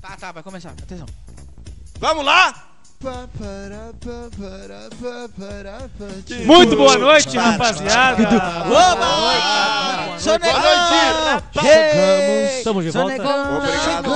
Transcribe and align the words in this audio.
Tá, 0.00 0.16
tá, 0.16 0.32
vai 0.32 0.42
começar. 0.42 0.70
Atenção. 0.70 1.06
Vamos 1.98 2.24
lá? 2.24 2.68
Muito 6.44 6.76
boa 6.76 6.98
noite, 6.98 7.36
rapaziada. 7.36 8.22
Oba! 8.66 10.18
Sonegão! 10.18 11.42
Chegamos. 11.60 12.52
Estamos 12.58 12.84
de 12.84 12.90
volta. 12.90 13.14
Obrigado, 13.14 14.08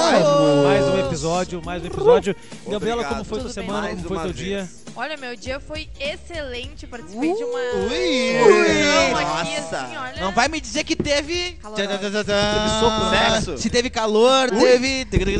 mais 0.64 0.84
um 0.84 0.98
episódio, 1.06 1.62
mais 1.64 1.82
um 1.82 1.86
episódio. 1.86 2.36
Gabriela, 2.68 3.04
como 3.04 3.24
foi 3.24 3.40
tua 3.40 3.50
semana? 3.50 3.88
Como 3.88 4.02
foi 4.02 4.16
teu 4.18 4.32
vez. 4.32 4.36
dia? 4.36 4.81
Olha, 4.94 5.16
meu 5.16 5.34
dia 5.34 5.58
foi 5.58 5.88
excelente. 5.98 6.86
Participei 6.86 7.34
de 7.34 7.44
uma. 7.44 7.58
Ui! 7.58 8.32
reunião 8.32 9.16
aqui, 9.16 9.60
Nossa. 9.60 9.80
assim, 9.80 9.96
olha. 9.96 10.20
Não 10.20 10.32
vai 10.32 10.48
me 10.48 10.60
dizer 10.60 10.84
que 10.84 10.94
teve. 10.94 11.52
Calorosa. 11.62 11.88
Teve 12.24 12.68
soco, 12.80 13.10
né? 13.10 13.30
Sexo. 13.32 13.58
Se 13.58 13.70
teve 13.70 13.90
calor, 13.90 14.50
teve. 14.50 15.04
Teve 15.06 15.36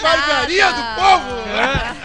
Barbearia 0.00 0.72
do 0.72 0.82
povo! 0.94 2.01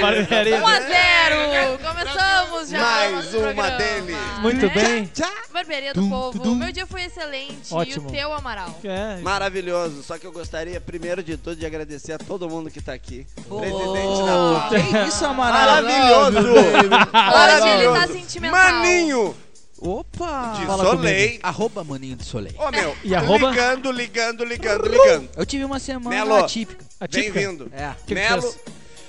Barbearia. 0.00 0.60
1 0.62 0.66
a 0.66 0.80
0 0.80 1.78
Começamos 1.78 2.68
já. 2.70 2.80
Mais 2.80 3.34
uma 3.34 3.70
dele. 3.70 4.16
Muito 4.40 4.70
bem. 4.70 5.10
Barbearia 5.52 5.94
do 5.94 6.08
Povo. 6.08 6.54
Meu 6.54 6.72
dia 6.72 6.86
foi 6.86 7.02
excelente. 7.04 7.72
Ótimo. 7.72 8.08
E 8.08 8.10
o 8.10 8.12
teu, 8.12 8.32
Amaral? 8.32 8.78
É, 8.84 9.20
Maravilhoso. 9.20 10.02
Só 10.02 10.18
que 10.18 10.26
eu 10.26 10.32
gostaria, 10.32 10.80
primeiro 10.80 11.22
de 11.22 11.36
tudo, 11.36 11.56
de 11.56 11.66
agradecer 11.66 12.12
a 12.12 12.18
todo 12.18 12.48
mundo 12.48 12.70
que 12.70 12.80
tá 12.80 12.92
aqui. 12.92 13.26
Oh, 13.48 13.58
Presidente 13.60 14.22
da 14.24 14.68
Que 15.02 15.08
isso, 15.08 15.24
Amaral? 15.24 15.82
Maravilhoso! 15.82 16.38
Hoje 16.52 16.78
ele 16.78 16.88
tá 16.88 17.08
Maravilhoso! 17.12 18.12
sentimental. 18.12 18.58
Maninho! 18.58 19.34
Opa! 19.82 20.54
De 20.60 20.66
Fala 20.66 20.84
Soleil. 20.84 21.40
Arroba 21.42 21.82
Maninho 21.82 22.16
do 22.16 22.24
Soleil. 22.24 22.54
Ô, 22.58 22.70
meu. 22.70 22.96
E 23.02 23.14
arroba? 23.14 23.50
Ligando, 23.50 23.90
ligando, 23.90 24.44
ligando, 24.44 24.88
ligando. 24.88 25.28
Eu 25.36 25.44
tive 25.44 25.64
uma 25.64 25.78
semana 25.80 26.14
Melo. 26.14 26.36
atípica. 26.36 26.84
atípica. 27.00 27.32
Bem-vindo. 27.32 27.70
É. 27.74 27.92
que 28.06 28.14
Melo. 28.14 28.42
fez? 28.42 28.58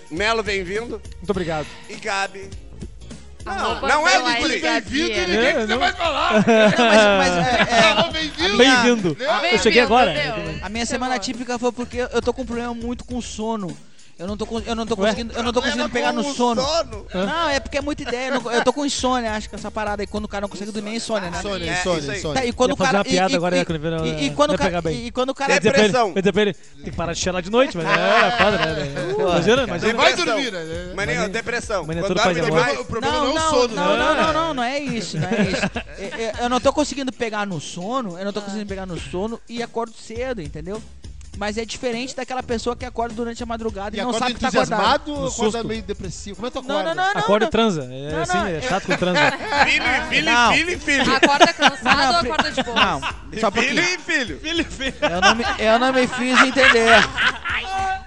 Melo, 0.10 0.42
bem-vindo. 0.44 1.00
Muito 1.18 1.30
obrigado. 1.30 1.68
E 1.90 1.96
Gabi. 1.96 2.50
Não, 3.46 3.54
Arroba 3.54 3.88
não 3.88 4.08
é 4.08 4.40
Guri. 4.40 4.62
É, 4.64 4.68
é, 4.68 4.72
é, 4.72 5.62
a 7.92 8.12
minha- 8.12 8.58
Bem-vindo. 8.58 9.18
Eu 9.20 9.58
cheguei 9.60 9.82
Bem-vindo, 9.82 9.82
agora. 9.82 10.14
Deus. 10.14 10.64
A 10.64 10.70
minha 10.70 10.86
semana 10.86 11.16
atípica 11.16 11.60
foi 11.60 11.72
porque 11.72 11.98
eu 12.00 12.22
tô 12.22 12.34
com 12.34 12.42
um 12.44 12.46
problema 12.46 12.74
muito 12.74 13.04
com 13.04 13.22
sono. 13.22 13.76
Eu 14.18 14.28
não 14.28 14.38
tô, 14.38 14.48
eu 14.66 14.76
não 14.76 14.86
tô 14.86 14.96
conseguindo, 14.96 15.34
eu 15.34 15.42
não 15.42 15.52
tô 15.52 15.60
conseguindo 15.60 15.90
pegar 15.90 16.14
no 16.14 16.24
sono. 16.24 16.62
sono. 16.62 17.06
Não, 17.14 17.50
é 17.50 17.60
porque 17.60 17.80
é 17.80 17.82
muita 17.82 18.04
ideia. 18.04 18.28
Eu, 18.30 18.42
não- 18.42 18.52
eu 18.52 18.64
tô 18.64 18.72
com 18.72 18.86
insônia, 18.86 19.32
acho 19.34 19.50
que 19.50 19.56
essa 19.56 19.72
parada 19.72 20.04
aí, 20.04 20.08
quando 20.08 20.26
o 20.26 20.28
cara 20.28 20.42
não 20.42 20.50
consegue 20.50 20.72
dormir, 20.72 20.92
é 20.92 20.96
insônia, 20.98 21.32
né? 21.32 21.40
Insônia, 21.40 21.56
Insônia, 21.56 21.72
É, 21.72 21.80
insônia, 21.80 22.18
insônia. 22.20 22.42
Tá, 22.42 22.48
e 22.48 22.54
quando 22.54 22.72
o 22.74 22.78
cara. 22.78 22.98
uma 23.00 23.04
piada 23.04 23.34
e, 23.34 23.36
agora, 23.36 23.58
e, 23.58 23.66
quando 23.66 23.86
ele- 23.86 24.10
e, 24.22 24.26
e 24.26 24.30
quando 24.30 24.52
o 24.52 24.58
cara, 24.58 24.70
pegar 24.70 24.82
bem. 24.84 24.96
e, 24.98 25.08
e 25.08 25.12
quando 25.12 25.30
o 25.32 25.34
cara. 25.34 25.54
Ele- 25.54 25.60
Depressão. 25.62 26.14
ele, 26.16 26.54
tem 26.54 26.54
que 26.84 26.92
parar 26.92 27.14
de 27.14 27.20
cheirar 27.20 27.42
de 27.42 27.50
noite, 27.50 27.76
mas 27.76 27.88
é 27.88 28.32
foda, 28.38 28.58
né? 28.58 29.16
Imagina, 29.20 29.64
imagina. 29.64 29.94
Vai 29.96 30.14
Depressão. 30.16 30.26
dormir, 30.26 30.52
né? 30.52 30.94
Maninho, 30.96 31.30
depressão. 31.30 31.86
Maninho, 31.86 32.06
Quando 32.06 32.14
todo 32.16 32.24
pai 32.24 32.34
dorme 32.36 32.50
demais, 32.52 32.80
O 32.80 32.86
problema 32.86 33.16
Não, 33.18 33.24
não, 33.26 33.32
é 33.32 33.36
não, 33.36 33.48
o 33.48 33.50
sono, 33.50 33.76
não, 33.76 33.94
né? 33.94 33.98
não, 33.98 34.16
não, 34.16 34.34
não, 34.34 34.54
não 34.54 34.64
é 34.64 34.80
isso, 34.80 35.18
não 35.18 35.28
é 35.28 35.42
isso. 35.42 36.42
Eu- 36.44 36.50
não 36.50 36.62
tô 36.62 36.72
conseguindo 36.72 37.12
pegar 37.12 37.48
no 37.48 37.60
sono, 37.60 38.18
eu 38.20 38.26
não 38.26 38.32
tô 38.32 38.42
conseguindo 38.42 38.68
pegar 38.70 38.86
no 38.86 39.00
sono 39.00 39.42
e 39.50 39.64
acordo 39.64 39.94
cedo, 39.98 40.40
entendeu? 40.42 40.82
Mas 41.38 41.58
é 41.58 41.66
diferente 41.66 42.16
daquela 42.16 42.44
pessoa 42.44 42.76
que 42.76 42.86
acorda 42.86 43.16
durante 43.16 43.42
a 43.42 43.46
madrugada 43.46 43.96
e, 43.96 44.00
E 44.00 44.04
não 44.04 44.10
acorda 44.12 44.28
sabe 44.28 44.36
que 44.36 44.40
tá 44.42 44.48
acordado. 44.50 44.72
entusiasmado 45.02 45.14
ou 45.14 45.28
acorda 45.28 45.64
meio 45.64 45.82
depressivo? 45.82 46.36
Como 46.36 46.48
é 46.48 46.52
que 46.52 46.62
tu 46.62 46.68
Não, 46.68 46.76
acorda? 46.80 46.96
não, 46.96 47.06
não, 47.08 47.14
não. 47.14 47.20
Acorda 47.22 47.46
e 47.46 47.48
não. 47.48 47.52
transa. 47.52 47.84
É 47.92 48.12
Não, 48.12 48.22
assim, 48.22 48.38
não, 48.38 48.48
é 48.48 48.62
chato 48.62 48.86
com 48.86 48.96
transa. 48.98 49.20
filho, 49.66 49.84
filho, 50.10 50.26
Não. 50.32 50.54
filho 50.54 50.70
e 50.72 50.78
filho. 50.78 51.16
Acorda 51.16 51.54
cansado 51.54 51.84
Não, 51.98 52.10
ou 52.14 52.18
acorda 52.34 52.52
de 52.52 52.64
boa? 52.64 52.76
Não, 52.86 53.02
só 53.40 53.52
Filho 53.52 53.82
e 53.82 53.98
filho. 53.98 54.40
Filho 54.40 54.62
e 54.62 54.64
filho. 54.64 54.96
Eu 55.02 55.22
não, 55.22 55.36
me, 55.36 55.44
eu 55.58 55.80
não 55.80 55.92
me 55.94 56.08
fiz 56.08 56.40
entender. 56.40 57.04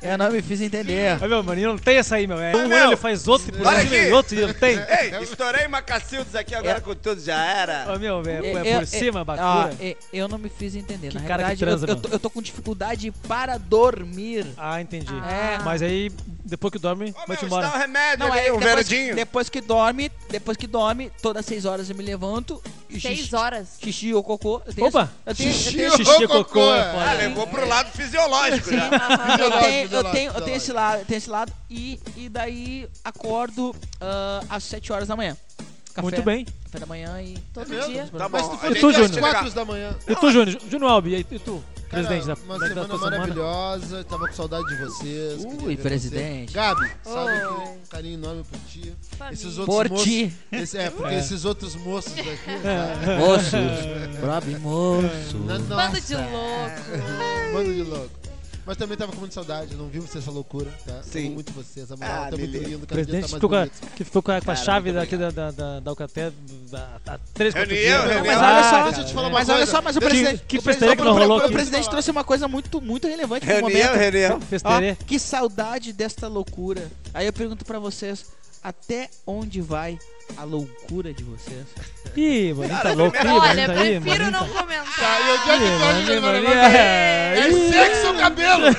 Eu 0.02 0.18
não 0.18 0.30
me 0.30 0.40
fiz 0.40 0.60
entender. 0.60 1.16
Mas, 1.20 1.28
meu, 1.28 1.42
maninho, 1.42 1.68
não 1.70 1.78
tem 1.78 1.96
essa 1.96 2.14
aí, 2.16 2.26
meu. 2.28 2.40
É 2.40 2.54
um 2.54 2.68
meu. 2.68 2.78
ano 2.78 2.88
ele 2.90 2.96
faz 2.96 3.26
outro, 3.26 3.50
por 3.52 3.58
cima 3.66 3.94
e 3.96 4.12
outro, 4.12 4.36
e 4.38 4.40
não 4.46 4.54
tem. 4.54 4.76
Ei, 4.78 5.22
estourei 5.22 5.66
uma 5.66 5.82
Cacildes 5.82 6.34
aqui 6.36 6.54
agora 6.54 6.78
É. 6.78 6.80
com 6.80 6.94
tudo, 6.94 7.20
já 7.20 7.34
era. 7.44 7.92
Ô, 7.92 7.98
meu, 7.98 8.22
é, 8.24 8.68
é 8.68 8.78
por 8.78 8.86
cima, 8.86 9.22
ó, 9.22 9.24
bacura. 9.24 9.74
eu- 10.12 10.28
não 10.28 10.38
me 10.38 10.48
fiz 10.48 10.76
entender. 10.76 11.08
Que 11.08 11.14
Na 11.18 11.22
cara 11.22 11.42
que 11.42 11.48
verdade, 11.56 11.58
transa, 11.60 11.86
eu, 11.86 11.96
tô, 11.96 12.08
eu 12.08 12.18
tô 12.20 12.30
com 12.30 12.40
dificuldade 12.42 13.12
para 13.28 13.58
dormir. 13.58 14.46
Ah, 14.56 14.80
entendi. 14.80 15.12
É. 15.14 15.58
Mas 15.64 15.82
aí, 15.82 16.10
depois 16.44 16.70
que 16.72 16.78
dorme, 16.78 17.10
Ô, 17.10 17.26
vai-te 17.26 17.40
meu, 17.44 17.46
embora. 17.48 17.68
dá 17.68 17.74
um 17.74 17.78
remédio 17.78 18.18
Não, 18.18 18.34
é 18.34 18.52
um 18.52 18.58
depois, 18.58 18.88
verdinho. 18.88 19.14
depois 19.16 19.48
que 19.48 19.60
dorme, 19.60 20.10
depois 20.30 20.56
que 20.56 20.66
dorme, 20.66 21.10
todas 21.20 21.44
seis 21.44 21.64
horas 21.64 21.90
eu 21.90 21.96
me 21.96 22.04
levanto 22.04 22.62
e 22.88 23.00
Seis 23.00 23.18
xixi, 23.20 23.34
horas. 23.36 23.68
xixi 23.82 24.14
ou 24.14 24.22
cocô. 24.22 24.62
Eu 24.64 24.72
tenho 24.74 24.86
Opa! 24.88 25.10
eu 25.26 25.34
tenho, 25.34 25.52
Xixi 25.52 25.68
eu 25.68 25.74
tenho, 25.76 25.90
ou 25.90 25.96
Xixi 25.96 26.22
e 26.24 26.28
cocô, 26.28 26.44
cocô, 26.44 26.60
é 26.74 26.78
é. 26.78 26.82
Ah, 27.08 27.12
levou 27.14 27.46
pro 27.48 27.66
lado 27.68 27.90
fisiológico 27.90 28.70
já. 28.70 28.88
eu 29.38 29.50
tenho, 29.60 29.88
eu 29.92 30.04
tenho, 30.04 30.32
eu 30.32 30.42
tenho 30.42 30.50
fisiológico. 30.50 30.56
esse 30.56 30.72
lado, 30.72 30.98
eu 31.00 31.04
tenho 31.04 31.18
esse 31.18 31.30
lado 31.30 31.52
e, 31.68 32.00
e 32.16 32.28
daí 32.28 32.88
acordo 33.04 33.74
ah, 34.00 34.40
às 34.48 34.62
sete 34.64 34.92
horas 34.92 35.08
da 35.08 35.16
manhã. 35.16 35.36
Café, 35.92 36.02
Muito 36.02 36.22
bem. 36.22 36.44
Café 36.64 36.78
da 36.78 36.86
manhã 36.86 37.22
e 37.22 37.38
Todo 37.54 37.72
É 37.74 37.86
dia. 37.86 38.08
Tá 38.16 38.28
Mas 38.28 38.42
bom. 38.42 38.56
tu 38.58 38.76
foi 38.76 38.92
gente 38.92 39.12
tu, 39.12 39.20
vai 39.20 39.30
às. 39.30 39.36
4 39.38 39.50
da 39.54 39.64
manhã. 39.64 39.96
E 40.06 40.14
tu, 40.14 40.30
Júnior? 40.30 40.60
Júnior 40.70 40.90
Albi, 40.90 41.26
e 41.30 41.38
tu? 41.38 41.64
Cara, 41.88 42.02
Presidente 42.04 42.26
da, 42.26 42.34
uma 42.34 42.58
da, 42.58 42.66
da 42.66 42.68
semana 42.74 42.86
semana? 42.98 43.18
maravilhosa, 43.18 44.04
tava 44.04 44.26
com 44.26 44.34
saudade 44.34 44.66
de 44.66 44.76
vocês. 44.76 45.44
Ui, 45.62 45.76
presidente. 45.76 46.48
você. 46.50 46.54
Gabi, 46.58 46.90
sabe 47.04 47.30
Oi. 47.30 47.38
que 47.38 47.46
um 47.68 47.78
carinho 47.88 48.14
enorme 48.14 48.42
por 48.42 48.58
ti. 48.68 48.92
Família. 49.16 49.34
Esses 49.34 49.58
outros 49.58 49.66
por 49.76 49.88
moços, 49.90 50.04
ti. 50.04 50.32
esse- 50.50 50.78
é, 50.78 50.90
porque 50.90 51.14
É. 51.14 51.18
esses 51.20 51.44
outros 51.44 51.76
moços 51.76 52.12
aqui. 52.12 52.26
É. 52.66 53.18
Moço, 53.18 53.56
pobre 54.20 54.58
moço. 54.58 55.38
Bando 55.68 56.00
de 56.00 56.14
louco. 56.16 57.52
Bando 57.52 57.74
de 57.74 57.82
louco. 57.82 58.10
Mas 58.66 58.76
também 58.76 58.96
tava 58.96 59.12
com 59.12 59.20
muita 59.20 59.32
saudade, 59.34 59.76
não 59.76 59.86
vimos 59.86 60.14
essa 60.16 60.28
loucura, 60.28 60.68
tá? 60.84 61.00
Sim. 61.04 61.26
Amo 61.26 61.34
muito 61.34 61.52
vocês, 61.52 61.90
a 61.92 61.96
moral 61.96 62.24
Ah, 62.24 62.30
tá 62.30 62.36
muito 62.36 62.58
lindo, 62.58 62.84
presidente 62.86 63.22
tá 63.22 63.28
mais 63.28 63.34
ficou 63.34 63.48
com 63.48 63.54
a, 63.56 63.66
que 63.94 64.04
ficou 64.04 64.22
com 64.22 64.32
a, 64.32 64.40
com 64.40 64.50
a 64.50 64.56
chave 64.56 64.92
daqui 64.92 65.16
da, 65.16 65.30
da, 65.30 65.50
da, 65.52 65.80
da 65.80 65.90
Alcatel 65.92 66.32
há, 67.06 67.18
três, 67.32 67.54
quatro 67.54 67.72
Reunião, 67.72 68.02
dias. 68.02 68.12
reunião. 68.14 68.34
Mas 68.34 68.42
olha 68.42 68.62
só, 68.64 68.70
cara, 68.70 68.84
deixa 68.86 69.00
eu 69.00 69.04
te 69.06 69.14
falar 69.14 69.28
uma 69.28 69.38
Mas 69.38 69.48
olha 69.48 69.66
só, 69.66 69.80
mas 69.82 69.96
o 69.96 70.00
Que- 70.00 70.06
presidente. 70.06 70.42
que 70.48 70.58
o 70.58 70.62
festeira 70.62 70.96
presidente- 70.96 70.98
que 70.98 71.04
não 71.04 71.28
rolou 71.36 71.46
O 71.48 71.52
presidente 71.52 71.88
trouxe 71.88 72.10
uma 72.10 72.24
coisa 72.24 72.48
muito, 72.48 72.80
muito 72.82 73.06
relevante 73.06 73.46
Reunião, 73.46 73.68
momento. 73.70 73.94
reunião. 74.00 74.40
Ó, 74.64 75.04
que 75.06 75.18
saudade 75.18 75.92
desta 75.92 76.26
loucura. 76.26 76.90
Aí 77.14 77.24
eu 77.26 77.32
pergunto 77.32 77.64
pra 77.64 77.78
vocês, 77.78 78.26
até 78.66 79.08
onde 79.24 79.60
vai 79.60 79.96
a 80.36 80.42
loucura 80.42 81.14
de 81.14 81.22
vocês? 81.22 81.64
Ih, 82.16 82.52
maninho 82.52 82.82
tá 82.82 82.92
louco. 82.94 83.16
Olha, 83.16 83.66
tá 83.66 83.72
aí, 83.80 84.00
prefiro 84.00 84.30
não 84.32 84.48
tá- 84.48 84.60
comentar. 84.60 84.96
Tá, 84.98 85.20
e 85.20 85.30
é 85.30 85.38
que 85.38 85.48
maninho, 85.84 86.10
ele 86.10 86.20
vai 86.20 86.32
maninho, 86.32 86.50
levar? 86.50 86.74
é. 86.74 87.38
É 87.38 87.52
sexo 87.70 88.06
ou 88.08 88.14
cabelo? 88.16 88.64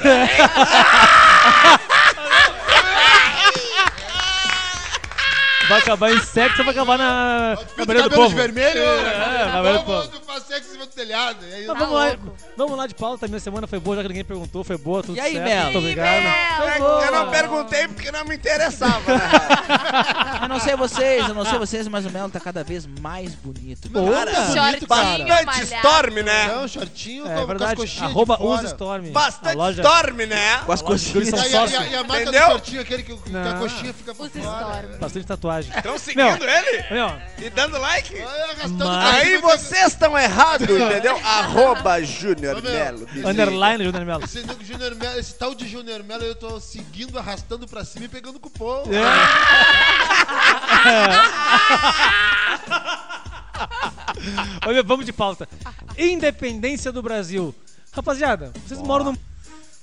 Vai 5.69 5.79
acabar 5.79 6.11
em 6.13 6.21
sexo 6.21 6.59
ou 6.59 6.65
vai 6.65 6.73
acabar 6.73 6.97
na, 6.97 7.57
beira 7.75 8.03
do 8.03 8.09
cabelo 8.09 8.23
povo? 8.23 8.29
de 8.29 8.35
vermelho? 8.35 8.79
É, 8.81 9.45
na 9.51 9.61
beira 9.61 9.77
do 9.79 9.83
povo. 9.83 10.11
Sexo 10.57 10.69
em 10.69 10.73
cima 10.73 10.85
do 10.85 10.91
telhado. 10.91 11.45
E 11.45 11.53
aí, 11.53 11.67
Mas 11.67 11.77
Tá 11.77 11.85
vamos, 11.85 11.95
lá, 11.99 12.17
vamos 12.57 12.77
lá 12.77 12.87
de 12.87 12.95
pauta, 12.95 13.27
minha 13.27 13.39
semana 13.39 13.67
foi 13.67 13.79
boa, 13.79 13.95
já 13.97 14.01
que 14.03 14.07
ninguém 14.09 14.23
perguntou, 14.25 14.63
foi 14.63 14.77
boa, 14.77 15.01
tudo 15.03 15.15
E 15.15 15.19
aí, 15.19 15.33
certo, 15.33 15.45
Mel? 15.47 15.63
muito 15.65 15.77
obrigado. 15.79 16.57
Foi 16.57 16.79
boa. 16.79 17.05
Eu 17.05 17.11
não 17.11 17.31
perguntei 17.31 17.87
porque 17.87 18.11
não 18.11 18.25
me 18.25 18.35
interessava. 18.35 19.01
né? 19.13 19.29
Eu 20.41 20.47
não 20.47 20.59
sei 20.59 20.75
vocês, 20.75 21.27
eu 21.27 21.33
não 21.33 21.43
sei 21.43 21.57
vocês, 21.57 21.87
mas 21.87 22.05
o 22.05 22.09
Melo 22.09 22.29
tá 22.29 22.39
cada 22.39 22.63
vez 22.63 22.85
mais 23.01 23.33
bonito. 23.35 23.89
Meu, 23.91 24.11
Cara, 24.13 24.31
tá 24.31 24.41
bonito, 24.45 24.87
cara. 24.87 25.03
Shortinho, 25.17 25.27
Bastante 25.27 25.45
malhado. 25.45 25.63
storm, 25.87 26.13
né? 26.23 26.57
Um 26.57 26.67
shortinho 26.67 27.25
É 27.25 27.27
com, 27.29 27.33
com 27.35 27.41
as 27.41 27.47
verdade, 27.47 27.75
coxinhas 27.75 28.03
arroba 28.11 28.37
de 28.37 28.43
fora. 28.43 28.53
usa 28.59 28.67
Storm. 28.67 29.05
a 29.07 29.11
Bastante 29.11 29.55
loja, 29.57 29.81
storm, 29.81 30.15
né? 30.27 30.57
Com 30.65 30.71
as 30.71 30.81
coxinhas. 30.81 31.29
são 31.29 31.39
E 31.39 31.41
a, 31.41 31.47
e, 31.47 31.55
a, 31.55 31.59
sócios. 31.67 31.91
e 31.91 31.95
a 31.95 32.03
marca 32.03 32.21
Entendeu? 32.23 32.41
do 32.41 32.51
shortinho, 32.51 32.81
aquele 32.81 33.03
que, 33.03 33.17
que 33.17 33.29
a 33.35 33.39
Não. 33.39 33.59
coxinha 33.59 33.93
fica 33.93 34.15
por 34.15 34.25
Usa 34.27 34.39
fora. 34.41 34.61
Storm. 34.83 34.99
Bastante 34.99 35.25
tatuagem. 35.25 35.73
Estão 35.75 35.97
seguindo 35.97 36.43
ele? 36.45 36.85
E 37.39 37.49
dando 37.49 37.77
like? 37.79 38.15
Aí 38.21 39.37
vocês 39.39 39.87
estão 39.87 40.17
errados, 40.47 40.67
entendeu? 40.69 41.17
Arroba 41.23 42.01
Júnior 42.03 42.61
meu. 42.61 42.71
Melo. 42.71 43.07
underline 43.25 43.83
Júnior 43.83 44.05
Melo. 44.05 44.23
Esse, 44.23 44.45
nego 44.45 44.63
Júnior 44.63 44.95
Melo- 44.95 45.19
esse 45.19 45.33
tal 45.35 45.53
de 45.55 45.67
Júnior 45.67 46.03
Melo 46.03 46.23
eu 46.23 46.35
tô 46.35 46.59
seguindo, 46.59 47.17
arrastando 47.19 47.67
pra 47.67 47.83
cima 47.83 48.05
e 48.05 48.07
pegando 48.09 48.39
cupom. 48.39 48.83
Olha, 54.65 54.83
vamos 54.83 55.05
de 55.05 55.13
pauta. 55.13 55.47
Independência 55.97 56.91
do 56.91 57.01
Brasil. 57.01 57.53
Rapaziada, 57.91 58.51
vocês 58.65 58.79
moram 58.81 59.11
no... 59.13 59.17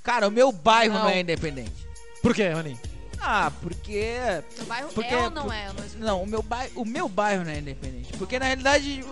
Cara, 0.03 0.29
o 0.29 0.31
meu 0.31 0.53
bairro 0.53 0.95
não, 0.95 1.03
Não. 1.05 1.09
é 1.11 1.21
independente. 1.21 1.73
Por 2.23 2.35
quê, 2.35 2.51
Roninho? 2.51 2.79
Ah, 3.21 3.51
porque. 3.63 4.13
Seu 4.55 4.67
bairro 4.67 4.89
Porque- 4.95 5.15
é 5.15 5.17
ou 5.23 5.31
não 5.31 5.51
é? 5.51 5.71
Não 5.97 6.23
o 6.23 6.27
meu, 6.27 6.43
bairro, 6.43 6.73
o 6.77 6.85
meu 6.85 7.09
bairro 7.09 7.43
não 7.43 7.51
é 7.51 7.59
independente. 7.59 8.13
Porque 8.19 8.39
na 8.39 8.45
realidade, 8.45 9.03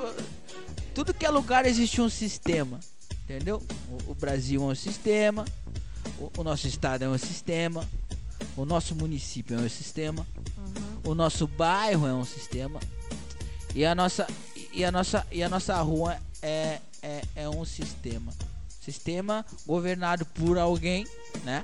tudo 0.92 1.14
que 1.14 1.26
é 1.26 1.30
lugar 1.30 1.66
existe 1.66 2.00
um 2.00 2.08
sistema. 2.08 2.80
Entendeu? 3.24 3.62
O, 3.88 4.12
o 4.12 4.14
Brasil 4.14 4.62
é 4.62 4.64
um 4.64 4.74
sistema, 4.74 5.44
o, 6.18 6.30
o 6.38 6.44
nosso 6.44 6.66
estado 6.66 7.04
é 7.04 7.08
um 7.08 7.18
sistema, 7.18 7.88
o 8.56 8.64
nosso 8.64 8.94
município 8.94 9.58
é 9.58 9.62
um 9.62 9.68
sistema, 9.68 10.26
o 11.04 11.14
nosso 11.14 11.46
bairro 11.46 12.06
é 12.06 12.12
um 12.12 12.24
sistema 12.24 12.80
e 13.74 13.84
a 13.84 13.94
nossa 13.94 14.26
e 14.72 14.84
a 14.84 14.92
nossa 14.92 15.26
e 15.30 15.42
a 15.42 15.48
nossa 15.48 15.80
rua 15.80 16.18
é 16.42 16.80
é, 17.02 17.22
é 17.34 17.48
um 17.48 17.64
sistema, 17.64 18.32
Sistema 18.80 19.46
governado 19.64 20.26
por 20.26 20.58
alguém, 20.58 21.06
né? 21.44 21.62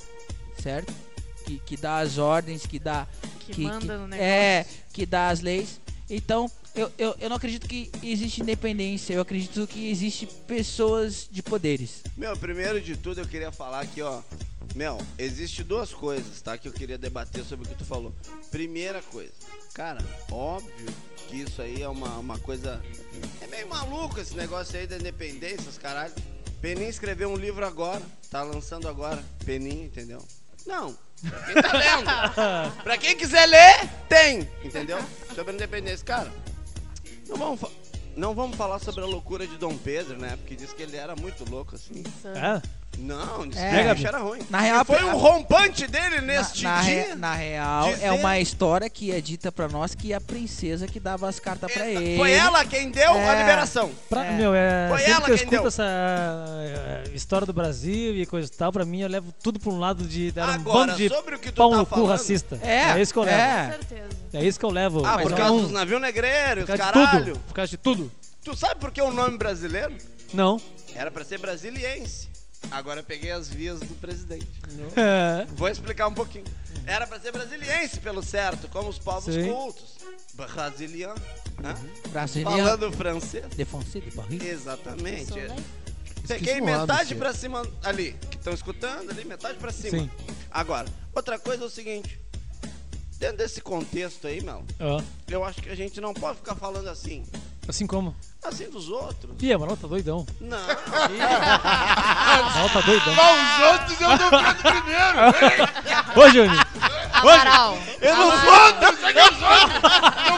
Certo? 0.62 0.92
Que, 1.44 1.58
que 1.58 1.76
dá 1.76 1.98
as 1.98 2.16
ordens, 2.16 2.64
que 2.64 2.78
dá. 2.78 3.08
Que, 3.40 3.62
manda 3.62 3.98
no 3.98 4.06
negócio. 4.06 4.24
É, 4.24 4.64
que 4.92 5.04
dá 5.04 5.28
as 5.28 5.40
leis. 5.40 5.80
Então, 6.08 6.48
eu, 6.78 6.92
eu, 6.96 7.16
eu 7.18 7.28
não 7.28 7.36
acredito 7.36 7.66
que 7.66 7.90
existe 8.02 8.40
independência, 8.40 9.12
eu 9.12 9.20
acredito 9.20 9.66
que 9.66 9.90
existe 9.90 10.26
pessoas 10.46 11.28
de 11.28 11.42
poderes. 11.42 12.02
Meu, 12.16 12.36
primeiro 12.36 12.80
de 12.80 12.96
tudo 12.96 13.20
eu 13.20 13.26
queria 13.26 13.50
falar 13.50 13.80
aqui, 13.80 14.00
ó. 14.00 14.22
Meu, 14.76 14.96
existe 15.18 15.64
duas 15.64 15.92
coisas, 15.92 16.40
tá? 16.40 16.56
Que 16.56 16.68
eu 16.68 16.72
queria 16.72 16.96
debater 16.96 17.44
sobre 17.44 17.66
o 17.66 17.68
que 17.68 17.74
tu 17.74 17.84
falou. 17.84 18.14
Primeira 18.50 19.02
coisa, 19.02 19.32
cara, 19.74 19.98
óbvio 20.30 20.86
que 21.26 21.36
isso 21.36 21.60
aí 21.60 21.82
é 21.82 21.88
uma, 21.88 22.16
uma 22.18 22.38
coisa. 22.38 22.80
É 23.40 23.48
meio 23.48 23.68
maluco 23.68 24.20
esse 24.20 24.36
negócio 24.36 24.78
aí 24.78 24.86
da 24.86 24.96
independência, 24.96 25.68
os 25.68 25.78
caralho. 25.78 26.14
Peninha 26.60 26.88
escreveu 26.88 27.28
um 27.28 27.36
livro 27.36 27.66
agora, 27.66 28.02
tá 28.30 28.42
lançando 28.42 28.88
agora. 28.88 29.22
Peninha, 29.44 29.84
entendeu? 29.84 30.24
Não. 30.64 30.96
Pra 31.22 31.42
quem 31.42 31.62
tá 31.62 31.72
lendo. 31.72 32.72
pra 32.84 32.98
quem 32.98 33.16
quiser 33.16 33.46
ler, 33.46 33.88
tem, 34.08 34.48
entendeu? 34.62 34.98
Sobre 35.34 35.52
a 35.52 35.54
independência. 35.54 36.04
Cara, 36.04 36.32
não 37.28 37.36
vamos, 37.36 37.60
fa- 37.60 37.70
não 38.16 38.34
vamos 38.34 38.56
falar 38.56 38.78
sobre 38.78 39.02
a 39.02 39.06
loucura 39.06 39.46
de 39.46 39.56
Dom 39.56 39.76
Pedro, 39.76 40.18
né? 40.18 40.36
Porque 40.36 40.56
diz 40.56 40.72
que 40.72 40.82
ele 40.82 40.96
era 40.96 41.14
muito 41.14 41.48
louco, 41.48 41.74
assim. 41.74 42.02
É? 42.34 42.60
Não, 42.96 43.46
disse 43.46 43.60
É, 43.62 43.68
que 43.70 43.74
o 43.76 43.84
Gabi. 43.84 43.94
bicho 43.94 44.08
era 44.08 44.18
ruim. 44.18 44.40
Na 44.50 44.60
real, 44.60 44.84
foi 44.84 44.98
a- 44.98 45.06
um 45.06 45.16
rompante 45.16 45.86
dele 45.86 46.16
Na, 46.16 46.22
neste 46.22 46.64
na, 46.64 46.80
re- 46.80 47.04
dia. 47.04 47.14
na 47.14 47.32
real, 47.34 47.92
dizer- 47.92 48.04
é 48.06 48.10
uma 48.12 48.40
história 48.40 48.90
que 48.90 49.12
é 49.12 49.20
dita 49.20 49.52
pra 49.52 49.68
nós 49.68 49.94
que 49.94 50.12
a 50.12 50.20
princesa 50.20 50.84
que 50.88 50.98
dava 50.98 51.28
as 51.28 51.38
cartas 51.38 51.70
pra 51.72 51.86
ele. 51.86 52.16
Foi 52.16 52.32
ela 52.32 52.64
quem 52.64 52.90
deu 52.90 53.12
a 53.12 53.18
É. 53.34 53.38
liberação. 53.38 53.92
Pra, 54.10 54.24
É. 54.26 54.30
Meu, 54.32 54.52
é. 54.52 54.88
Foi 54.88 55.02
ela 55.04 55.14
que 55.26 55.30
eu 55.30 55.36
quem 55.36 55.44
escuto 55.44 55.50
deu. 55.58 55.68
essa 55.68 55.84
eh, 55.84 57.04
história 57.14 57.46
do 57.46 57.52
Brasil 57.52 58.16
e 58.16 58.26
coisa 58.26 58.50
e 58.52 58.56
tal, 58.56 58.72
pra 58.72 58.84
mim 58.84 59.00
eu 59.00 59.08
levo 59.08 59.32
tudo 59.42 59.60
pra 59.60 59.70
um 59.70 59.78
lado 59.78 60.02
de. 60.04 60.32
Era 60.34 60.46
um 60.46 60.54
Agora, 60.54 60.86
bando 60.86 60.96
de 60.96 61.08
sobre 61.08 61.34
o 61.36 61.38
que 61.38 61.52
tu 61.52 61.56
pau 61.56 61.70
tá 61.70 61.76
no 61.76 61.86
cu 61.86 61.90
falando. 61.94 62.08
racista. 62.10 62.58
É, 62.62 63.00
isso 63.00 63.12
que 63.12 63.18
eu 63.18 63.22
levo. 63.24 63.38
é. 63.40 63.64
Com 63.66 63.72
certeza. 63.72 64.08
É 64.32 64.44
isso 64.44 64.58
que 64.58 64.64
eu 64.64 64.70
levo. 64.70 65.04
Ah, 65.06 65.18
por 65.18 65.30
causa 65.34 65.44
não- 65.54 65.60
dos 65.62 65.70
navios 65.70 66.00
negreiros, 66.00 66.64
Por 66.64 66.76
causa 66.76 66.82
de 66.92 66.98
caralho. 66.98 67.24
tudo. 67.26 67.38
Por 67.46 67.54
causa 67.54 67.70
de 67.70 67.76
tudo. 67.76 68.12
Tu 68.44 68.56
sabe 68.56 68.80
por 68.80 68.90
que 68.90 69.00
o 69.00 69.12
nome 69.12 69.38
brasileiro? 69.38 69.94
Não. 70.34 70.60
Era 70.96 71.10
pra 71.12 71.24
ser 71.24 71.38
brasiliense. 71.38 72.28
Agora 72.70 73.00
eu 73.00 73.04
peguei 73.04 73.30
as 73.30 73.48
vias 73.48 73.80
do 73.80 73.94
presidente. 73.94 74.48
É. 74.96 75.46
Vou 75.54 75.68
explicar 75.68 76.08
um 76.08 76.14
pouquinho. 76.14 76.44
Era 76.86 77.06
pra 77.06 77.18
ser 77.20 77.32
brasiliense, 77.32 78.00
pelo 78.00 78.22
certo, 78.22 78.68
como 78.68 78.88
os 78.88 78.98
povos 78.98 79.34
Sim. 79.34 79.50
cultos. 79.52 79.96
Brasiliano. 80.34 81.20
Brasiliano. 82.10 82.56
Falando 82.56 82.92
francês. 82.92 83.44
De 83.56 83.64
Fonseca, 83.64 84.10
de 84.10 84.16
Barriga. 84.16 84.46
Exatamente. 84.46 85.34
Né? 85.34 85.56
Peguei 86.26 86.60
metade 86.60 87.14
pra 87.14 87.32
cima 87.32 87.66
ali, 87.82 88.12
que 88.30 88.36
estão 88.36 88.52
escutando 88.52 89.10
ali, 89.10 89.24
metade 89.24 89.58
pra 89.58 89.72
cima. 89.72 89.98
Sim. 89.98 90.10
Agora, 90.50 90.86
outra 91.14 91.38
coisa 91.38 91.64
é 91.64 91.66
o 91.66 91.70
seguinte. 91.70 92.20
Dentro 93.18 93.38
desse 93.38 93.60
contexto 93.60 94.26
aí, 94.26 94.40
Mel, 94.42 94.64
eu 95.26 95.42
acho 95.42 95.60
que 95.60 95.70
a 95.70 95.74
gente 95.74 96.00
não 96.00 96.14
pode 96.14 96.36
ficar 96.36 96.54
falando 96.54 96.88
assim. 96.88 97.24
Assim 97.68 97.86
como. 97.86 98.16
Assim 98.42 98.70
dos 98.70 98.88
outros. 98.88 99.30
Ih, 99.42 99.52
a 99.52 99.56
Amaral 99.56 99.76
tá 99.76 99.86
doidão. 99.86 100.26
Não. 100.40 100.56
A 100.56 100.62
Amaral 102.38 102.70
tá 102.70 102.80
doidão. 102.80 103.14
Mas 103.14 103.60
os 103.60 103.66
outros 103.72 104.00
eu 104.00 104.08
dou 104.08 104.30
Pedro 104.30 104.62
primeiro. 104.72 105.18
Ô, 106.16 106.30
Júnior. 106.30 106.66
Amaral. 107.12 107.78
Eu 108.00 108.16
não 108.16 108.32
Amaral. 108.32 108.72
Dom 108.72 108.92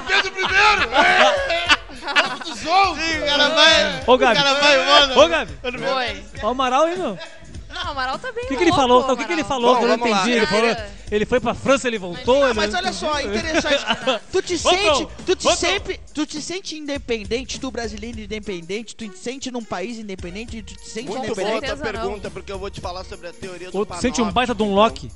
Pedro 0.08 0.30
primeiro. 0.32 0.90
Vamos 2.02 2.40
dos 2.40 2.66
outros. 2.66 3.04
Sim, 3.04 3.18
o 3.18 3.26
cara 3.26 3.48
vai. 3.50 4.02
Ô, 4.06 4.18
Gabi. 4.18 4.40
O 4.40 4.42
cara 4.42 4.54
vai 4.60 4.82
embora. 4.82 5.18
Ô, 5.20 5.28
Gabi. 5.28 5.52
Foi. 5.62 6.24
Ó, 6.42 6.46
o 6.46 6.50
Amaral 6.50 6.84
aí, 6.86 6.98
meu. 6.98 7.16
Não, 7.80 7.86
o 7.86 7.90
Amaral 7.92 8.18
tá 8.18 8.30
bem 8.32 8.44
O 8.44 8.48
que, 8.48 8.56
que 8.56 8.62
ele 8.62 8.70
louco, 8.70 8.76
falou? 8.82 9.12
O 9.12 9.16
que, 9.16 9.24
que 9.24 9.32
ele 9.32 9.44
falou? 9.44 9.72
Bom, 9.74 9.78
que 9.78 9.84
eu 9.84 9.88
não 9.88 9.96
vamos 9.98 10.10
lá. 10.10 10.22
entendi. 10.22 10.36
Ele, 10.36 10.46
falou, 10.46 10.74
Cara. 10.74 10.90
ele 11.10 11.26
foi 11.26 11.40
pra 11.40 11.54
França, 11.54 11.88
ele 11.88 11.98
voltou. 11.98 12.44
ele... 12.44 12.54
Mas 12.54 12.74
olha 12.74 12.92
só, 12.92 13.20
interessante. 13.22 13.84
tu 14.30 14.42
te 14.42 14.54
Outro, 14.54 14.96
sente, 14.96 15.08
tu 15.26 15.36
te 15.36 15.46
outro. 15.46 15.60
sempre, 15.60 16.00
tu 16.14 16.26
te 16.26 16.42
sente 16.42 16.76
independente, 16.76 17.58
tu 17.60 17.70
brasileiro 17.70 18.20
independente, 18.20 18.94
tu 18.94 19.08
te 19.08 19.18
sente 19.18 19.50
num 19.50 19.64
país 19.64 19.98
independente, 19.98 20.62
tu 20.62 20.74
te 20.74 20.88
sente 20.88 21.08
Muito 21.08 21.20
boa 21.22 21.22
a 21.22 21.26
independente. 21.26 21.58
tua 21.60 21.68
certeza 21.76 21.92
não. 21.92 22.00
pergunta, 22.02 22.30
porque 22.30 22.52
eu 22.52 22.58
vou 22.58 22.70
te 22.70 22.80
falar 22.80 23.04
sobre 23.04 23.28
a 23.28 23.32
teoria 23.32 23.70
do 23.70 23.78
Ou 23.78 23.86
panóptico. 23.86 24.14
sente 24.16 24.20
um 24.28 24.30
baita 24.32 24.54
de 24.54 24.62
um 24.62 24.74
Loki. 24.74 25.10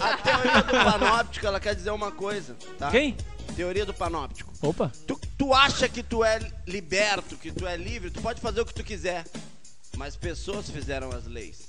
A 0.00 0.16
teoria 0.16 0.62
do 0.62 0.72
panóptico, 0.98 1.46
ela 1.46 1.60
quer 1.60 1.74
dizer 1.74 1.90
uma 1.90 2.10
coisa, 2.12 2.56
tá? 2.78 2.90
Quem? 2.90 3.16
Teoria 3.56 3.84
do 3.86 3.94
panóptico. 3.94 4.52
Opa. 4.62 4.92
Tu, 5.06 5.18
tu 5.36 5.54
acha 5.54 5.88
que 5.88 6.02
tu 6.02 6.22
é 6.24 6.38
liberto, 6.66 7.36
que 7.36 7.50
tu 7.50 7.66
é 7.66 7.76
livre, 7.76 8.10
tu 8.10 8.20
pode 8.20 8.40
fazer 8.40 8.60
o 8.60 8.66
que 8.66 8.74
tu 8.74 8.84
quiser. 8.84 9.24
Mas 9.96 10.14
pessoas 10.16 10.70
fizeram 10.70 11.10
as 11.10 11.26
leis. 11.26 11.66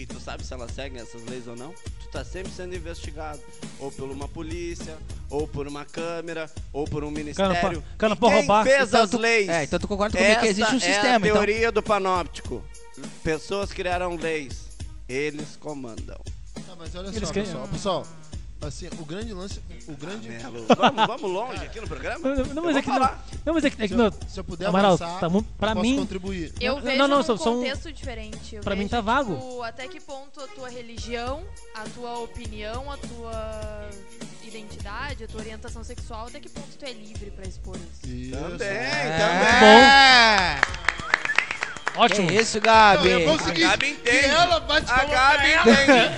E 0.00 0.06
tu 0.06 0.18
sabe 0.18 0.42
se 0.42 0.54
elas 0.54 0.70
seguem 0.72 0.98
essas 0.98 1.22
leis 1.26 1.46
ou 1.46 1.54
não? 1.54 1.72
Tu 1.74 2.08
tá 2.10 2.24
sempre 2.24 2.50
sendo 2.50 2.74
investigado. 2.74 3.38
Ou 3.78 3.92
por 3.92 4.08
uma 4.10 4.26
polícia, 4.26 4.96
ou 5.28 5.46
por 5.46 5.68
uma 5.68 5.84
câmera, 5.84 6.50
ou 6.72 6.86
por 6.86 7.04
um 7.04 7.10
ministério. 7.10 7.84
E 7.94 7.96
pra 7.98 8.16
quem 8.16 8.30
roubar. 8.32 8.64
fez 8.64 8.88
Então 8.88 9.02
as 9.02 9.10
tu- 9.10 9.18
leis? 9.18 9.46
É, 9.50 9.64
então 9.64 9.78
tu 9.78 9.86
concorda 9.86 10.16
comigo 10.16 10.40
que 10.40 10.46
existe 10.46 10.72
um 10.72 10.76
Essa 10.78 10.86
é 10.86 10.90
a 10.90 10.94
sistema, 10.94 11.26
então. 11.26 11.36
teoria 11.36 11.70
do 11.70 11.82
panóptico. 11.82 12.64
Pessoas 13.22 13.74
criaram 13.74 14.16
leis. 14.16 14.70
Eles 15.06 15.54
comandam. 15.56 16.18
Tá, 16.66 16.74
mas 16.78 16.94
olha 16.94 17.08
Eles 17.08 17.28
só, 17.28 17.34
querem- 17.34 17.46
pessoal. 17.48 17.68
Pessoal, 17.68 18.06
assim, 18.62 18.88
o 18.98 19.04
grande 19.04 19.32
lance, 19.32 19.60
o 19.88 19.92
grande... 19.96 20.28
Melo, 20.28 20.66
vamos, 20.76 21.06
vamos 21.06 21.30
longe 21.30 21.64
aqui 21.64 21.80
no 21.80 21.86
programa? 21.88 22.34
Não, 22.34 22.44
não, 22.46 22.62
mas 22.64 22.76
é 22.76 22.82
que 22.82 22.88
não. 22.88 22.98
Não, 23.46 23.54
mas 23.54 23.64
é 23.64 23.70
que, 23.70 23.82
é 23.82 23.88
que 23.88 23.94
Se 23.94 24.00
eu, 24.00 24.12
se 24.28 24.40
eu 24.40 24.44
puder 24.44 24.66
Amaral, 24.66 24.92
avançar, 24.94 25.20
tá 25.20 25.28
pra 25.58 25.72
posso 25.74 25.80
mim- 25.82 25.96
contribuir. 25.96 26.52
Eu 26.60 26.74
Não, 26.76 26.82
vejo 26.82 26.98
não, 26.98 27.08
não, 27.08 27.22
são- 27.22 27.36
contexto 27.38 27.92
diferente. 27.92 28.56
Eu 28.56 28.62
Pra 28.62 28.76
mim 28.76 28.86
tá 28.88 29.00
vago. 29.00 29.34
tipo, 29.34 29.62
até 29.62 29.88
que 29.88 30.00
ponto 30.00 30.40
a 30.40 30.46
tua 30.48 30.68
religião, 30.68 31.42
a 31.74 31.82
tua 31.94 32.18
opinião, 32.18 32.90
a 32.92 32.96
tua 32.96 33.90
identidade, 34.44 35.24
a 35.24 35.28
tua 35.28 35.40
orientação 35.40 35.82
sexual, 35.84 36.26
até 36.26 36.40
que 36.40 36.48
ponto 36.48 36.68
tu 36.78 36.84
é 36.84 36.92
livre 36.92 37.30
pra 37.30 37.46
expor 37.46 37.76
isso. 37.76 38.12
Isso. 38.14 38.36
Também, 38.38 38.68
É. 38.68 40.60
também. 40.60 40.89
Ótimo. 42.00 42.28
Que 42.28 42.34
isso, 42.34 42.56
Não, 42.58 42.62
Gabi? 42.62 43.08
eu 43.10 43.24
vou 43.26 43.34
o 43.36 43.38
A 43.38 43.52
Gabi 43.52 43.86
que 43.86 44.10
entende. 44.10 44.34
ela 44.34 44.60
bate 44.60 44.90
A 44.90 44.94
palma 44.94 45.10
Gabi 45.12 45.52
entende. 45.52 46.10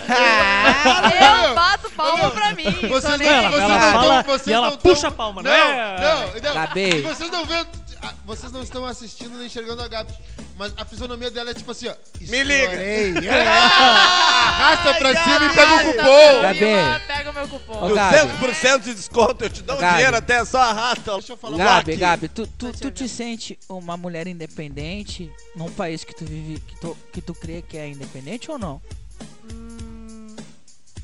Eu 1.49 1.55
bato 1.55 1.91
palma 1.91 2.31
pra 2.31 2.53
mim. 2.55 2.65
Vocês 2.89 3.19
não, 3.19 3.27
Ela, 3.27 3.51
vocês 3.51 3.63
ela 3.63 3.69
não 3.79 3.93
fala 3.93 4.23
tão- 4.25 4.33
vocês 4.33 4.47
e 4.47 4.53
ela 4.53 4.71
não 4.71 4.77
puxa 4.79 5.01
tão- 5.03 5.09
a 5.09 5.13
palma, 5.13 5.43
não, 5.43 5.51
não 5.51 5.57
é? 5.57 5.97
Não, 6.01 6.41
não. 6.43 6.55
Gabi. 6.55 6.89
E 6.97 7.03
vocês 7.03 7.31
não 7.31 7.45
vendo, 7.45 7.69
ah, 8.03 8.15
vocês 8.27 8.51
não 8.51 8.63
estão 8.63 8.85
assistindo 8.85 9.37
nem 9.39 9.47
enxergando 9.47 9.81
a 9.81 9.89
Gabi, 9.89 10.13
mas 10.57 10.73
a 10.77 10.85
fisionomia 10.85 11.31
dela 11.31 11.51
é 11.51 11.55
tipo 11.55 11.71
assim, 11.71 11.89
ó. 11.89 11.95
Me 12.21 12.43
liga. 12.43 12.65
estourei. 12.65 13.29
Arrasta 13.31 14.95
pra 14.95 15.23
cima 15.23 15.47
e 15.47 15.55
pega 15.55 15.75
o 15.75 15.85
cupom. 15.85 16.43
Gabi. 16.43 16.59
Vila, 16.59 17.01
Pega 17.07 17.31
o 17.31 17.35
meu 17.35 17.49
cupom. 17.49 17.91
Ô, 17.91 17.95
Gabi. 17.95 18.17
200% 18.19 18.81
de 18.81 18.95
desconto, 18.95 19.45
eu 19.45 19.51
te 19.51 19.63
dou 19.63 19.77
o 19.77 19.79
Gabi. 19.79 19.95
dinheiro 19.95 20.17
até, 20.17 20.45
só 20.45 20.59
arrasta. 20.59 21.13
Deixa 21.13 21.33
eu 21.33 21.37
falar 21.37 21.57
Gabi. 21.57 21.97
Gabi, 21.97 22.29
tu, 22.29 22.47
tu, 22.47 22.73
tu 22.73 22.91
te 22.91 23.09
sente 23.09 23.59
uma 23.69 23.97
mulher 23.97 24.27
independente 24.27 25.31
num 25.55 25.71
país 25.71 26.03
que 26.05 26.15
tu 26.15 26.25
vive, 26.25 26.61
que 26.61 26.81
tu, 26.81 26.97
que 27.13 27.21
tu 27.21 27.35
crê 27.35 27.63
que 27.63 27.79
é 27.79 27.89
independente 27.89 28.51
ou 28.51 28.59
não? 28.59 28.81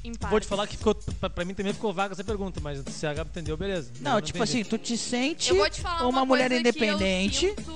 Em 0.08 0.28
Vou 0.30 0.40
te 0.40 0.46
falar 0.46 0.66
que 0.66 0.76
ficou, 0.76 0.94
pra, 0.94 1.28
pra 1.28 1.44
mim 1.44 1.54
também 1.54 1.72
ficou 1.72 1.92
vaga 1.92 2.14
essa 2.14 2.24
pergunta, 2.24 2.60
mas 2.60 2.82
se 2.90 3.06
a 3.06 3.12
Gabi 3.12 3.30
entendeu, 3.30 3.56
beleza. 3.56 3.90
Não, 4.00 4.20
tipo 4.20 4.38
entendi. 4.38 4.60
assim, 4.60 4.64
tu 4.68 4.78
te 4.78 4.96
sente 4.96 5.50
Eu 5.50 5.56
vou 5.56 5.68
te 5.70 5.80
falar 5.80 6.00
uma, 6.06 6.08
uma, 6.20 6.24
mulher 6.26 6.50
independente. 6.50 7.46
Eu, 7.46 7.54
sinto- 7.56 7.70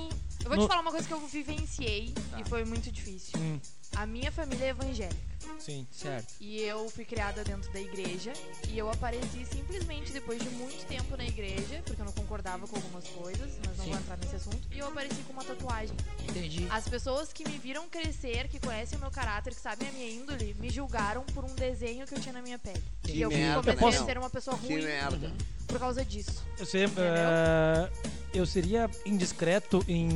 eu 0.44 0.48
vou 0.48 0.56
No- 0.56 0.64
te 0.64 0.68
falar 0.68 0.80
uma 0.80 0.90
coisa 0.90 1.06
que 1.06 1.12
eu 1.14 1.20
vivenciei 1.26 2.14
e 2.38 2.48
foi 2.48 2.64
muito 2.64 2.90
difícil. 2.90 3.38
Hum, 3.38 3.58
A 3.96 4.06
minha 4.06 4.32
família 4.32 4.66
é 4.66 4.68
evangélica 4.70 5.32
sim. 5.58 5.86
Certo. 5.90 6.34
e 6.40 6.60
eu 6.60 6.88
fui 6.90 7.04
criada 7.04 7.44
dentro 7.44 7.70
da 7.72 7.80
igreja 7.80 8.32
e 8.68 8.78
eu 8.78 8.90
apareci 8.90 9.44
simplesmente 9.44 10.12
depois 10.12 10.40
de 10.42 10.48
muito 10.50 10.84
tempo 10.86 11.16
na 11.16 11.24
igreja, 11.24 11.82
porque 11.84 12.00
eu 12.00 12.04
não 12.04 12.12
concordava 12.12 12.66
com 12.66 12.76
algumas 12.76 13.06
coisas, 13.08 13.50
mas 13.66 13.76
não 13.78 13.84
Sim. 13.84 13.90
vou 13.90 14.00
entrar 14.00 14.16
nesse 14.18 14.36
assunto, 14.36 14.60
e 14.70 14.78
eu 14.78 14.86
apareci 14.86 15.22
com 15.22 15.32
uma 15.32 15.44
tatuagem. 15.44 15.94
Entendi. 16.28 16.66
As 16.70 16.88
pessoas 16.88 17.32
que 17.32 17.46
me 17.48 17.58
viram 17.58 17.88
crescer, 17.88 18.48
que 18.48 18.58
conhecem 18.58 18.98
o 18.98 19.00
meu 19.00 19.10
caráter, 19.10 19.54
que 19.54 19.60
sabem 19.60 19.88
a 19.88 19.92
minha 19.92 20.08
índole, 20.10 20.54
me 20.58 20.70
julgaram 20.70 21.22
por 21.34 21.44
um 21.44 21.54
desenho 21.54 22.06
que 22.06 22.14
eu 22.14 22.20
tinha 22.20 22.32
na 22.32 22.42
minha 22.42 22.58
pele. 22.58 22.82
Que 23.02 23.12
e 23.12 23.22
eu 23.22 23.28
merda, 23.30 23.74
comecei 23.74 23.90
Mel. 23.90 24.02
a 24.02 24.06
ser 24.06 24.18
uma 24.18 24.30
pessoa 24.30 24.58
Que 24.58 24.66
ruim 24.68 24.84
merda. 24.84 25.32
por 25.66 25.78
causa 25.78 26.04
disso. 26.04 26.42
Eu, 26.58 26.66
sei, 26.66 26.84
eh, 26.84 27.90
eu 28.32 28.46
seria 28.46 28.90
indiscreto 29.04 29.84
em, 29.86 30.08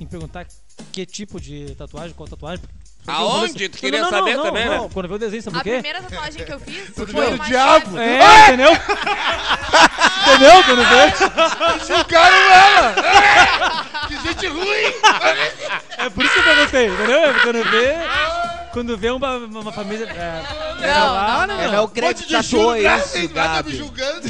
em 0.00 0.06
perguntar 0.06 0.46
que 0.92 1.06
tipo 1.06 1.40
de 1.40 1.74
tatuagem, 1.74 2.14
qual 2.14 2.28
tatuagem. 2.28 2.64
Aonde? 3.06 3.68
Tu 3.68 3.74
Não, 3.74 3.80
queria 3.80 4.00
não, 4.02 4.10
não, 4.10 4.18
saber 4.18 4.34
não, 4.36 4.42
também, 4.44 4.64
não. 4.66 4.82
né? 4.84 4.90
Quando 4.92 5.04
eu 5.04 5.08
vi 5.10 5.14
o 5.14 5.18
desenho, 5.18 5.42
sabe 5.42 5.56
A 5.56 5.60
o 5.60 5.62
quê? 5.62 5.70
primeira 5.72 6.02
tatuagem 6.02 6.44
que 6.44 6.52
eu 6.52 6.60
fiz 6.60 6.94
Tudo 6.94 7.12
foi 7.12 7.26
uma 7.28 7.36
do 7.36 7.44
diabo. 7.44 7.98
É, 7.98 8.46
entendeu? 8.48 8.72
entendeu? 10.26 10.64
Quando 10.64 10.84
vê? 10.88 11.86
Julgaram 11.86 12.36
ela. 12.36 12.94
que 14.08 14.16
gente 14.28 14.46
ruim. 14.46 14.94
É 15.98 16.10
por 16.10 16.24
isso 16.24 16.32
que 16.34 16.38
eu 16.40 16.44
perguntei, 16.44 16.86
entendeu? 16.86 17.20
Quando 17.42 17.64
vê, 17.70 17.94
quando 18.72 18.96
vê 18.96 19.10
uma, 19.10 19.36
uma 19.36 19.72
família. 19.72 20.06
É, 20.06 20.42
Não, 20.94 21.14
não, 21.40 21.46
né, 21.46 21.54
É, 21.54 21.56
meu? 21.62 21.70
meu 21.72 21.84
Um 21.84 21.88
Greg 21.88 22.14
monte 22.18 22.26
de 22.26 22.32
tatuou 22.34 22.74
julgar, 22.74 22.98
isso, 23.00 23.12
tem 23.12 23.28
nada 23.28 23.48
me 23.48 23.54
Gabi. 23.62 23.76
julgando. 23.76 24.20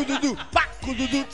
O 0.00 0.04
Dudu. 0.04 0.38
Pá, 0.52 0.64
com 0.88 0.92
o 0.92 0.94
Dudu. 0.94 1.26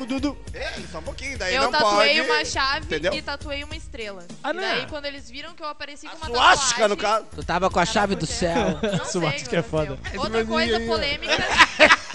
o 0.00 0.06
Dudu. 0.06 0.36
É, 0.52 0.72
só 0.90 0.98
um 0.98 1.02
pouquinho, 1.02 1.38
daí 1.38 1.54
Eu 1.54 1.62
não 1.64 1.70
tatuei 1.72 2.16
pode. 2.16 2.30
uma 2.30 2.44
chave 2.44 2.86
entendeu? 2.86 3.12
e 3.14 3.22
tatuei 3.22 3.62
uma 3.64 3.76
estrela. 3.76 4.26
Ah, 4.42 4.50
e 4.50 4.52
não. 4.52 4.60
daí, 4.62 4.86
quando 4.86 5.04
eles 5.06 5.30
viram 5.30 5.54
que 5.54 5.62
eu 5.62 5.68
apareci 5.68 6.08
com 6.08 6.16
uma 6.16 6.26
Suástica, 6.26 6.88
tatuagem... 6.88 6.88
no 6.88 6.96
caso. 6.96 7.26
Tu 7.34 7.44
tava 7.44 7.70
com 7.70 7.78
a 7.80 7.86
chave 7.86 8.14
do 8.16 8.26
céu. 8.26 8.78
Não 8.82 9.04
sei, 9.04 9.20
Suástica 9.20 9.56
é 9.58 9.62
foda. 9.62 9.98
Outra 10.16 10.44
coisa 10.44 10.80
polêmica... 10.80 11.32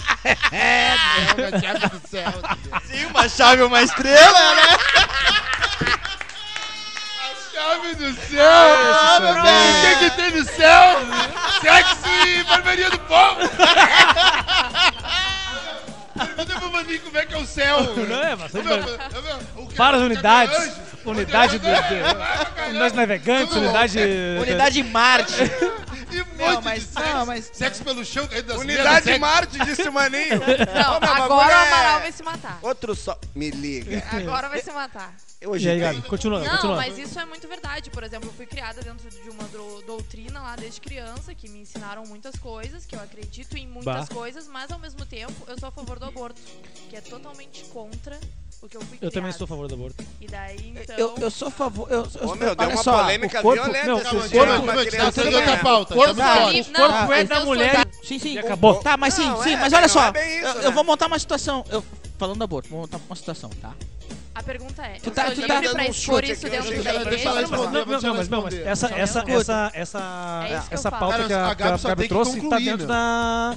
É, 0.52 0.92
a 0.92 1.60
chave 1.60 1.88
do 1.88 2.08
céu. 2.08 2.32
Sim, 2.86 3.06
uma 3.06 3.28
chave, 3.28 3.62
uma 3.62 3.82
estrela, 3.82 4.54
né? 4.54 4.62
A 7.18 7.34
chave 7.52 7.94
do 7.96 8.14
céu! 8.28 8.40
Ah, 8.44 9.18
meu 9.20 9.34
Deus! 9.34 9.46
O 9.48 9.98
que, 9.98 10.10
que 10.10 10.16
tem 10.16 10.30
no 10.30 10.44
céu? 10.44 11.00
Sexy 11.60 12.44
barbearia 12.44 12.88
do 12.90 13.00
povo! 13.00 13.40
Pergunta 16.16 16.60
pro 16.60 16.70
Maninho 16.72 17.00
como 17.00 17.16
é 17.18 17.26
que 17.26 17.34
é 17.34 17.38
o 17.38 17.46
céu. 17.46 17.82
Não 18.08 18.22
é, 18.22 18.36
bastante. 18.36 18.64
Meu, 18.66 18.76
meu, 18.76 18.86
meu, 19.22 19.38
o 19.56 19.66
que- 19.66 19.74
Várias 19.76 20.02
o 20.02 20.04
que 20.06 20.10
é 20.10 20.14
unidades. 20.14 20.72
Unidade 21.04 21.58
de, 21.58 21.58
O 21.58 21.60
que 21.60 21.66
é 21.68 21.82
de, 21.82 21.94
anjo? 21.94 22.70
unidade 22.70 22.94
navegantes, 22.96 23.56
unidade. 23.56 23.98
Unidade 24.40 24.82
Marte. 24.84 25.34
Mas- 26.62 26.80
de 26.80 26.86
sexo. 26.86 27.12
não, 27.14 27.26
mas- 27.26 27.50
Sexo 27.52 27.84
pelo 27.84 28.04
chão, 28.04 28.26
caindo 28.26 28.46
das 28.46 28.58
Unidade 28.58 29.06
mesas, 29.06 29.20
Marte, 29.20 29.58
disse 29.64 29.88
o 29.88 29.92
Maninho. 29.92 30.38
Não, 30.74 30.92
Ô, 30.92 30.96
agora 30.96 31.46
o 31.46 31.50
é- 31.50 31.68
Amaral 31.68 32.00
vai 32.00 32.12
se 32.12 32.22
matar. 32.22 32.58
Outro 32.62 32.94
só. 32.94 33.18
Me 33.34 33.50
liga. 33.50 34.02
Agora 34.12 34.48
vai 34.48 34.60
se 34.62 34.70
matar. 34.72 35.14
Eu 35.40 35.56
E 35.56 35.68
aí, 35.68 35.74
hoje 35.74 35.80
Gabi, 35.80 36.02
continua, 36.02 36.40
Não, 36.40 36.50
continua. 36.50 36.76
mas 36.76 36.96
isso 36.98 37.18
é 37.18 37.24
muito 37.24 37.48
verdade. 37.48 37.90
Por 37.90 38.04
exemplo, 38.04 38.28
eu 38.28 38.32
fui 38.32 38.46
criada 38.46 38.80
dentro 38.80 39.10
de 39.10 39.28
uma 39.28 39.42
dro- 39.48 39.82
doutrina 39.86 40.40
lá 40.40 40.54
desde 40.56 40.80
criança, 40.80 41.34
que 41.34 41.48
me 41.48 41.60
ensinaram 41.60 42.04
muitas 42.06 42.36
coisas, 42.36 42.86
que 42.86 42.94
eu 42.94 43.00
acredito 43.00 43.56
em 43.56 43.66
muitas 43.66 44.08
Bah. 44.08 44.14
coisas, 44.14 44.46
mas 44.46 44.70
ao 44.70 44.78
mesmo 44.78 45.04
tempo 45.04 45.34
eu 45.48 45.58
sou 45.58 45.68
a 45.68 45.72
favor 45.72 45.98
do 45.98 46.04
aborto, 46.04 46.40
que 46.88 46.94
é 46.96 47.00
totalmente 47.00 47.64
contra 47.64 48.18
o 48.62 48.68
que 48.68 48.76
eu 48.76 48.80
fui 48.80 48.96
Eu 49.00 49.10
também 49.10 49.32
criada. 49.32 49.38
sou 49.38 49.44
a 49.44 49.48
favor 49.48 49.68
do 49.68 49.74
aborto. 49.74 50.04
E 50.20 50.26
daí, 50.28 50.74
então... 50.80 50.96
Eu, 50.96 51.14
eu 51.20 51.30
sou 51.30 51.48
a 51.48 51.50
favor. 51.50 51.88
Eu, 51.90 52.06
eu, 52.20 52.28
Ô, 52.28 52.34
meu, 52.36 52.54
deu 52.54 52.66
olha 52.66 52.74
uma 52.76 52.82
só, 52.82 52.98
polêmica 53.02 53.38
o 53.40 53.42
corpo- 53.42 53.62
violenta 53.64 53.86
não, 53.86 53.98
esse 53.98 54.28
dia 54.28 54.46
calma, 54.46 54.72
criança 54.84 55.12
tá 55.12 55.30
do 55.30 55.36
outra 55.36 55.40
Maninho. 55.46 55.62
pauta. 55.62 55.94
corpo- 55.94 56.12
o 56.12 56.16
corpo 56.76 57.12
é 57.12 57.20
eu 57.22 57.26
da 57.26 57.36
sou 57.36 57.44
mulher 57.46 57.86
Sim, 58.02 58.18
sim. 58.18 58.32
E 58.34 58.38
acabou. 58.38 58.74
Tá, 58.76 58.96
mas 58.96 59.14
sim, 59.14 59.26
Não, 59.28 59.42
sim, 59.42 59.52
é, 59.52 59.56
mas 59.56 59.72
olha 59.72 59.82
não 59.82 59.88
só. 59.88 60.12
é 60.14 60.38
isso, 60.38 60.46
eu, 60.46 60.54
né? 60.54 60.66
eu 60.66 60.72
vou 60.72 60.84
montar 60.84 61.06
uma 61.06 61.18
situação. 61.18 61.64
Eu, 61.70 61.84
falando 62.18 62.38
do 62.38 62.44
aborto, 62.44 62.68
vou 62.68 62.80
montar 62.80 62.98
uma 63.08 63.16
situação, 63.16 63.50
tá? 63.60 63.72
A 64.34 64.42
pergunta 64.42 64.82
é, 64.82 64.94
Tu 64.94 65.08
eu 65.10 65.12
tá- 65.12 65.26
sou 65.26 65.34
tu 65.34 65.40
livre 65.42 65.62
tá 65.68 65.72
pra 65.72 65.86
expor 65.88 66.24
isso 66.24 66.46
eu 66.46 66.50
dentro 66.50 66.82
da 66.82 66.94
igreja? 66.94 67.32
Não, 67.32 67.42
não, 67.42 67.70
não, 67.70 68.14
mas, 68.14 68.28
não, 68.30 68.42
mas 68.42 68.54
essa, 68.54 68.86
essa, 68.94 69.18
escuta. 69.18 69.30
essa, 69.34 69.70
essa, 69.74 70.44
É 70.48 70.54
eu 70.54 70.62
essa 70.70 70.90
pauta 70.90 71.28
Cara, 71.28 71.54
que 71.54 71.62
a, 71.62 71.76
Gabi 71.76 72.08
trouxe 72.08 72.40
tá 72.48 72.56
dentro 72.58 72.78
meu. 72.78 72.86
da 72.86 73.56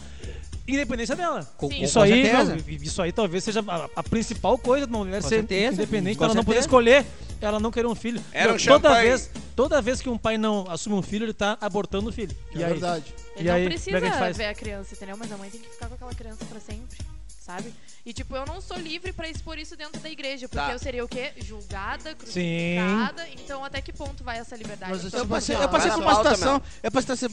independência 0.68 1.16
dela. 1.16 1.44
Com, 1.58 1.70
Sim. 1.70 1.78
com 1.80 1.84
Isso 1.84 2.00
aí, 2.00 2.26
certeza. 2.26 2.58
isso 2.82 3.02
aí 3.02 3.12
talvez 3.12 3.44
seja 3.44 3.64
a, 3.68 3.90
a 3.96 4.04
principal 4.04 4.58
coisa 4.58 4.86
de 4.88 4.92
uma 4.94 5.06
mulher 5.06 5.22
Com 5.22 5.28
ser 5.30 5.36
certeza, 5.38 5.74
independente, 5.76 6.18
com 6.18 6.24
ela 6.26 6.34
não 6.34 6.44
poder 6.44 6.62
certeza. 6.62 6.68
escolher, 6.68 7.06
ela 7.42 7.60
não 7.60 7.72
querer 7.72 7.88
um 7.88 7.96
filho. 7.96 8.22
Era 8.32 8.54
um 8.54 8.58
toda 8.58 8.90
champanhe. 8.90 9.08
vez, 9.10 9.30
toda 9.56 9.82
vez 9.82 10.02
que 10.02 10.10
um 10.10 10.18
pai 10.18 10.38
não 10.38 10.66
assume 10.70 10.96
um 10.96 11.02
filho, 11.02 11.26
ele 11.26 11.34
tá 11.34 11.58
abortando 11.62 12.10
o 12.10 12.14
filho. 12.14 12.36
É 12.54 12.58
e 12.58 12.64
aí? 12.64 12.72
verdade. 12.72 13.14
Ele 13.36 13.48
E 13.48 13.52
aí, 13.52 13.64
não 13.70 13.78
como 13.78 13.98
é 13.98 14.10
precisa 14.10 14.34
ver 14.34 14.46
a 14.46 14.54
criança, 14.56 14.96
entendeu? 14.96 15.18
Mas 15.18 15.32
a 15.32 15.38
mãe 15.38 15.50
tem 15.50 15.60
que 15.62 15.70
ficar 15.70 15.88
com 15.88 15.96
aquela 15.96 16.14
criança 16.14 16.44
pra 16.46 16.60
sempre, 16.60 16.98
sabe? 17.46 17.72
E 18.06 18.12
tipo, 18.12 18.36
eu 18.36 18.46
não 18.46 18.60
sou 18.60 18.78
livre 18.78 19.14
pra 19.14 19.30
expor 19.30 19.58
isso 19.60 19.76
dentro 19.76 20.00
da 20.02 20.10
igreja, 20.10 20.48
porque 20.50 20.66
Tá. 20.66 20.72
eu 20.74 20.80
seria 20.80 21.06
o 21.06 21.08
quê? 21.08 21.32
Julgada, 21.38 22.16
crucificada. 22.16 23.28
Então 23.30 23.64
até 23.64 23.82
que 23.82 23.94
ponto 23.94 24.24
vai 24.24 24.40
essa 24.40 24.56
liberdade? 24.56 24.92
Mas 25.04 25.14
Eu 25.14 25.26
passei, 25.28 25.56
eu 25.56 25.70
passei 25.70 25.92
por 25.92 26.00
uma 26.02 26.06
pauta, 26.14 26.34
situação. 26.36 26.62
Eu 26.84 26.92
passei, 26.92 27.28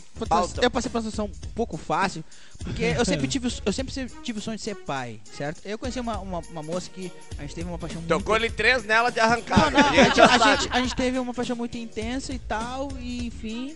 eu 0.63 0.71
passei 0.71 0.91
por 0.91 0.99
uma 0.99 1.03
situação 1.11 1.25
um 1.27 1.49
pouco 1.55 1.77
fácil, 1.77 2.23
porque 2.59 2.83
eu 2.83 3.05
sempre 3.05 3.27
tive, 3.27 3.49
o- 3.49 3.53
eu 3.65 3.73
sempre 3.73 3.93
tive 4.23 4.39
o 4.39 4.43
sonho 4.43 4.57
de 4.57 4.63
ser 4.63 4.75
pai, 4.77 5.21
certo? 5.37 5.61
Eu 5.65 5.79
conheci 5.79 5.99
uma, 6.01 6.19
uma, 6.19 6.39
uma 6.41 6.63
moça 6.63 6.91
que 6.91 7.11
a 7.39 7.43
gente 7.43 7.55
teve 7.55 7.69
uma 7.69 7.79
paixão 7.79 8.01
muito 8.01 8.09
Tocou-lhe 8.09 8.51
três 8.51 8.85
nela 8.85 9.11
de 9.11 9.19
Não, 9.19 9.25
arrancada. 9.25 9.71
não, 9.71 9.81
a 9.89 9.93
gente 10.05 10.21
a, 10.21 10.57
gente, 10.57 10.69
a 10.73 10.81
gente 10.81 10.95
teve 10.95 11.19
uma 11.19 11.33
paixão 11.35 11.57
muito 11.57 11.77
intensa 11.79 12.33
e 12.33 12.39
tal, 12.39 12.89
e 13.01 13.27
enfim. 13.27 13.75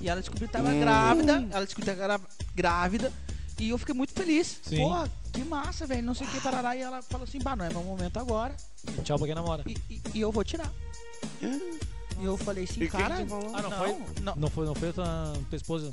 E 0.00 0.08
ela 0.08 0.20
descobriu 0.20 0.48
que 0.48 0.52
tava 0.52 0.68
Hum. 0.70 0.80
grávida. 0.80 1.46
Ela 1.50 1.64
descobriu 1.64 1.94
que 1.94 2.00
era 2.02 2.20
grávida. 2.54 3.12
E 3.62 3.70
eu 3.70 3.78
fiquei 3.78 3.94
muito 3.94 4.12
feliz. 4.12 4.58
Sim. 4.62 4.78
Porra, 4.78 5.08
que 5.32 5.44
massa, 5.44 5.86
velho. 5.86 6.02
Não 6.02 6.14
sei 6.14 6.26
o 6.26 6.30
que, 6.30 6.40
parará. 6.40 6.74
E 6.76 6.80
ela 6.80 7.00
falou 7.02 7.24
assim: 7.24 7.38
bah, 7.40 7.54
não 7.56 7.64
é 7.64 7.68
meu 7.68 7.82
momento 7.82 8.18
agora. 8.18 8.54
Tchau 9.04 9.16
pra 9.18 9.26
quem 9.26 9.34
namora. 9.36 9.62
E, 9.66 9.76
e- 9.88 10.02
e 10.14 10.20
eu 10.20 10.32
vou 10.32 10.42
tirar. 10.44 10.70
E 11.40 12.24
eu 12.24 12.36
falei 12.36 12.64
assim, 12.64 12.82
E 12.82 12.88
cara. 12.88 13.16
que 13.16 13.22
tu 13.24 13.28
falou? 13.28 13.52
Ah, 13.54 13.62
não, 13.62 13.70
não, 13.70 13.78
foi? 13.78 13.96
Não, 14.22 14.34
Não 14.36 14.50
foi, 14.50 14.66
não 14.66 14.74
foi 14.74 14.88
a 14.90 14.92
tua, 14.92 15.32
tua 15.48 15.56
esposa? 15.56 15.90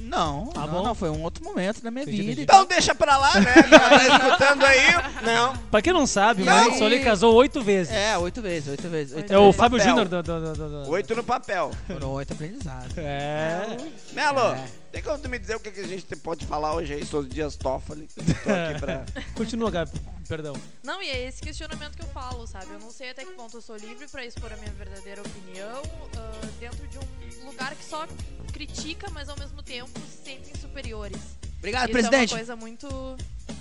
não, 0.00 0.50
Ah, 0.56 0.60
não, 0.66 0.68
bom. 0.68 0.82
não, 0.82 0.94
foi 0.96 1.08
um 1.10 1.22
outro 1.22 1.42
momento 1.44 1.80
da 1.80 1.90
minha 1.92 2.02
Entendi, 2.02 2.16
vida. 2.18 2.32
entendi. 2.32 2.40
e. 2.40 2.44
Então 2.44 2.64
deixa 2.66 2.92
pra 2.94 3.16
lá, 3.16 3.34
né? 3.40 3.52
Tá 3.62 3.96
escutando 4.28 4.64
aí? 4.64 4.86
Não. 5.24 5.56
Pra 5.70 5.80
quem 5.80 5.92
não 5.92 6.06
sabe, 6.06 6.42
o 6.42 6.44
E 6.44 6.48
aí? 6.48 7.04
Casou 7.04 7.32
oito 7.34 7.62
vezes. 7.62 7.92
É, 7.92 8.18
oito 8.18 8.42
vezes, 8.42 8.68
oito 8.68 8.88
vezes. 8.88 9.16
Oito 9.16 9.32
É 9.32 9.38
o 9.38 9.44
vezes. 9.44 9.56
Fábio 9.56 9.78
papel. 9.78 9.90
Júnior 9.90 10.08
do, 10.08 10.22
do, 10.22 10.40
do, 10.40 10.52
do- 10.54 10.84
do- 10.84 10.90
Oito 10.90 11.14
no 11.14 11.22
papel. 11.24 11.70
Foram 11.86 12.10
oito 12.14 12.32
aprendizados. 12.32 12.98
É. 12.98 13.76
Melo, 14.12 14.40
É. 14.54 14.68
tem 14.96 15.02
como 15.02 15.18
tu 15.18 15.28
me 15.28 15.38
dizer 15.38 15.54
o 15.54 15.60
que, 15.60 15.70
que 15.70 15.80
a 15.80 15.86
gente 15.86 16.16
pode 16.16 16.46
falar 16.46 16.74
hoje 16.74 16.94
aí 16.94 17.04
sobre 17.04 17.28
os 17.28 17.34
dias 17.34 17.54
Toffoli? 17.54 18.08
Tô 18.14 18.22
aqui 18.22 18.80
pra... 18.80 19.04
Continua, 19.36 19.70
Gabi. 19.70 19.92
Perdão. 20.26 20.54
Não, 20.82 21.02
e 21.02 21.10
é 21.10 21.28
esse 21.28 21.42
questionamento 21.42 21.96
que 21.96 22.02
eu 22.02 22.08
falo, 22.08 22.46
sabe? 22.46 22.72
Eu 22.72 22.80
não 22.80 22.90
sei 22.90 23.10
até 23.10 23.22
que 23.22 23.32
ponto 23.32 23.58
eu 23.58 23.60
sou 23.60 23.76
livre 23.76 24.08
pra 24.08 24.24
expor 24.24 24.50
a 24.50 24.56
minha 24.56 24.72
verdadeira 24.72 25.20
opinião 25.20 25.82
ah, 26.16 26.46
dentro 26.58 26.88
de 26.88 26.98
um 26.98 27.46
lugar 27.46 27.74
que 27.74 27.84
só 27.84 28.08
critica, 28.54 29.10
mas 29.10 29.28
ao 29.28 29.38
mesmo 29.38 29.62
tempo 29.62 29.90
se 30.00 30.24
sentem 30.24 30.54
superiores. 30.58 31.20
Obrigado, 31.58 31.90
Isso 31.90 31.92
presidente. 31.92 32.32
é 32.32 32.34
uma 32.34 32.38
coisa 32.38 32.56
muito. 32.56 32.88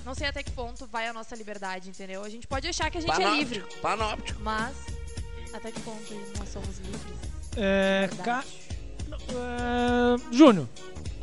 Não 0.06 0.16
sei 0.16 0.28
até 0.28 0.42
que 0.42 0.52
ponto 0.52 0.88
vai 0.88 1.06
a 1.06 1.12
nossa 1.12 1.36
liberdade, 1.36 1.90
entendeu? 1.90 2.24
A 2.24 2.30
gente 2.30 2.48
pode 2.48 2.66
achar 2.66 2.90
que 2.90 2.98
a 2.98 3.02
gente 3.02 3.12
é 3.12 3.16
Panóptico, 3.16 3.54
livre, 3.56 3.82
Panóptico. 3.82 4.42
mas 4.42 4.74
até 5.54 5.70
que 5.70 5.82
ponto 5.82 6.14
nós 6.40 6.48
somos 6.48 6.78
livres? 6.78 7.20
É. 7.58 8.10
Ca... 8.24 8.42
É, 9.30 10.34
Júnior, 10.36 10.68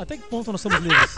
até 0.03 0.17
que 0.17 0.23
ponto 0.25 0.53
nós 0.53 0.61
somos 0.61 0.79
livres? 0.81 1.11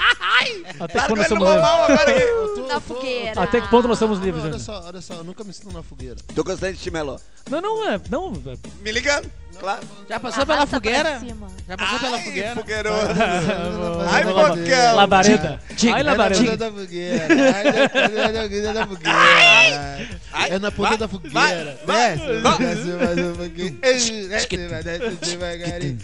Até 0.80 1.00
que 1.00 1.06
ponto 1.08 1.16
nós 1.16 1.28
somos 1.28 1.48
livres? 1.48 2.28
Eu 2.28 2.54
tô- 2.54 2.66
Na 2.66 2.74
eu 2.74 2.80
tô- 2.80 2.94
fogueira. 2.94 3.42
Até 3.42 3.60
que 3.60 3.68
ponto 3.68 3.88
nós 3.88 3.98
somos 3.98 4.18
Não, 4.18 4.24
livres, 4.26 4.44
olha 4.44 4.58
só, 4.58 4.82
olha 4.86 5.00
só, 5.00 5.14
eu 5.14 5.24
nunca 5.24 5.44
me 5.44 5.52
sinto 5.52 5.72
na 5.72 5.82
fogueira. 5.82 6.16
Tô 6.34 6.42
gostando 6.44 6.72
de 6.72 6.78
ti, 6.78 6.90
Melo. 6.90 7.20
Não, 7.50 7.60
não 7.60 7.88
é. 7.90 8.00
Não. 8.10 8.32
Me 8.82 8.92
ligando, 8.92 9.30
claro. 9.60 9.82
Já 10.08 10.18
passou 10.18 10.46
pela 10.46 10.58
Arrasta 10.62 10.80
pra 10.80 10.90
fogueira? 10.90 11.20
cima. 11.20 11.46
Já 11.68 11.76
passou 11.76 11.98
pela 11.98 12.16
Ai, 12.16 12.24
fogueira? 12.24 12.54
fogueiroso. 12.54 13.06
Ai, 14.10 14.14
Ai, 14.14 14.24
bocão. 14.24 14.96
Labareda. 14.96 15.60
Diga, 15.76 15.94
Ai, 15.94 16.00
É 16.00 16.04
na 16.04 16.10
labareda. 16.12 16.44
ponta 16.44 16.56
da 16.56 16.72
fogueira. 16.72 17.26
Ai, 17.54 17.64
na- 17.64 18.22
na 18.22 18.28
ponta 18.48 18.72
da 18.72 18.86
fogueira. 18.86 20.08
Ai, 20.32 20.50
É 20.50 20.58
na 20.58 20.70
ponta 20.72 20.88
vai, 20.88 20.98
da 20.98 21.08
fogueira. 21.08 21.80
vai, 21.84 22.16
Desce, 22.16 22.40
vai. 22.40 22.58
desce 22.58 22.88
mais 22.88 23.18
um 23.18 23.34
pouquinho. 23.36 23.72
Desce, 23.80 24.28
vai, 24.68 24.82
desce 24.82 25.10
devagarinho. 25.30 25.98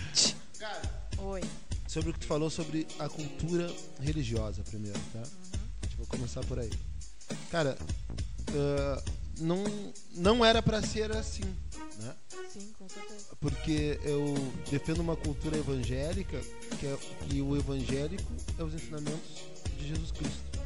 Sobre 1.91 2.11
o 2.11 2.13
que 2.13 2.21
tu 2.21 2.27
falou 2.29 2.49
sobre 2.49 2.87
a 3.01 3.09
cultura 3.09 3.69
religiosa 4.01 4.63
primeiro, 4.63 4.97
tá? 5.13 5.23
A 5.23 5.87
gente 5.87 5.97
vai 5.97 6.07
começar 6.07 6.41
por 6.45 6.57
aí. 6.57 6.71
Cara, 7.51 7.77
ah, 8.55 9.03
não, 9.41 9.65
não 10.15 10.45
era 10.45 10.63
pra 10.63 10.81
ser 10.83 11.11
assim, 11.11 11.43
né? 11.99 12.15
Sim, 12.49 12.73
com 12.79 12.89
certeza. 12.89 13.25
Porque 13.41 13.99
eu 14.05 14.35
defendo 14.71 15.01
uma 15.01 15.17
cultura 15.17 15.59
evangélica 15.59 16.41
que, 16.79 16.87
é, 16.87 16.97
que 17.29 17.43
o 17.43 17.57
evangélico 17.57 18.33
é 18.57 18.63
os 18.63 18.73
ensinamentos 18.73 19.43
de 19.77 19.89
Jesus 19.89 20.13
Cristo. 20.13 20.61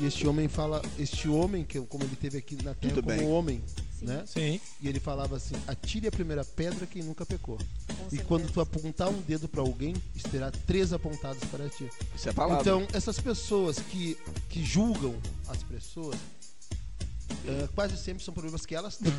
E 0.00 0.06
este 0.06 0.28
homem 0.28 0.46
fala, 0.46 0.80
este 0.96 1.28
homem 1.28 1.64
que 1.64 1.80
como 1.80 2.04
ele 2.04 2.14
teve 2.14 2.38
aqui 2.38 2.54
na 2.62 2.72
Terra 2.72 2.94
Tudo 2.94 3.02
como 3.02 3.18
bem. 3.18 3.28
homem, 3.28 3.64
Sim. 3.98 4.06
né? 4.06 4.24
Sim. 4.26 4.60
E 4.80 4.88
ele 4.88 4.98
falava 5.00 5.36
assim: 5.36 5.54
atire 5.66 6.06
a 6.08 6.10
primeira 6.12 6.44
pedra 6.44 6.86
quem 6.86 7.02
nunca 7.02 7.24
pecou. 7.24 7.56
Com 7.56 7.92
E 7.92 7.96
certeza. 8.10 8.24
quando 8.24 8.50
tu 8.52 8.60
apontar 8.60 9.08
um 9.08 9.20
dedo 9.22 9.48
pra 9.48 9.60
alguém, 9.60 9.94
terá 10.30 10.50
três 10.50 10.92
apontados 10.92 11.42
para 11.50 11.68
ti. 11.68 11.88
Isso 12.14 12.28
é 12.28 12.32
palavra. 12.32 12.60
Então, 12.60 12.86
essas 12.92 13.18
pessoas 13.20 13.78
que, 13.78 14.16
que 14.48 14.64
julgam 14.64 15.14
as 15.48 15.62
pessoas, 15.62 16.16
eh, 17.46 17.68
quase 17.74 17.96
sempre 17.96 18.22
são 18.24 18.32
problemas 18.34 18.64
que 18.66 18.74
elas 18.74 18.96
têm. 18.96 19.12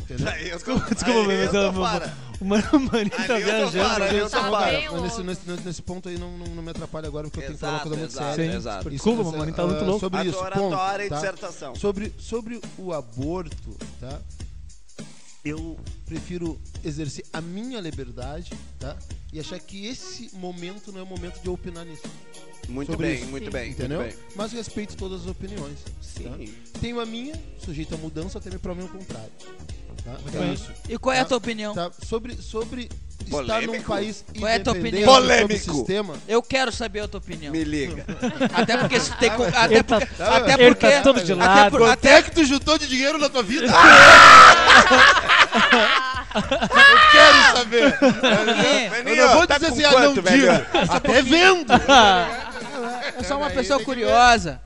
Entendeu? 0.00 0.28
Aí 0.28 0.48
eu 0.50 0.60
tô, 0.60 0.74
Desculpa, 0.78 1.30
aí 1.30 1.44
mas 1.46 1.54
eu. 1.54 2.18
O 2.40 2.44
Mano 2.44 2.62
Maninho 2.72 3.10
tá 3.10 3.34
Ali 3.34 3.42
viajando. 3.44 4.02
ali 4.04 4.16
eu 4.18 4.30
tô 4.30 4.36
Tá 4.40 4.64
bem 4.64 4.88
Mas 4.90 5.02
nesse, 5.02 5.16
louco. 5.22 5.22
nesse, 5.24 5.66
nesse 5.66 5.82
ponto 5.82 6.08
aí 6.08 6.16
não, 6.16 6.30
não, 6.38 6.46
não 6.46 6.62
me 6.62 6.70
atrapalha 6.70 7.08
agora, 7.08 7.24
porque 7.24 7.40
eu 7.40 7.42
tenho 7.46 7.54
que 7.54 7.60
falar 7.60 7.72
uma 7.72 7.80
coisa 7.80 7.96
muito 7.96 8.10
exato, 8.12 8.36
séria. 8.36 8.50
Sim. 8.52 8.56
exato. 8.56 8.90
Desculpa, 8.90 9.22
Isso, 9.22 9.30
o 9.30 9.38
Maninho 9.38 9.56
tá 9.56 9.66
muito 9.66 9.84
louco. 9.84 10.00
Sobre 10.00 10.20
A 10.20 10.24
isso, 10.24 10.38
ponto, 10.38 10.76
e 10.76 11.08
tá? 11.08 11.14
dissertação. 11.16 11.74
Sobre, 11.74 12.12
sobre 12.16 12.60
o 12.78 12.92
aborto, 12.92 13.76
tá? 14.00 14.20
Eu 15.44 15.78
prefiro 16.04 16.60
exercer 16.84 17.24
a 17.32 17.40
minha 17.40 17.80
liberdade, 17.80 18.52
tá? 18.78 18.96
E 19.32 19.38
achar 19.38 19.58
que 19.58 19.86
esse 19.86 20.34
momento 20.36 20.90
não 20.92 21.00
é 21.00 21.02
o 21.02 21.06
momento 21.06 21.40
de 21.40 21.46
eu 21.46 21.52
opinar 21.54 21.84
nisso, 21.84 22.02
Muito 22.68 22.90
sobre 22.90 23.06
bem, 23.06 23.16
isso. 23.20 23.26
muito 23.28 23.44
Sim. 23.44 23.50
bem, 23.50 23.70
entendeu? 23.70 24.00
muito 24.00 24.16
bem. 24.16 24.24
Mas 24.34 24.52
respeito 24.52 24.96
todas 24.96 25.22
as 25.22 25.26
opiniões. 25.28 25.78
tá? 25.84 25.90
Sim. 26.02 26.54
Tenho 26.80 27.00
a 27.00 27.06
minha, 27.06 27.34
sujeita 27.64 27.94
a 27.94 27.98
mudança, 27.98 28.38
até 28.38 28.50
me 28.50 28.58
provem 28.58 28.84
o 28.84 28.88
contrário. 28.88 29.30
Tá? 30.04 30.18
Muito 30.22 30.36
É 30.36 30.40
bem. 30.40 30.54
isso. 30.54 30.72
E 30.88 30.98
qual 30.98 31.14
é 31.14 31.20
a 31.20 31.22
Tá. 31.24 31.28
tua 31.28 31.38
opinião? 31.38 31.74
Tá? 31.74 31.92
Sobre, 32.04 32.34
sobre 32.36 32.88
estar 33.28 33.60
num 33.60 33.66
Polêmico? 33.66 33.84
país 33.92 34.24
Qual 34.38 34.48
é 34.50 34.56
a 34.56 34.60
tua 34.60 34.72
independente 34.72 35.04
opinião? 35.04 35.14
Polêmico. 35.22 35.74
sistema. 35.74 36.14
Eu 36.28 36.42
quero 36.42 36.72
saber 36.72 37.00
a 37.00 37.08
tua 37.08 37.18
opinião. 37.18 37.52
Me 37.52 37.64
liga. 37.64 38.04
Até 38.54 38.76
porque 38.76 38.98
se 39.00 39.14
tem. 39.16 39.30
co- 39.30 39.44
Até 39.44 39.82
tá- 39.82 40.00
porque. 40.00 40.22
Até 40.22 40.52
ele 40.54 40.74
porque. 40.74 40.90
tá 40.90 41.00
todo 41.02 41.20
de 41.22 41.32
até 41.32 41.44
lado. 41.44 41.70
por- 41.70 41.80
Quanto 41.80 41.92
até- 41.92 42.12
é 42.14 42.22
que 42.22 42.30
tu 42.30 42.44
juntou 42.44 42.78
de 42.78 42.86
dinheiro 42.88 43.18
na 43.18 43.28
tua 43.28 43.42
vida? 43.42 43.66
Eu 46.34 47.10
quero 47.10 47.56
saber. 47.56 47.98
Eu 49.06 49.16
não 49.26 49.34
vou 49.34 49.46
tá 49.46 49.58
dizer 49.58 49.68
com 49.70 49.74
assim, 49.74 49.84
ah, 49.84 49.90
não 49.90 50.14
quanto, 50.14 50.22
velho? 50.22 50.40
digo. 50.40 50.52
Até 50.92 51.22
vendo. 51.22 51.72
Eu 53.16 53.24
sou 53.24 53.38
uma 53.38 53.50
pessoa 53.50 53.82
curiosa. 53.82 54.60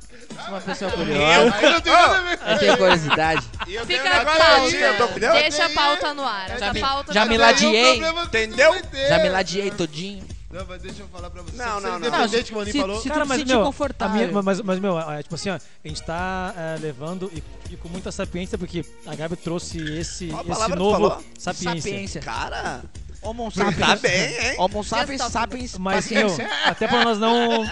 Uma 0.53 0.61
pessoa 0.61 0.91
curiosa. 0.91 1.45
Não 1.45 1.71
nada 1.71 2.19
a 2.19 2.21
ver. 2.23 2.39
Eu 2.53 2.59
tenho 2.59 2.77
curiosidade. 2.77 3.43
E 3.67 3.75
eu 3.75 3.87
tenho 3.87 4.03
Fica 4.03 4.15
um 4.17 4.21
a 4.21 4.25
pauta. 4.25 4.91
a 4.91 4.97
tua 4.97 5.07
opinião? 5.07 5.33
Deixa 5.33 5.65
a 5.65 5.69
pauta 5.71 6.15
no 6.15 6.25
ar. 6.25 6.51
Essa 6.51 6.73
me- 6.73 6.81
pauta 6.81 7.13
já 7.13 7.23
tá 7.23 7.27
me 7.29 7.39
no 7.39 7.45
ar. 7.45 7.47
ladiei. 7.53 7.93
Problema 8.01 8.23
Entendeu? 8.25 8.71
vai 8.73 8.83
ter. 8.83 9.09
Já 9.09 9.19
me 9.19 9.29
ladiei 9.29 9.71
todinho. 9.71 10.25
Não, 10.51 10.67
mas 10.69 10.83
deixa 10.83 11.01
eu 11.01 11.09
falar 11.09 11.31
pra 11.31 11.41
você. 11.41 11.57
Não, 11.57 11.65
Você 11.81 11.87
não, 11.87 11.99
não. 11.99 12.09
independente, 12.09 12.45
que 12.45 12.53
o 12.53 12.57
Maninho 12.59 12.73
se- 12.75 12.81
falou. 12.81 13.01
se- 13.01 13.09
Cara, 13.09 13.23
tu 13.23 13.29
mas, 13.29 13.45
meu, 13.45 13.63
confortável. 13.65 14.15
a 14.23 14.27
minha- 14.29 14.43
mas, 14.43 14.61
mas, 14.61 14.79
meu, 14.79 15.01
é, 15.01 15.23
tipo 15.23 15.35
assim, 15.35 15.49
ó, 15.49 15.55
a 15.55 15.89
gente 15.89 16.03
tá 16.03 16.55
é, 16.55 16.79
levando 16.79 17.33
e, 17.35 17.43
e 17.73 17.77
com 17.79 17.89
muita 17.89 18.13
sapiência, 18.13 18.59
porque 18.59 18.85
a 19.07 19.15
Gabi 19.15 19.35
trouxe 19.37 19.79
esse, 19.99 20.27
Qual 20.27 20.41
a 20.41 20.43
esse 20.43 20.51
palavra 20.53 20.77
tu 20.77 20.79
novo 20.79 20.93
falou? 20.93 21.25
sapiência. 21.39 21.81
Sapiência. 21.81 22.21
Cara, 22.21 22.83
Homo 23.23 23.53
tá 23.53 23.65
sapiens. 23.71 24.01
bem, 24.01 24.49
hein? 24.51 24.55
Homo 24.59 24.83
sapiens, 24.83 25.23
sapiens, 25.23 25.79
Mas, 25.79 26.11
meu, 26.11 26.37
até 26.67 26.89
pra 26.89 27.05
nós 27.05 27.19
não. 27.19 27.65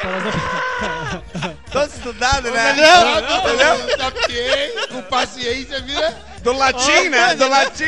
pra 0.00 0.10
nós 0.10 0.24
não 0.24 1.52
Todo 1.70 1.90
estudado, 1.92 2.50
né? 2.50 2.70
Entendeu? 2.72 3.96
Sapiei, 3.98 4.86
com 4.88 5.02
paciência, 5.02 5.80
vira 5.82 6.16
Do 6.42 6.52
latim, 6.54 7.10
né? 7.10 7.34
Do 7.34 7.46
latim. 7.48 7.84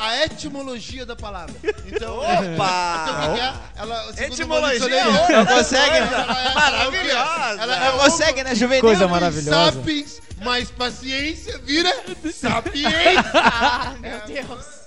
a 0.00 0.24
etimologia 0.24 1.04
da 1.04 1.16
palavra. 1.16 1.54
Então, 1.64 1.82
então 1.86 2.14
o 2.14 2.54
Opa! 2.54 3.20
que 3.22 3.34
que 3.34 3.40
é? 3.40 3.54
Ela, 3.78 4.12
Etimologia 4.18 5.00
é 5.00 5.44
consegue, 5.44 5.96
é- 5.96 6.54
Maravilhosa. 6.54 7.62
Ela 7.62 7.86
é 7.86 7.90
Consegue, 7.98 8.44
né, 8.44 8.54
juvenil? 8.54 8.80
Coisa 8.82 9.04
Homo 9.06 9.14
maravilhosa. 9.14 9.72
Sapiens 9.72 10.20
mais 10.40 10.70
paciência 10.70 11.58
vira 11.64 11.92
sapiência. 12.32 13.24
Ah, 13.34 13.94
meu 13.98 14.20
Deus. 14.26 14.77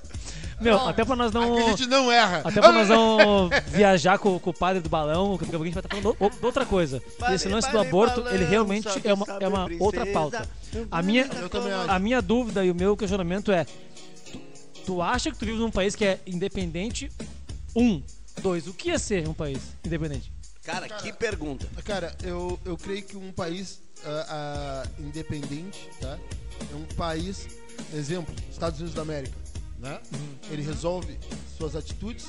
Meu, 0.62 0.78
Bom, 0.78 0.88
até 0.90 1.04
pra 1.04 1.16
nós 1.16 1.32
não. 1.32 1.58
A 1.58 1.62
gente 1.72 1.88
não 1.88 2.12
erra. 2.12 2.42
Até 2.46 2.62
pra 2.62 2.72
nós 2.72 2.88
não 2.88 3.50
viajar 3.68 4.18
com, 4.20 4.38
com 4.40 4.50
o 4.52 4.54
padre 4.54 4.80
do 4.82 4.90
balão, 4.90 5.38
que 5.38 5.46
daqui 5.46 5.56
a 5.56 5.60
pouco 5.60 5.64
a 5.64 5.66
gente 5.66 5.74
vai 5.74 5.82
estar 5.84 5.96
falando 5.96 6.18
o- 6.20 6.30
de 6.40 6.46
outra 6.46 6.66
coisa. 6.66 7.02
Esse 7.34 7.48
lance 7.50 7.72
do 7.72 7.80
aborto, 7.80 8.22
balão, 8.22 8.36
ele 8.36 8.46
realmente 8.46 8.88
é 9.04 9.14
uma, 9.14 9.26
é 9.40 9.48
uma 9.48 9.66
princesa. 9.66 9.84
outra 9.84 10.06
pauta. 10.06 10.48
A 10.92 11.02
minha, 11.02 11.26
Eu 11.26 11.50
também 11.50 11.72
acho. 11.74 11.92
a 11.92 12.00
minha 12.00 12.22
dúvida 12.22 12.64
e 12.64 12.72
o 12.72 12.76
meu 12.76 12.96
questionamento 12.96 13.52
é: 13.52 13.66
tu, 13.66 14.40
tu 14.86 15.02
acha 15.02 15.32
que 15.32 15.38
tu 15.38 15.46
vive 15.46 15.58
num 15.58 15.72
país 15.72 15.96
que 15.96 16.06
é 16.06 16.20
independente? 16.28 17.12
Um. 17.76 18.02
Dois, 18.42 18.68
o 18.68 18.74
que 18.74 18.92
é 18.92 18.98
ser 18.98 19.28
um 19.28 19.34
país 19.34 19.60
independente? 19.86 20.32
Cara, 20.64 20.88
que 20.88 21.12
pergunta. 21.12 21.68
Cara, 21.84 22.16
eu, 22.24 22.60
eu 22.64 22.78
creio 22.78 23.02
que 23.04 23.18
um 23.18 23.32
país 23.32 23.82
ah, 24.06 24.26
ah, 24.30 24.90
independente, 25.00 25.90
tá? 26.00 26.18
É 26.72 26.76
um 26.76 26.86
país, 26.96 27.48
exemplo, 27.94 28.34
Estados 28.52 28.80
Unidos 28.80 28.96
da 28.96 29.02
América, 29.02 29.36
né? 29.82 30.00
Ele 30.50 30.62
resolve 30.62 31.18
suas 31.58 31.76
atitudes, 31.76 32.28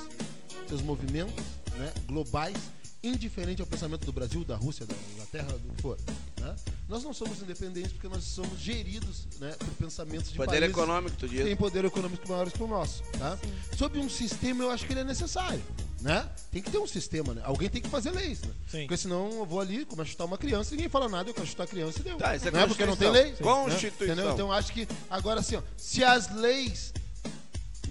seus 0.68 0.80
movimentos, 0.80 1.44
né? 1.76 1.92
Globais, 2.06 2.56
indiferente 3.04 3.60
ao 3.60 3.66
pensamento 3.66 4.06
do 4.06 4.12
Brasil, 4.12 4.44
da 4.44 4.56
Rússia, 4.56 4.86
da 4.86 4.94
Inglaterra, 5.14 5.52
do 5.58 5.74
que 5.74 5.82
for. 5.82 5.98
Né? 6.40 6.54
Nós 6.88 7.02
não 7.02 7.12
somos 7.12 7.42
independentes 7.42 7.92
porque 7.92 8.08
nós 8.08 8.24
somos 8.24 8.58
geridos, 8.58 9.26
né? 9.40 9.54
Por 9.58 9.68
pensamentos 9.74 10.30
de 10.30 10.36
Poder 10.36 10.60
países 10.60 10.70
econômico, 10.70 11.16
tu 11.16 11.28
diz? 11.28 11.44
tem 11.44 11.56
poder 11.56 11.84
econômico 11.84 12.26
maiores 12.28 12.52
que 12.52 12.62
o 12.62 12.66
nosso, 12.66 13.02
tá? 13.18 13.38
Sob 13.76 13.98
um 13.98 14.08
sistema, 14.08 14.64
eu 14.64 14.70
acho 14.70 14.86
que 14.86 14.92
ele 14.92 15.00
é 15.00 15.04
necessário, 15.04 15.62
né? 16.00 16.28
Tem 16.50 16.62
que 16.62 16.70
ter 16.70 16.78
um 16.78 16.86
sistema, 16.86 17.34
né? 17.34 17.42
Alguém 17.44 17.68
tem 17.68 17.82
que 17.82 17.88
fazer 17.88 18.12
leis, 18.12 18.40
né? 18.42 18.52
Sim. 18.70 18.80
Porque 18.82 18.96
senão 18.96 19.30
eu 19.32 19.46
vou 19.46 19.60
ali, 19.60 19.84
começo 19.84 20.08
a 20.08 20.12
chutar 20.12 20.24
uma 20.24 20.38
criança, 20.38 20.70
ninguém 20.74 20.88
fala 20.88 21.08
nada, 21.08 21.28
eu 21.30 21.34
quero 21.34 21.46
chutar 21.46 21.64
a 21.64 21.66
criança 21.66 21.98
e 22.00 22.02
deu. 22.02 22.16
Tá, 22.16 22.36
isso 22.36 22.46
é 22.48 22.50
não 22.50 22.60
é 22.60 22.66
porque 22.66 22.86
não 22.86 22.96
tem 22.96 23.10
lei. 23.10 23.30
né? 23.32 23.36
Constituição. 23.40 24.06
Entendeu? 24.14 24.32
Então 24.32 24.46
eu 24.48 24.52
acho 24.52 24.72
que, 24.72 24.86
agora 25.10 25.40
assim, 25.40 25.56
ó, 25.56 25.62
se 25.76 26.04
as 26.04 26.32
leis 26.34 26.92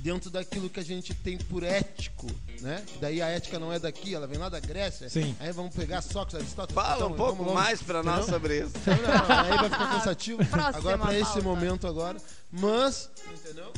dentro 0.01 0.29
daquilo 0.29 0.69
que 0.69 0.79
a 0.79 0.83
gente 0.83 1.13
tem 1.13 1.37
por 1.37 1.63
ético, 1.63 2.27
né? 2.59 2.83
Daí 2.99 3.21
a 3.21 3.27
ética 3.27 3.59
não 3.59 3.71
é 3.71 3.79
daqui, 3.79 4.15
ela 4.15 4.27
vem 4.27 4.37
lá 4.37 4.49
da 4.49 4.59
Grécia. 4.59 5.09
Sim. 5.09 5.35
Aí 5.39 5.51
vamos 5.51 5.75
pegar 5.75 6.01
Sócrates, 6.01 6.35
Aristóteles. 6.35 6.75
Fala 6.75 6.87
Platão, 6.97 7.11
um 7.11 7.15
pouco 7.15 7.43
longe, 7.43 7.53
mais 7.53 7.81
pra 7.81 8.01
nós 8.01 8.25
sobre 8.25 8.59
isso. 8.59 8.73
Não, 8.85 9.27
não, 9.27 9.35
aí 9.43 9.57
vai 9.57 9.69
ficar 9.69 9.91
cansativo. 9.91 10.45
Próxima 10.49 10.77
agora 10.77 10.97
pra 10.97 11.17
esse 11.17 11.41
momento 11.41 11.87
agora. 11.87 12.17
Mas, 12.51 13.09
entendeu? 13.31 13.71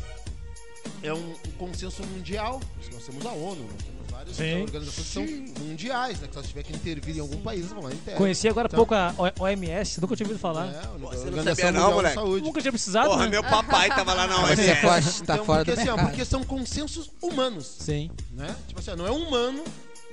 É 1.02 1.14
um, 1.14 1.32
um 1.32 1.52
consenso 1.58 2.04
mundial. 2.06 2.62
Nós 2.92 3.06
temos 3.06 3.26
a 3.26 3.32
ONU, 3.32 3.64
nós 3.64 3.84
temos 3.84 4.03
várias 4.24 4.38
Sim. 4.38 4.62
organizações 4.62 5.08
que 5.08 5.14
são 5.14 5.66
mundiais, 5.66 6.20
né? 6.20 6.28
Que 6.32 6.42
se 6.42 6.48
tiver 6.48 6.64
que 6.64 6.74
intervir 6.76 7.18
em 7.18 7.20
algum 7.20 7.38
país, 7.42 7.68
vão 7.68 7.84
lá 7.84 7.92
intervêm. 7.94 8.16
Conheci 8.18 8.48
agora 8.48 8.68
há 8.68 8.70
Então, 8.70 8.78
pouco 8.78 8.94
a 8.96 9.14
OMS, 9.40 10.00
nunca 10.02 10.16
tinha 10.16 10.26
ouvido 10.26 10.40
falar. 10.40 10.68
É, 10.68 10.82
Pô, 11.00 11.08
você 11.10 11.30
não 11.30 11.44
sabia 11.44 11.72
não, 11.72 11.92
moleque? 11.94 12.16
Saúde. 12.16 12.44
Nunca 12.46 12.62
tinha 12.62 12.72
precisado, 12.72 13.10
Porra, 13.10 13.24
né? 13.26 13.30
meu 13.30 13.44
papai 13.44 13.90
tava 13.90 14.14
lá 14.14 14.28
na 14.28 14.36
Você 14.48 14.62
OMS. 14.72 14.82
pode 14.82 15.24
tá 15.24 15.34
Então, 15.34 15.46
fora 15.46 15.66
porque, 15.66 15.76
do 15.76 15.82
assim, 15.82 15.90
ó, 15.90 15.98
porque 16.08 16.26
são 16.26 16.44
consensos 16.44 17.12
humanos, 17.22 17.76
Sim. 17.80 18.10
né? 18.32 18.56
Tipo 18.68 18.80
assim, 18.80 18.92
ó, 18.92 18.96
não 18.96 19.08
é 19.08 19.12
humano. 19.12 19.64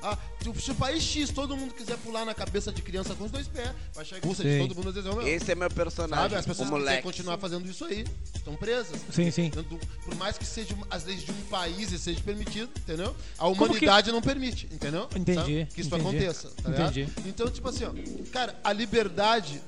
Ah, 0.03 0.17
se- 0.43 0.61
se 0.63 0.71
o 0.71 0.75
país 0.75 1.03
X 1.03 1.31
todo 1.31 1.57
mundo 1.57 1.75
quiser 1.75 1.97
pular 1.99 2.25
na 2.25 2.35
cabeça 2.35 2.73
de 2.73 2.81
criança 2.83 3.15
com 3.15 3.25
os 3.25 3.31
dois 3.31 3.47
pés, 3.49 3.71
vai 3.95 4.05
chegar 4.05 4.27
a 4.27 4.33
de 4.33 4.59
todo 4.59 4.75
mundo 4.75 4.93
dizer, 4.93 5.09
ô, 5.09 5.17
meu, 5.17 5.29
Esse 5.29 5.53
é 5.53 5.55
meu 5.55 5.65
Sabe? 5.69 5.75
personagem, 5.75 6.39
As 6.39 6.45
o 6.45 6.49
pessoas 6.49 6.69
que 6.69 6.75
querem 6.75 6.85
moleque. 6.87 7.03
continuar 7.03 7.39
fazendo 7.39 7.69
isso 7.71 7.85
aí 7.85 8.05
estão 8.35 8.57
presas. 8.57 9.01
Sim, 9.13 9.31
sim. 9.31 9.51
Dentro 9.51 9.79
por 10.05 10.15
mais 10.17 10.39
que 10.39 10.45
as 10.91 11.05
leis 11.05 11.23
de 11.23 11.31
um 11.33 11.43
país 11.51 11.93
e 11.93 11.99
seja 11.99 12.21
permitido, 12.21 12.71
entendeu? 12.79 13.15
A 13.37 13.43
Como 13.45 13.55
que- 13.57 13.65
humanidade 13.65 14.11
não 14.13 14.23
permite, 14.23 14.67
entendeu? 14.73 15.09
Entendi, 15.15 15.35
Sabe? 15.39 15.67
Que 15.75 15.81
isso 15.83 15.89
entendi. 15.95 16.09
aconteça. 16.09 16.51
Tá 16.63 16.71
ligado? 16.71 16.99
Entendi. 16.99 17.13
Então, 17.29 17.51
tipo 17.51 17.69
assim, 17.69 17.85
ó, 17.85 17.93
cara, 18.33 18.59
a 18.65 18.73
liberdade 18.73 19.61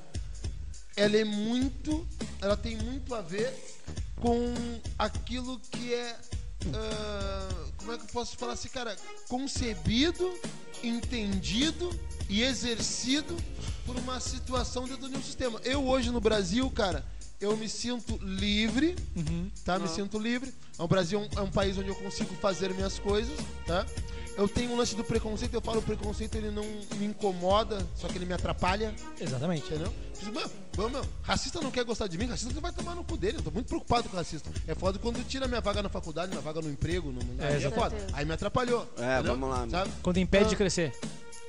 ela 0.95 1.17
é 1.17 1.23
muito. 1.23 2.07
Ela 2.41 2.55
tem 2.57 2.75
muito 2.77 3.13
a 3.15 3.21
ver 3.21 3.53
com 4.15 4.53
aquilo 4.97 5.59
que 5.71 5.93
é. 5.93 6.15
Ah, 6.73 7.49
como 7.77 7.91
é 7.93 7.97
que 7.97 8.03
eu 8.03 8.07
posso 8.09 8.37
falar 8.37 8.53
assim, 8.53 8.69
cara? 8.69 8.95
Concebido, 9.27 10.31
entendido 10.83 11.89
e 12.29 12.41
exercido 12.43 13.35
por 13.85 13.95
uma 13.97 14.19
situação 14.19 14.87
dentro 14.87 15.09
de 15.09 15.17
um 15.17 15.21
sistema. 15.23 15.59
Eu 15.63 15.85
hoje 15.87 16.09
no 16.09 16.21
Brasil, 16.21 16.69
cara, 16.71 17.05
eu 17.41 17.57
me 17.57 17.67
sinto 17.67 18.17
livre, 18.23 18.95
Uhum. 19.15 19.51
tá? 19.65 19.77
Me 19.77 19.87
sinto 19.89 20.17
livre. 20.17 20.53
O 20.77 20.87
Brasil 20.87 21.19
é 21.19 21.23
um, 21.23 21.41
é 21.41 21.43
um 21.43 21.51
país 21.51 21.77
onde 21.77 21.89
eu 21.89 21.95
consigo 21.95 22.33
fazer 22.35 22.73
minhas 22.73 22.97
coisas, 22.99 23.37
tá? 23.67 23.85
Eu 24.37 24.47
tenho 24.47 24.71
um 24.71 24.77
lance 24.77 24.95
do 24.95 25.03
preconceito, 25.03 25.53
eu 25.53 25.61
falo 25.61 25.79
o 25.79 25.83
preconceito 25.83 26.35
ele 26.35 26.49
não 26.49 26.63
me 26.97 27.05
incomoda, 27.05 27.85
só 27.95 28.07
que 28.07 28.17
ele 28.17 28.25
me 28.25 28.33
atrapalha, 28.33 28.95
Exatamente. 29.19 29.65
entendeu? 29.67 29.93
Meu, 30.21 30.49
meu, 30.77 30.89
meu, 30.89 31.05
racista 31.21 31.59
não 31.61 31.69
quer 31.71 31.83
gostar 31.83 32.07
de 32.07 32.17
mim, 32.17 32.25
racista 32.27 32.59
vai 32.59 32.71
tomar 32.71 32.95
no 32.95 33.03
cu 33.03 33.17
dele. 33.17 33.37
Eu 33.37 33.41
tô 33.41 33.51
muito 33.51 33.67
preocupado 33.67 34.07
com 34.09 34.15
o 34.15 34.17
racista. 34.17 34.49
É 34.67 34.73
foda 34.75 34.97
quando 34.99 35.23
tira 35.27 35.47
minha 35.47 35.61
vaga 35.61 35.81
na 35.83 35.89
faculdade, 35.89 36.29
minha 36.29 36.41
vaga 36.41 36.61
no 36.61 36.69
emprego, 36.69 37.11
no, 37.11 37.19
aí 37.43 37.63
é 37.63 37.69
foda. 37.71 37.95
Aí 38.13 38.25
me 38.25 38.33
atrapalhou. 38.33 38.87
É, 38.97 39.15
entendeu? 39.15 39.33
vamos 39.33 39.49
lá, 39.49 39.59
meu. 39.61 39.69
Sabe? 39.69 39.91
Quando 40.01 40.17
impede 40.17 40.49
de 40.49 40.55
Ah, 40.55 40.57
crescer. 40.57 40.93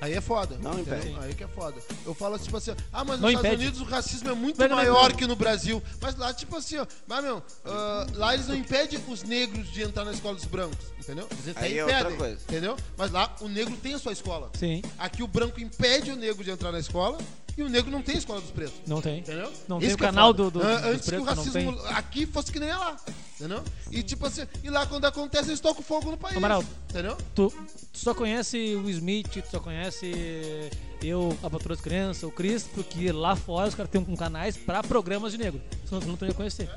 Aí 0.01 0.13
é 0.13 0.19
foda. 0.19 0.57
Não 0.61 0.77
entendeu? 0.79 0.99
impede. 0.99 1.15
Aí 1.21 1.33
que 1.33 1.43
é 1.43 1.47
foda. 1.47 1.81
Eu 2.05 2.13
falo 2.13 2.37
tipo 2.37 2.57
assim, 2.57 2.71
ah, 2.91 3.03
mas 3.05 3.19
Não 3.19 3.29
nos 3.29 3.37
Estados 3.37 3.45
impede. 3.53 3.63
Unidos 3.63 3.81
o 3.81 3.83
racismo 3.85 4.29
é 4.29 4.33
muito 4.33 4.57
Pega 4.57 4.69
na 4.69 4.75
maior 4.81 5.09
mão. 5.09 5.17
que 5.17 5.25
no 5.25 5.35
Brasil. 5.37 5.81
Mas 6.01 6.15
lá, 6.17 6.33
tipo 6.33 6.55
assim, 6.57 6.77
ó, 6.77 6.85
mas, 7.07 7.23
meu, 7.23 7.41
ah, 7.63 8.05
lá 8.15 8.33
eles 8.33 8.47
não 8.47 8.55
impedem 8.55 8.99
os 9.07 9.23
negros 9.23 9.71
de 9.71 9.81
entrar 9.83 10.03
na 10.03 10.11
escola 10.11 10.35
dos 10.35 10.45
brancos, 10.45 10.77
entendeu? 10.99 11.25
Eles 11.31 11.47
até 11.47 11.65
Aí 11.65 11.77
é 11.77 11.83
outra 11.85 11.99
impedem, 12.01 12.17
coisa. 12.17 12.41
entendeu? 12.43 12.75
Mas 12.97 13.11
lá 13.11 13.33
o 13.39 13.47
negro 13.47 13.75
tem 13.77 13.93
a 13.93 13.99
sua 13.99 14.11
escola. 14.11 14.51
Sim. 14.59 14.81
Aqui 14.97 15.23
o 15.23 15.27
branco 15.27 15.61
impede 15.61 16.11
o 16.11 16.15
negro 16.17 16.43
de 16.43 16.51
entrar 16.51 16.73
na 16.73 16.79
escola 16.79 17.17
e 17.57 17.63
o 17.63 17.69
negro 17.69 17.89
não 17.91 18.01
tem 18.01 18.15
a 18.15 18.17
escola 18.17 18.41
dos 18.41 18.51
pretos. 18.51 18.73
Não 18.87 19.01
tem. 19.01 19.19
Entendeu? 19.19 19.51
Não 19.67 19.77
Isso 19.77 19.87
tem 19.87 19.95
o 19.95 19.97
é 19.97 19.97
canal 19.97 20.33
do- 20.33 20.51
do- 20.51 20.61
Antes 20.61 21.09
que 21.09 21.15
o 21.15 21.19
não 21.19 21.25
racismo 21.25 21.79
aqui 21.89 22.25
fosse 22.25 22.51
que 22.51 22.59
nem 22.59 22.69
é 22.69 22.75
lá. 22.77 22.97
Entendeu? 23.35 23.63
E 23.91 24.01
tipo 24.03 24.25
assim, 24.25 24.45
e 24.63 24.69
lá 24.69 24.85
quando 24.85 25.05
acontece, 25.05 25.49
eles 25.49 25.59
tocam 25.59 25.83
fogo 25.83 26.11
no 26.11 26.17
país. 26.17 26.37
Amaral. 26.37 26.63
Entendeu? 26.89 27.17
Tu, 27.33 27.49
tu 27.91 27.99
só 27.99 28.13
conhece 28.13 28.57
o 28.75 28.89
Smith, 28.89 29.27
tu 29.29 29.51
só 29.51 29.59
conhece 29.59 30.69
eu, 31.03 31.37
a 31.43 31.49
patroa 31.49 31.75
das 31.75 31.81
crianças, 31.81 32.23
o 32.23 32.31
Chris, 32.31 32.63
porque 32.63 33.11
lá 33.11 33.35
fora 33.35 33.67
os 33.67 33.75
caras 33.75 33.91
têm 33.91 34.01
um 34.01 34.15
canais 34.15 34.55
pra 34.57 34.81
programas 34.81 35.31
de 35.33 35.37
negro. 35.37 35.61
Senão 35.85 36.01
tu 36.01 36.07
não 36.07 36.15
tu 36.17 36.25
ia 36.25 36.33
conhecer. 36.33 36.69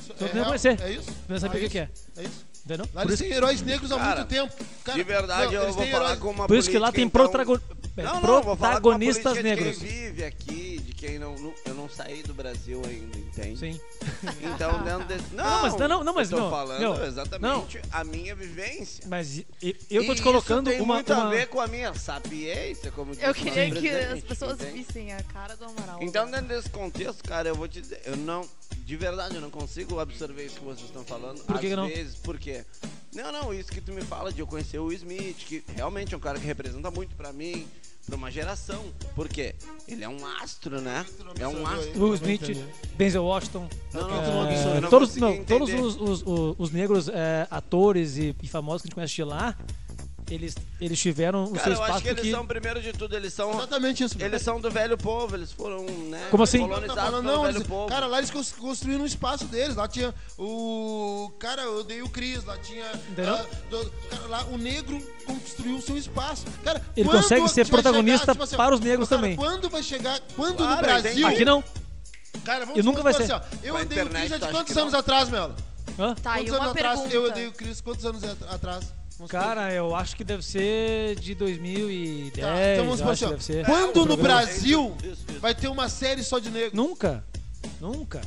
Isso 0.00 0.06
Só 0.08 0.12
é 0.14 0.16
tem 0.16 0.28
que 0.28 0.34
real, 0.34 0.46
conhecer. 0.46 0.80
É 0.80 0.92
isso? 0.92 1.10
Não 1.28 1.36
ia 1.36 1.40
saber 1.40 1.62
é 1.62 1.66
o 1.66 1.70
que 1.70 1.78
é. 1.78 1.88
É 2.16 2.22
isso. 2.22 2.46
Entendeu? 2.66 2.86
Lá 2.92 3.02
Por 3.02 3.10
eles 3.10 3.20
isso, 3.20 3.22
têm 3.28 3.32
heróis 3.32 3.62
negros 3.62 3.92
há 3.92 3.96
Cara, 3.96 4.16
muito 4.16 4.28
tempo. 4.28 4.52
Cara, 4.84 4.98
de 4.98 5.04
verdade, 5.04 5.54
não, 5.54 5.62
eu 5.62 5.72
vou 5.72 5.86
falar 5.86 6.02
heróis- 6.04 6.18
com 6.18 6.30
uma 6.30 6.46
por 6.48 6.56
isso 6.56 6.68
que 6.68 6.78
lá 6.80 6.90
tem 6.90 7.04
então- 7.04 7.22
protago- 7.22 7.60
é, 7.96 8.02
Não, 8.02 8.20
não, 8.20 8.20
vou 8.20 8.30
falar 8.42 8.42
com 8.42 8.50
uma 8.50 8.56
protagonistas 8.56 9.22
política 9.22 9.42
de 9.42 9.42
negros. 9.64 9.78
quem 9.78 9.88
vive 9.88 10.24
aqui, 10.24 10.78
de 10.80 10.92
quem 10.92 11.18
não, 11.18 11.36
não- 11.38 11.54
eu 11.64 11.74
não 11.74 11.88
saí 11.88 12.24
do 12.24 12.34
Brasil 12.34 12.82
ainda, 12.84 13.16
entende? 13.18 13.56
Sim. 13.58 13.80
Então, 14.42 14.82
dentro 14.82 15.04
desse. 15.06 15.32
Não, 15.32 15.44
Não, 15.44 15.62
mas- 15.62 15.76
não, 15.88 16.04
não, 16.04 16.14
mas 16.14 16.30
eu 16.32 16.38
tô 16.38 16.42
não, 16.44 16.50
falando 16.50 16.80
não, 16.80 17.04
exatamente 17.04 17.80
a 17.92 18.02
minha 18.02 18.34
vivência. 18.34 19.04
Mas 19.06 19.38
e- 19.38 19.46
e- 19.62 19.76
eu 19.88 20.04
tô 20.04 20.12
E 20.12 20.16
te 20.16 20.22
colocando 20.22 20.66
isso 20.68 20.76
tem 20.76 20.84
uma. 20.84 20.94
muito 20.94 21.12
uma- 21.12 21.26
a 21.26 21.30
ver 21.30 21.46
com 21.46 21.60
a 21.60 21.68
minha 21.68 21.94
sapiência, 21.94 22.90
como 22.90 23.12
disse 23.12 23.24
Eu 23.24 23.32
queria 23.32 23.70
que 23.70 23.88
as 23.88 24.20
pessoas 24.24 24.60
entende? 24.60 24.72
vissem 24.84 25.12
a 25.12 25.22
cara 25.22 25.54
do 25.56 25.64
Amaral. 25.66 25.98
Então, 26.02 26.28
dentro 26.28 26.46
desse 26.48 26.68
contexto, 26.70 27.22
cara, 27.22 27.48
eu 27.48 27.54
vou 27.54 27.68
te 27.68 27.80
dizer, 27.80 28.02
eu 28.04 28.16
não, 28.16 28.42
de 28.84 28.96
verdade, 28.96 29.34
eu 29.34 29.40
não 29.40 29.50
consigo 29.50 29.98
absorver 29.98 30.46
isso 30.46 30.56
que 30.58 30.64
vocês 30.64 30.86
estão 30.86 31.04
falando. 31.04 31.38
Por 31.44 31.58
que 31.58 31.66
às 31.66 31.70
que 31.70 31.76
não? 31.76 31.88
vezes, 31.88 32.14
por 32.16 32.38
quê? 32.38 32.64
Não, 33.14 33.32
não, 33.32 33.52
isso 33.54 33.70
que 33.72 33.80
tu 33.80 33.92
me 33.92 34.02
fala 34.02 34.32
de 34.32 34.40
eu 34.40 34.46
conhecer 34.46 34.78
o 34.78 34.92
Smith, 34.92 35.36
que 35.38 35.64
realmente 35.74 36.14
é 36.14 36.16
um 36.16 36.20
cara 36.20 36.38
que 36.38 36.46
representa 36.46 36.90
muito 36.90 37.16
pra 37.16 37.32
mim, 37.32 37.66
pra 38.04 38.14
uma 38.16 38.30
geração. 38.30 38.84
Por 39.14 39.26
quê? 39.28 39.54
Ele 39.88 40.04
é 40.04 40.08
um 40.08 40.24
astro, 40.42 40.80
né? 40.80 41.04
É 41.40 41.48
um 41.48 41.66
astro. 41.66 42.02
Will 42.04 42.14
Smith, 42.14 42.42
Denzel 42.96 43.24
Washington. 43.24 43.68
Não, 43.94 44.02
não, 44.08 44.46
é, 44.48 44.64
não- 44.74 44.80
não 44.82 44.90
todos 44.90 45.14
todos 45.46 45.72
os, 45.72 46.22
os- 46.24 46.54
os 46.58 46.70
negros 46.70 47.08
é, 47.08 47.46
atores 47.50 48.16
e, 48.18 48.36
e 48.42 48.46
famosos 48.48 48.82
que 48.82 48.86
a 48.86 48.88
gente 48.88 48.94
conhece 48.94 49.14
de 49.14 49.24
lá, 49.24 49.56
eles, 50.30 50.54
eles 50.80 50.98
tiveram 51.00 51.44
o 51.44 51.52
Cara, 51.52 51.62
seu 51.64 51.72
eu 51.72 51.78
acho 51.78 51.84
espaço 51.84 52.02
que 52.02 52.08
eles 52.08 52.20
porque... 52.20 52.30
são, 52.32 52.46
primeiro 52.46 52.82
de 52.82 52.92
tudo, 52.92 53.14
eles 53.14 53.32
são. 53.32 53.52
Exatamente 53.52 54.04
isso. 54.04 54.16
Eles 54.18 54.42
são 54.42 54.60
do 54.60 54.70
velho 54.70 54.98
povo, 54.98 55.36
eles 55.36 55.52
foram, 55.52 55.84
né? 55.84 56.26
Como 56.30 56.42
assim? 56.42 56.58
Tá 56.60 56.64
Colonizados 56.66 57.02
falando, 57.04 57.24
pelo 57.24 57.36
não, 57.36 57.42
velho 57.44 57.56
eles- 57.58 57.66
povo. 57.68 57.88
cara, 57.88 58.06
lá 58.06 58.18
eles 58.18 58.30
cons- 58.30 58.52
construíram 58.52 59.02
um 59.02 59.06
espaço 59.06 59.44
deles. 59.46 59.76
Lá 59.76 59.86
tinha 59.86 60.12
o. 60.36 61.30
Cara, 61.38 61.62
eu 61.62 61.84
dei 61.84 62.02
o 62.02 62.08
Cris, 62.08 62.44
lá 62.44 62.56
tinha. 62.58 62.84
Entendeu? 63.10 63.34
ah, 63.34 63.46
do- 63.70 63.92
cara, 64.10 64.26
lá 64.28 64.44
o 64.46 64.58
negro 64.58 65.00
construiu 65.24 65.76
o 65.76 65.82
seu 65.82 65.96
espaço. 65.96 66.44
Cara, 66.64 66.82
Ele 66.96 67.08
consegue 67.08 67.44
a 67.44 67.48
ser 67.48 67.68
protagonista 67.68 68.32
chegar, 68.32 68.46
tipo 68.46 68.56
para 68.56 68.74
os 68.74 68.80
negros 68.80 69.08
cara, 69.08 69.20
também. 69.22 69.36
Quando 69.36 69.68
vai 69.70 69.82
chegar. 69.82 70.20
Quando 70.34 70.56
Claro, 70.56 70.76
no 70.76 70.82
Brasil. 70.82 71.26
Aqui 71.26 71.44
não. 71.44 71.62
Cara, 72.44 72.64
vamos 72.66 72.78
E 72.80 72.82
nunca 72.82 73.02
vai 73.02 73.14
ser. 73.14 73.22
assim, 73.24 73.32
ó, 73.32 73.40
eu 73.62 73.74
odeio 73.76 74.04
o 74.06 74.08
Cris 74.10 74.30
tu 74.30 74.38
de 74.38 74.46
quantos 74.52 74.72
que 74.74 74.78
anos 74.80 74.92
não? 74.92 75.00
atrás, 75.00 75.28
Melo? 75.28 75.54
Hã? 75.98 76.14
Tá, 76.16 76.40
e 76.40 76.44
quantos 76.44 76.50
uma 76.52 76.58
anos 76.64 76.70
atrás 76.76 77.00
pergunta. 77.00 77.14
eu 77.16 77.24
odeio 77.24 77.48
o 77.48 77.52
Cris? 77.52 77.80
Quantos 77.80 78.04
anos 78.04 78.22
at- 78.24 78.42
atrás? 78.52 78.92
Vamos. 79.18 79.30
Cara, 79.30 79.72
eu 79.72 79.94
acho 79.96 80.14
que 80.14 80.22
deve 80.22 80.42
ser 80.44 81.14
de 81.18 81.34
2010. 81.34 82.32
Tá, 82.46 82.54
então 82.74 82.84
vamos 82.84 83.00
assim, 83.02 83.28
deve 83.28 83.44
ser. 83.44 83.64
Quando 83.64 84.04
no. 84.04 84.16
Brasil 84.16 84.94
Isso, 85.02 85.12
isso. 85.30 85.40
vai 85.40 85.54
ter 85.54 85.68
uma 85.68 85.88
série 85.88 86.22
só 86.22 86.38
de 86.38 86.50
negro? 86.50 86.76
Nunca. 86.76 87.24
Nunca. 87.80 88.20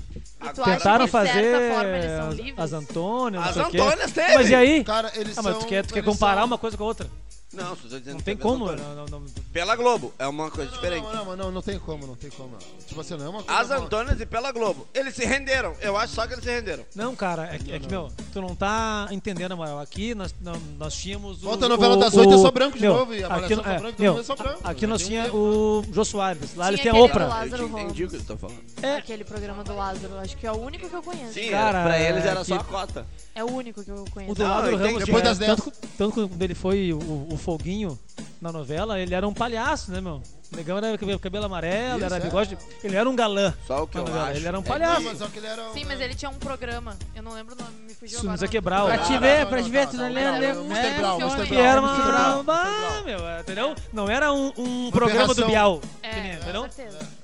Tu 0.53 0.63
Tentaram 0.63 1.07
fazer 1.07 1.71
forma, 1.71 2.63
as, 2.63 2.73
Antônias, 2.73 3.41
não 3.43 3.49
As 3.49 3.53
sei 3.53 3.63
o 3.63 3.69
quê. 3.69 3.77
Antônias 3.79 4.11
teve. 4.11 4.33
Mas 4.35 4.49
e 4.49 4.55
aí? 4.55 4.83
Cara, 4.83 5.11
eles 5.15 5.37
Ah, 5.37 5.41
mas 5.41 5.53
são. 5.53 5.61
tu 5.61 5.67
quer, 5.67 5.85
tu 5.85 5.93
quer 5.93 6.03
comparar 6.03 6.37
são- 6.41 6.45
uma 6.47 6.57
coisa 6.57 6.75
com 6.75 6.83
a 6.83 6.87
outra? 6.87 7.07
Não, 7.51 7.69
só 7.69 7.75
tô 7.75 7.87
dizendo 7.87 8.09
Não 8.11 8.17
que 8.17 8.23
tem 8.23 8.37
como. 8.37 8.65
Antônio. 8.67 8.83
Não, 8.95 8.95
não, 9.07 9.19
não. 9.19 9.25
Pela 9.51 9.75
Globo, 9.75 10.13
é 10.19 10.27
uma 10.27 10.51
coisa 10.51 10.69
Não, 10.69 10.77
diferente. 10.77 11.03
Não, 11.05 11.25
não, 11.25 11.35
não, 11.35 11.51
não 11.51 11.61
tem 11.63 11.79
como, 11.79 12.05
não 12.05 12.15
tem 12.15 12.29
como. 12.29 12.55
Tipo 12.87 13.01
assim, 13.01 13.15
não 13.17 13.25
é 13.25 13.29
uma 13.29 13.41
coisa. 13.43 13.59
As 13.59 13.71
Antônias 13.71 14.21
e 14.21 14.25
pela 14.25 14.51
Globo. 14.51 14.87
Eles 14.93 15.15
se 15.15 15.25
renderam. 15.25 15.73
Eu 15.81 15.97
acho 15.97 16.13
só 16.13 16.27
que 16.27 16.33
eles 16.33 16.43
se 16.43 16.51
renderam. 16.51 16.85
Não, 16.95 17.15
cara, 17.15 17.49
é, 17.53 17.57
que- 17.57 17.71
é 17.71 17.79
que, 17.79 17.87
meu, 17.89 18.11
tu 18.31 18.39
não 18.39 18.55
tá 18.55 19.07
entendendo, 19.09 19.53
Amaral. 19.53 19.79
Aqui 19.79 20.13
nós, 20.13 20.33
não- 20.41 20.59
nós 20.77 20.93
tínhamos 20.93 21.39
o. 21.41 21.45
Volta 21.47 21.65
a 21.65 21.69
novela 21.69 21.95
o- 21.95 21.99
das 21.99 22.13
oito, 22.15 22.33
é 22.33 22.35
o- 22.35 22.39
só 22.41 22.51
branco 22.51 22.75
de 22.77 22.83
meu, 22.83 22.93
novo, 22.93 23.15
e 23.15 23.23
a 23.23 23.27
aqui, 23.27 23.35
Malhação 23.41 23.63
só 23.63 23.69
é, 23.71 23.79
branco, 23.79 24.01
meu, 24.01 24.13
não 24.13 24.19
é 24.19 24.23
só 24.23 24.35
branco, 24.35 24.59
Aqui 24.63 24.81
não 24.85 24.89
nós 24.93 25.01
tem 25.01 25.09
tinha 25.09 25.33
um 25.33 25.79
o 25.79 25.85
Jô 25.91 26.05
Soares. 26.05 26.55
Lá 26.55 26.67
ele 26.67 26.77
Tinha 26.77 26.91
tem 26.93 27.01
a 27.01 27.05
aquele 27.05 27.11
Oprah. 27.11 27.25
do 27.25 27.29
Lázaro 27.31 27.63
eu 27.63 27.67
entendi 27.79 28.03
o 28.03 28.07
que 28.07 28.13
eles 28.15 28.21
estão 28.21 28.37
falando. 28.37 28.59
É, 28.83 28.95
Aquele 28.97 29.23
programa 29.23 29.63
do 29.63 29.75
Lázaro, 29.75 30.17
acho 30.19 30.37
que 30.37 30.45
é 30.45 30.51
o 30.51 30.57
único 30.57 30.87
que 30.87 30.95
eu 30.95 31.01
conheço. 31.01 31.33
Sim, 31.33 31.49
Cara, 31.49 31.81
pra 31.83 31.99
eles 31.99 32.23
era 32.23 32.41
é 32.41 32.43
só 32.43 32.55
a 32.55 32.59
que- 32.59 32.65
cota. 32.65 33.07
É 33.33 33.43
o 33.43 33.51
único 33.51 33.83
que 33.83 33.89
eu 33.89 34.03
o 34.03 34.11
conheço. 34.11 34.35
do 34.35 34.43
Não, 34.43 34.59
eu 34.65 34.73
entendi. 34.73 34.83
Ramos. 34.83 35.05
Depois 35.05 35.05
tinha- 35.23 35.23
das 35.23 35.37
dez. 35.37 35.55
tanto, 35.55 35.71
tanto 35.97 36.27
quando 36.29 36.41
ele 36.43 36.53
foi 36.55 36.91
o, 36.93 36.97
o 36.99 37.37
Folguinho 37.39 37.97
na 38.41 38.51
novela, 38.51 38.99
ele 38.99 39.15
era 39.15 39.27
um 39.27 39.33
palhaço, 39.33 39.91
né, 39.91 39.99
meu? 39.99 40.21
O 40.51 40.55
negão 40.55 40.77
era 40.79 40.97
cabelo, 40.97 41.19
cabelo 41.19 41.45
amarelo, 41.45 41.97
Isso, 41.97 42.05
era 42.05 42.17
é. 42.17 42.19
bigode. 42.19 42.57
Ele 42.83 42.95
era 42.95 43.07
um 43.07 43.15
galã. 43.15 43.53
Só 43.67 43.83
o 43.83 43.87
que 43.87 43.97
eu 43.99 44.03
acho. 44.19 44.37
Ele 44.37 44.47
era 44.47 44.57
um 44.57 44.63
é 44.63 44.65
palhaço. 44.65 45.01
Mas 45.03 45.17
só 45.19 45.27
que 45.27 45.37
ele 45.37 45.45
era. 45.45 45.69
um- 45.69 45.73
Sim, 45.73 45.85
mas 45.85 46.01
ele 46.01 46.15
tinha 46.15 46.31
um 46.31 46.39
programa. 46.39 46.97
Eu 47.13 47.21
não 47.21 47.33
lembro 47.33 47.53
o 47.53 47.57
nome, 47.63 47.71
me 47.87 47.93
fugiu 47.93 48.17
Isso 48.17 48.25
não 48.25 48.33
agora. 48.33 48.83
ó. 48.83 48.85
Pra 48.87 48.97
te 48.97 49.17
ver, 49.19 49.39
não, 49.41 49.47
pra 49.47 49.57
não, 49.57 49.63
te 49.63 49.69
ver, 49.71 49.87
tu 49.87 49.97
não 49.97 50.11
lembra. 50.11 50.53
tá, 50.55 50.59
Mr. 50.61 50.87
É, 50.87 50.97
Brown. 50.97 51.19
Mr. 51.21 51.43
Que 51.43 51.49
Brown, 51.49 51.63
era 51.65 51.81
uma. 51.81 52.43
Brown. 52.43 53.03
meu, 53.05 53.19
entendeu? 53.39 53.75
Não 53.93 54.09
era 54.09 54.33
um, 54.33 54.51
um 54.57 54.91
programa 54.91 55.35
do. 55.35 55.45
Bial. 55.45 55.81
É, 56.01 56.33
entendeu? 56.41 56.67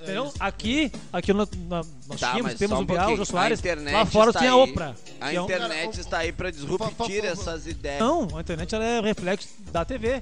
Entendeu? 0.01 0.33
Aqui, 0.39 0.91
aqui 1.11 1.33
no- 1.33 1.49
na- 1.67 1.81
nós 2.07 2.19
Tá, 2.19 2.29
tínhamos, 2.29 2.51
mas 2.51 2.59
temos 2.59 2.77
o 2.77 2.81
um 2.83 2.85
Bial, 2.85 3.13
o. 3.13 3.17
Jô 3.17 3.25
Soares. 3.25 3.59
Lá 3.91 4.05
fora 4.05 4.31
tinha 4.33 4.51
a. 4.51 4.55
Oprah. 4.55 4.93
A 5.19 5.33
é 5.33 5.35
internet 5.35 5.99
está 5.99 6.19
aí 6.19 6.31
pra 6.31 6.51
disruptir 6.51 7.25
essas 7.25 7.65
ideias. 7.65 7.99
Não, 7.99 8.27
a 8.37 8.41
internet 8.41 8.75
é 8.75 9.01
reflexo 9.01 9.47
da 9.71 9.83
TV. 9.83 10.21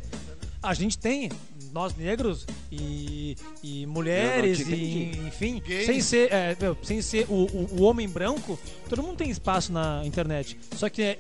A 0.62 0.74
gente 0.74 0.98
tem, 0.98 1.30
nós 1.74 1.96
negros 1.96 2.46
e, 2.72 3.36
e 3.64 3.86
mulheres, 3.88 4.60
e, 4.60 5.12
enfim, 5.28 5.62
Gays. 5.66 5.86
sem 5.88 6.00
ser, 6.02 6.32
é, 6.32 6.56
meu, 6.60 6.78
sem 6.84 7.02
ser 7.02 7.26
o, 7.30 7.34
o- 7.46 7.68
o 7.80 7.82
homem 7.84 8.08
branco, 8.08 8.60
todo 8.88 9.02
mundo 9.02 9.18
tem 9.18 9.30
espaço 9.30 9.72
na 9.74 10.02
internet. 10.06 10.58
Só 10.76 10.88
que 10.90 11.02
é 11.02 11.20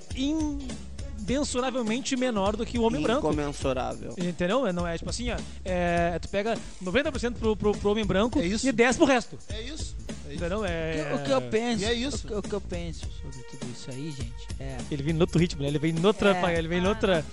imensuravelmente 1.27 2.15
menor 2.15 2.55
do 2.55 2.65
que 2.65 2.77
o 2.77 2.83
homem 2.83 3.01
branco. 3.01 3.27
Incomensurável. 3.27 4.13
Entendeu? 4.17 4.71
Não 4.73 4.87
é 4.87 4.97
tipo 4.97 5.09
assim, 5.09 5.29
ó. 5.31 5.37
É, 5.65 6.17
tu 6.19 6.27
pega 6.29 6.57
90% 6.83 7.33
pro, 7.35 7.55
pro, 7.55 7.71
pro 7.77 7.91
homem 7.91 8.05
branco 8.05 8.39
É 8.39 8.45
isso. 8.45 8.67
e 8.67 8.71
10% 8.73 8.95
pro 8.97 9.05
resto. 9.05 9.37
É 9.49 9.61
isso. 9.61 9.95
É. 10.29 10.33
Entendeu? 10.35 10.65
É, 10.65 11.11
O 11.15 11.23
que 11.23 11.31
eu 11.31 11.41
penso, 11.41 11.85
é 11.85 11.93
isso. 11.93 12.25
O, 12.25 12.27
que, 12.27 12.33
o 12.35 12.41
que 12.41 12.53
eu 12.53 12.61
penso 12.61 13.01
sobre 13.21 13.37
tudo 13.51 13.67
isso 13.71 13.89
aí, 13.91 14.11
gente, 14.11 14.33
é. 14.59 14.77
Ele 14.89 15.03
vem 15.03 15.15
em 15.15 15.19
outro 15.19 15.37
ritmo, 15.39 15.61
né? 15.61 15.67
Ele 15.67 15.77
vem 15.79 15.91
em 15.95 16.05
outra. 16.05 16.35
É. 16.49 16.57
Ele 16.57 16.67
vem 16.67 16.79
em 16.79 16.85
Ah, 16.85 16.89
outra. 16.89 17.25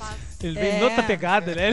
Ele 0.42 0.54
vem 0.60 0.72
em 0.76 0.80
É. 0.80 0.84
outra 0.84 1.02
pegada, 1.02 1.54
né? 1.54 1.70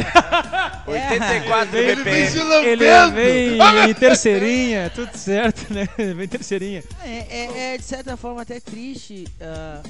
84 0.87 1.77
Ele 1.77 1.95
BPM. 2.03 2.27
se 2.31 2.37
Ele 2.39 2.43
lambendo. 2.85 3.13
vem 3.15 3.59
em 3.89 3.93
terceirinha, 3.93 4.89
tudo 4.93 5.15
certo, 5.17 5.73
né? 5.73 5.87
Ele 5.97 6.13
vem 6.13 6.25
em 6.25 6.29
terceirinha. 6.29 6.83
É, 7.03 7.09
é- 7.29 7.73
é, 7.73 7.77
de 7.77 7.83
certa 7.83 8.15
forma 8.15 8.41
até 8.41 8.59
triste 8.59 9.25
ah, 9.41 9.81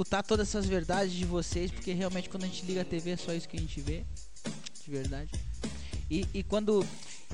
escutar 0.00 0.22
todas 0.22 0.48
essas 0.48 0.64
verdades 0.66 1.12
de 1.12 1.24
vocês, 1.26 1.70
porque 1.70 1.92
realmente 1.92 2.28
quando 2.30 2.44
a 2.44 2.46
gente 2.46 2.64
liga 2.64 2.80
a 2.80 2.84
TV 2.84 3.10
é 3.10 3.16
só 3.16 3.32
isso 3.34 3.46
que 3.48 3.56
a 3.56 3.60
gente 3.60 3.80
vê, 3.80 4.04
de 4.84 4.90
verdade. 4.90 5.30
E, 6.10 6.26
e 6.34 6.42
quando 6.42 6.84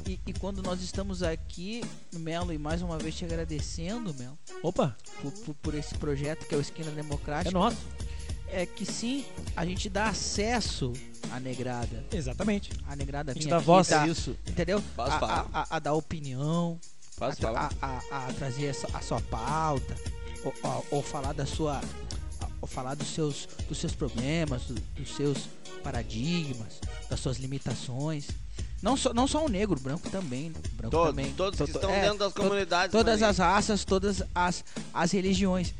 e, 0.06 0.18
e 0.26 0.32
quando 0.34 0.62
nós 0.62 0.82
estamos 0.82 1.22
aqui, 1.22 1.82
Melo, 2.12 2.52
e 2.52 2.58
mais 2.58 2.82
uma 2.82 2.98
vez 2.98 3.14
te 3.14 3.24
agradecendo, 3.24 4.12
Melo, 4.14 4.36
Opa, 4.62 4.96
por, 5.22 5.32
por, 5.32 5.54
por 5.54 5.74
esse 5.74 5.94
projeto 5.94 6.44
que 6.46 6.54
é 6.54 6.58
o 6.58 6.60
Esquina 6.60 6.90
é 6.90 6.94
Democrática, 6.94 7.56
nosso. 7.56 7.78
é 8.48 8.66
que 8.66 8.84
sim, 8.84 9.24
a 9.54 9.64
gente 9.64 9.88
dá 9.88 10.08
acesso 10.08 10.92
à 11.30 11.38
negrada. 11.40 12.04
Exatamente. 12.12 12.70
A 12.86 12.94
negrada 12.96 13.30
A 13.30 13.34
gente 13.34 13.44
vem 13.44 13.50
dá 13.50 13.56
aqui 13.58 13.66
voz. 13.66 13.88
dá- 13.88 14.06
É 14.06 14.10
isso. 14.10 14.36
entendeu? 14.46 14.82
Posso 14.94 15.12
a, 15.12 15.18
falar? 15.20 15.48
a- 15.52 15.60
a- 15.62 15.76
a 15.76 15.78
dar 15.78 15.94
opinião, 15.94 16.78
Posso 17.16 17.38
a, 17.38 17.42
falar? 17.48 17.72
a- 17.80 18.02
a- 18.10 18.26
a 18.26 18.32
trazer 18.34 18.66
essa- 18.66 18.88
a 18.92 19.00
sua 19.00 19.20
pauta, 19.22 19.94
ou, 20.44 20.52
ou- 20.62 20.86
ou 20.90 21.02
falar 21.02 21.32
da 21.32 21.46
sua. 21.46 21.80
Ou 22.66 22.68
falar 22.68 22.94
dos 22.96 23.06
seus, 23.14 23.48
dos 23.68 23.78
seus 23.78 23.94
problemas, 23.94 24.62
do- 24.64 24.74
dos 24.74 25.14
seus 25.14 25.48
paradigmas, 25.82 26.80
das 27.08 27.20
suas 27.20 27.38
limitações. 27.38 28.26
Não 28.82 28.96
só, 28.96 29.14
não 29.14 29.26
só 29.26 29.44
o 29.44 29.48
negro, 29.48 29.76
o 29.78 29.80
branco 29.80 30.10
também. 30.10 30.50
né? 30.50 30.56
O 30.72 30.76
branco 30.76 30.90
Todos, 30.90 31.08
também. 31.16 31.32
todos 31.34 31.58
que 31.60 31.66
To- 31.72 31.78
estão 31.78 31.90
é, 31.90 32.02
dentro 32.02 32.18
das 32.18 32.32
to- 32.32 32.42
comunidades. 32.42 32.92
Todas 32.92 33.20
mas- 33.20 33.30
as 33.30 33.38
raças, 33.38 33.84
todas 33.84 34.22
as, 34.34 34.64
as 34.92 35.12
religiões. 35.12 35.72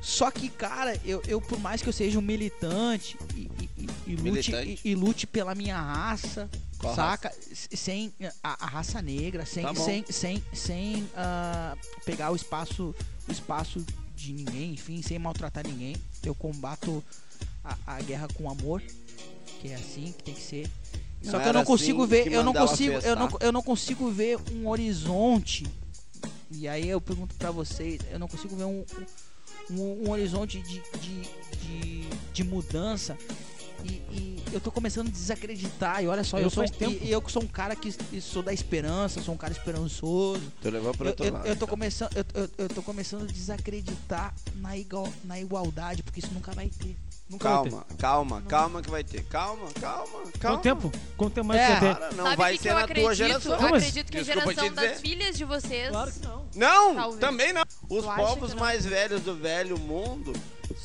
Só 0.00 0.30
que, 0.30 0.48
cara, 0.48 0.98
eu, 1.04 1.20
eu 1.28 1.40
por 1.42 1.58
mais 1.60 1.82
que 1.82 1.88
eu 1.88 1.92
seja 1.92 2.18
um 2.18 2.22
militante 2.22 3.18
e, 3.36 3.40
e- 3.40 3.70
e- 3.76 3.88
e 4.06 4.16
lute, 4.16 4.22
Militante. 4.22 4.80
e, 4.82 4.94
lute 4.94 5.26
pela 5.26 5.54
minha 5.54 5.78
raça, 5.78 6.48
Qual 6.78 6.94
saca? 6.94 7.28
S- 7.50 7.68
Sem 7.76 8.12
a, 8.42 8.64
a 8.64 8.66
raça 8.66 9.02
negra, 9.02 9.44
sem, 9.44 9.62
Tá 9.62 9.74
sem, 9.74 10.04
sem, 10.08 10.42
sem 10.54 11.06
ah, 11.14 11.76
pegar 12.06 12.30
o 12.30 12.36
espaço, 12.36 12.94
o 13.28 13.32
espaço 13.32 13.84
de 14.20 14.32
ninguém, 14.32 14.72
enfim, 14.72 15.00
sem 15.02 15.18
maltratar 15.18 15.66
ninguém. 15.66 15.96
Eu 16.22 16.34
combato 16.34 17.02
a, 17.64 17.76
a 17.86 18.02
guerra 18.02 18.28
com 18.34 18.50
amor, 18.50 18.82
que 19.60 19.68
é 19.68 19.74
assim 19.74 20.12
que 20.16 20.24
tem 20.24 20.34
que 20.34 20.42
ser. 20.42 20.70
Não 21.22 21.30
Só 21.32 21.40
que 21.40 21.48
eu 21.48 21.52
não 21.52 21.64
consigo 21.64 22.02
assim 22.04 22.10
ver, 22.10 22.32
eu 22.32 22.44
não 22.44 22.52
consigo, 22.52 22.94
eu 22.94 23.16
não, 23.16 23.28
eu 23.40 23.52
não 23.52 23.62
consigo 23.62 24.10
ver 24.10 24.38
um 24.52 24.68
horizonte. 24.68 25.66
E 26.50 26.66
aí 26.68 26.88
eu 26.88 27.00
pergunto 27.00 27.34
pra 27.36 27.50
vocês, 27.50 28.00
eu 28.10 28.18
não 28.18 28.28
consigo 28.28 28.56
ver 28.56 28.64
um, 28.64 28.84
um, 29.70 30.06
um 30.06 30.10
horizonte 30.10 30.60
de, 30.60 30.82
de, 30.98 31.22
de, 31.58 32.08
de 32.32 32.44
mudança. 32.44 33.16
E, 33.84 34.02
e 34.12 34.29
eu 34.52 34.60
tô 34.60 34.70
começando 34.72 35.08
a 35.08 35.10
desacreditar. 35.10 36.02
E 36.02 36.08
olha 36.08 36.24
só, 36.24 36.38
Eu 36.38 36.44
eu, 36.44 36.50
sou, 36.50 36.64
e, 36.64 37.10
eu 37.10 37.20
que 37.22 37.30
sou 37.30 37.42
um 37.42 37.46
cara 37.46 37.74
que 37.76 37.92
sou 38.20 38.42
da 38.42 38.52
esperança, 38.52 39.20
sou 39.22 39.34
um 39.34 39.38
cara 39.38 39.52
esperançoso. 39.52 40.42
Tu 40.60 40.70
levou 40.70 40.92
pro 40.94 41.06
Eu, 41.06 41.10
outro 41.10 41.24
eu, 41.26 41.32
lado. 41.32 41.46
eu 41.46 41.50
tô 41.56 41.64
então. 41.64 41.68
começando, 41.68 42.10
eu, 42.16 42.24
eu, 42.42 42.50
eu 42.58 42.68
tô 42.68 42.82
começando 42.82 43.22
a 43.22 43.26
desacreditar 43.32 44.34
na, 44.56 44.76
igual, 44.76 45.08
na 45.24 45.38
igualdade, 45.40 46.02
porque 46.02 46.20
isso 46.20 46.32
nunca 46.32 46.52
vai 46.52 46.68
ter. 46.68 46.96
Nunca 47.28 47.48
vai 47.48 47.62
ter. 47.64 47.70
Calma, 47.70 47.86
calma, 47.98 48.42
calma 48.48 48.82
que 48.82 48.90
vai 48.90 49.04
ter. 49.04 49.22
Calma, 49.24 49.68
calma, 49.80 50.06
calma. 50.38 50.58
Quanto 50.58 50.62
tempo? 50.62 50.92
Quanto 51.16 51.34
tempo 51.34 51.46
mais 51.46 51.60
É. 51.60 51.66
que 51.66 51.70
vai 51.72 51.80
ter? 51.80 52.00
Cara, 52.00 52.14
não 52.14 52.24
Sabe 52.24 52.36
vai 52.36 52.54
o 52.54 52.56
que 52.56 52.62
ser 52.62 52.68
que 52.68 52.74
na 52.74 52.80
acredito? 52.80 53.04
tua 53.04 53.14
geração. 53.14 53.52
Eu 53.52 53.60
Não, 53.60 53.68
acredito 53.68 54.10
que 54.12 54.18
a 54.18 54.22
geração 54.22 54.54
das 54.54 54.88
dizer. 54.90 54.96
filhas 55.00 55.36
de 55.38 55.44
vocês. 55.44 55.88
Claro 55.90 56.12
que 56.12 56.20
não. 56.26 56.44
Não, 56.56 56.94
Talvez. 56.96 57.20
também 57.20 57.52
não. 57.52 57.62
Os 57.88 58.04
povos 58.04 58.50
não? 58.52 58.60
mais 58.60 58.84
velhos 58.84 59.20
do 59.22 59.36
velho 59.36 59.78
mundo 59.78 60.32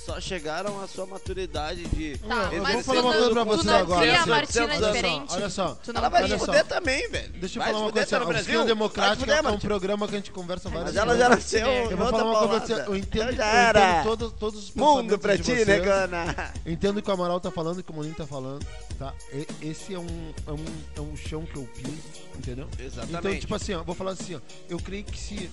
só 0.05 0.19
chegaram 0.21 0.79
à 0.81 0.87
sua 0.87 1.05
maturidade 1.05 1.83
de. 1.87 2.17
Tá, 2.19 2.49
Eu 2.53 2.61
mas 2.61 2.73
vou 2.75 2.83
falar 2.83 3.01
uma 3.01 3.13
coisa 3.13 3.31
pra 3.31 3.43
vocês 3.43 3.65
não 3.65 3.75
agora, 3.77 4.01
cria 4.01 4.13
a 4.13 4.21
assim, 4.21 4.29
Martina 4.29 4.65
olha 4.65 4.79
só, 4.79 4.87
diferente. 4.91 5.33
Olha 5.33 5.49
só. 5.49 5.77
Tu 5.83 5.93
não 5.93 5.99
Ela 5.99 6.09
vai 6.09 6.29
se 6.29 6.37
fuder 6.37 6.65
também, 6.65 7.09
velho. 7.09 7.33
Deixa 7.33 7.59
eu 7.59 7.63
falar 7.63 7.79
uma 7.79 7.91
coisa. 7.91 8.17
assim, 8.17 8.25
Brasil. 8.25 8.61
Se 8.61 8.67
Democrática 8.67 9.33
é 9.33 9.41
um 9.49 9.59
programa 9.59 10.07
que 10.07 10.13
a 10.13 10.17
gente 10.17 10.31
conversa 10.31 10.69
várias 10.69 10.93
Mas 10.93 10.95
ela 10.95 11.13
vezes. 11.13 11.19
já 11.21 11.29
nasceu. 11.29 11.67
É. 11.67 11.85
Eu 11.85 11.97
vou 11.97 12.07
falar 12.09 12.23
uma 12.23 12.47
coisa 12.47 12.65
pra 12.65 12.75
você. 12.83 12.89
Eu 12.89 12.95
entendo, 12.95 13.29
eu 13.29 13.35
Já 13.35 13.45
era. 13.45 13.79
entendo 13.91 14.03
todos, 14.03 14.33
todos 14.33 14.63
os 14.65 14.71
Mundo 14.75 15.17
pra 15.17 15.37
ti, 15.37 15.65
né, 15.65 15.79
Gana? 15.79 16.53
Entendo 16.65 16.97
o 16.97 17.01
que 17.01 17.09
o 17.09 17.13
Amaral 17.13 17.39
tá 17.39 17.49
falando 17.49 17.77
e 17.77 17.81
o 17.81 17.83
que 17.83 17.91
o 17.91 17.95
Molinho 17.95 18.15
tá 18.15 18.27
falando, 18.27 18.65
tá? 18.99 19.13
Esse 19.61 19.93
é 19.95 19.99
um, 19.99 20.33
é 20.47 20.51
um, 20.51 20.65
é 20.97 21.01
um 21.01 21.17
chão 21.17 21.45
que 21.45 21.55
eu 21.55 21.63
piso, 21.75 21.97
entendeu? 22.37 22.67
Exatamente. 22.79 23.17
Então, 23.17 23.39
tipo 23.39 23.55
assim, 23.55 23.73
ó, 23.73 23.83
vou 23.83 23.95
falar 23.95 24.11
assim, 24.11 24.35
ó. 24.35 24.39
Eu 24.69 24.77
creio 24.79 25.03
que 25.03 25.17
se 25.17 25.49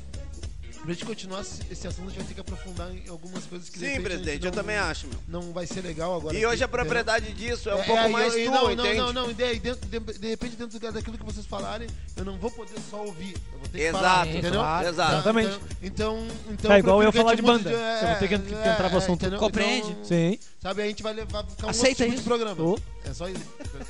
Pra 0.82 0.92
gente 0.92 1.04
continuar 1.04 1.42
esse 1.42 1.86
assunto, 1.86 2.08
a 2.08 2.10
gente 2.10 2.16
vai 2.18 2.26
ter 2.26 2.34
que 2.34 2.40
aprofundar 2.40 2.90
em 2.92 3.08
algumas 3.08 3.46
coisas 3.46 3.68
que 3.68 3.78
de 3.78 3.86
Sim, 3.94 4.02
presidente, 4.02 4.44
eu 4.44 4.50
não- 4.50 4.58
também 4.58 4.76
acho, 4.76 5.06
meu. 5.06 5.16
Não 5.28 5.52
vai 5.52 5.64
ser 5.64 5.80
legal 5.80 6.16
agora. 6.16 6.34
E 6.34 6.38
aqui, 6.38 6.46
hoje 6.46 6.64
a 6.64 6.66
entendeu? 6.66 6.68
propriedade 6.84 7.32
disso 7.34 7.70
é 7.70 7.74
um 7.76 7.78
É, 7.78 7.82
pouco 7.84 8.02
é, 8.02 8.08
mais 8.08 8.34
eu- 8.36 8.44
tua, 8.50 8.60
não, 8.60 8.70
entende? 8.72 8.96
Não, 8.98 9.12
não, 9.12 9.26
não, 9.28 9.32
dentro, 9.32 9.86
de, 9.86 10.00
de 10.18 10.28
repente 10.28 10.56
dentro 10.56 10.80
da- 10.80 10.90
daquilo 10.90 11.16
que 11.16 11.24
vocês 11.24 11.46
falarem, 11.46 11.86
eu 12.16 12.24
não 12.24 12.36
vou 12.36 12.50
poder 12.50 12.74
só 12.90 12.96
ouvir. 13.00 13.34
Eu 13.52 13.58
vou 13.60 13.68
ter 13.68 13.78
que 13.78 13.84
Exato, 13.84 14.02
falar, 14.04 14.26
entendeu? 14.26 14.52
claro. 14.54 14.88
Exato. 14.88 15.12
Exatamente. 15.12 15.60
Então, 15.82 16.26
então 16.50 16.68
Tá 16.72 16.78
igual 16.80 17.00
eu 17.00 17.12
falar 17.12 17.34
de 17.36 17.42
banda. 17.42 17.70
Eu 17.70 18.08
vou 18.08 18.16
ter 18.18 18.28
que 18.28 18.34
é, 18.34 18.38
entrar 18.38 18.88
pro 18.88 18.98
é, 18.98 18.98
assunto. 18.98 19.20
entendeu? 19.22 19.38
Compreende? 19.38 19.88
Então, 19.92 20.04
Sim. 20.04 20.38
sabe, 20.60 20.82
a 20.82 20.86
gente 20.86 21.02
vai 21.04 21.12
levar 21.12 21.44
ficar 21.44 21.68
um 21.68 21.70
Aceita 21.70 22.02
outro 22.02 22.04
tipo 22.06 22.14
isso? 22.14 22.22
de 22.22 22.28
programa. 22.28 22.60
Ô. 22.60 22.78
É 23.04 23.14
só 23.14 23.28
isso. 23.28 23.44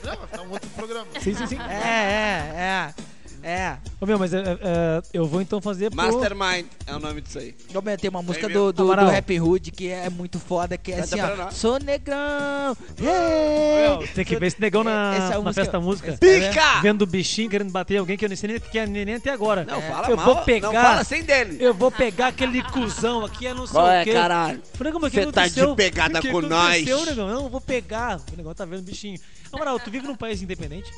Não, 0.05 0.17
vai 0.17 0.27
ficar 0.27 0.43
um 0.43 0.51
outro 0.51 0.71
programa. 0.71 1.07
Sim, 1.23 1.35
sim, 1.35 1.47
sim. 1.47 1.57
É, 1.73 1.73
é, 1.73 2.61
é. 2.61 2.95
É. 3.43 3.77
Ô, 4.01 4.07
meu, 4.07 4.19
mas 4.19 4.33
é, 4.33 4.41
é, 4.41 5.03
eu 5.13 5.27
vou 5.27 5.41
então 5.43 5.61
fazer 5.61 5.91
pro... 5.91 5.97
Mastermind 5.97 6.67
é 6.87 6.95
o 6.95 6.99
nome 7.01 7.21
disso 7.21 7.39
aí. 7.39 7.55
Eu 7.73 7.83
tem 7.99 8.09
uma 8.09 8.23
música 8.23 8.49
do, 8.49 8.73
do, 8.73 8.95
do 8.95 9.07
Rap 9.07 9.41
Hood 9.41 9.71
que 9.73 9.89
é 9.89 10.09
muito 10.09 10.39
foda, 10.39 10.77
que 10.79 10.93
é 10.93 10.97
Canta 11.03 11.23
assim, 11.25 11.41
ó. 11.43 11.51
Sou 11.51 11.79
negrão. 11.79 12.77
Hey! 12.99 13.89
Meu, 13.99 14.09
tem 14.15 14.25
que 14.25 14.37
ver 14.37 14.47
esse 14.47 14.61
negão 14.61 14.85
na, 14.85 15.15
é 15.15 15.19
na 15.19 15.41
música- 15.41 15.53
festa 15.55 15.81
música. 15.81 16.13
Pica! 16.19 16.81
Vendo 16.83 17.03
o 17.03 17.07
bichinho 17.07 17.51
querendo 17.51 17.71
bater 17.71 17.99
alguém 17.99 18.17
que 18.17 18.25
eu 18.25 18.29
nem 18.29 18.37
sei 18.37 18.51
nem 18.51 18.61
que 18.61 18.79
é 18.79 18.87
nem 18.87 19.15
até 19.15 19.31
agora. 19.31 19.65
Não, 19.65 19.79
É. 19.79 19.91
fala 19.91 20.09
eu 20.11 20.17
mal. 20.17 20.27
vou 20.27 20.37
pegar. 20.45 20.73
Não 20.73 20.81
fala 20.81 21.05
sem 21.05 21.23
dele. 21.23 21.57
Eu 21.61 21.75
vou 21.75 21.91
pegar 21.91 22.29
aquele 22.29 22.63
cuzão 22.63 23.25
aqui, 23.25 23.47
é 23.47 23.55
não 23.55 23.67
sei 23.67 23.73
Qual 23.75 23.87
o 23.87 23.91
é, 23.91 24.05
quê. 24.05 24.13
caralho? 24.13 24.63
Falei, 24.75 24.93
como 24.93 25.07
é 25.07 25.11
que 25.11 25.17
Cê 25.23 25.33
tá 25.33 25.49
de 25.49 25.75
pegada 25.75 26.21
que 26.21 26.31
com 26.31 26.39
aconteceu, 26.39 26.97
nós? 26.99 27.07
negão? 27.07 27.27
Não, 27.27 27.45
eu 27.45 27.49
vou 27.49 27.61
pegar. 27.61 28.21
O 28.33 28.37
negão 28.37 28.55
tá 28.55 28.65
vendo 28.65 28.81
o 28.81 28.83
bichinho. 28.83 29.19
Amaral, 29.53 29.79
tu 29.81 29.91
vive 29.91 30.07
num 30.07 30.17
país 30.17 30.41
independente? 30.43 30.91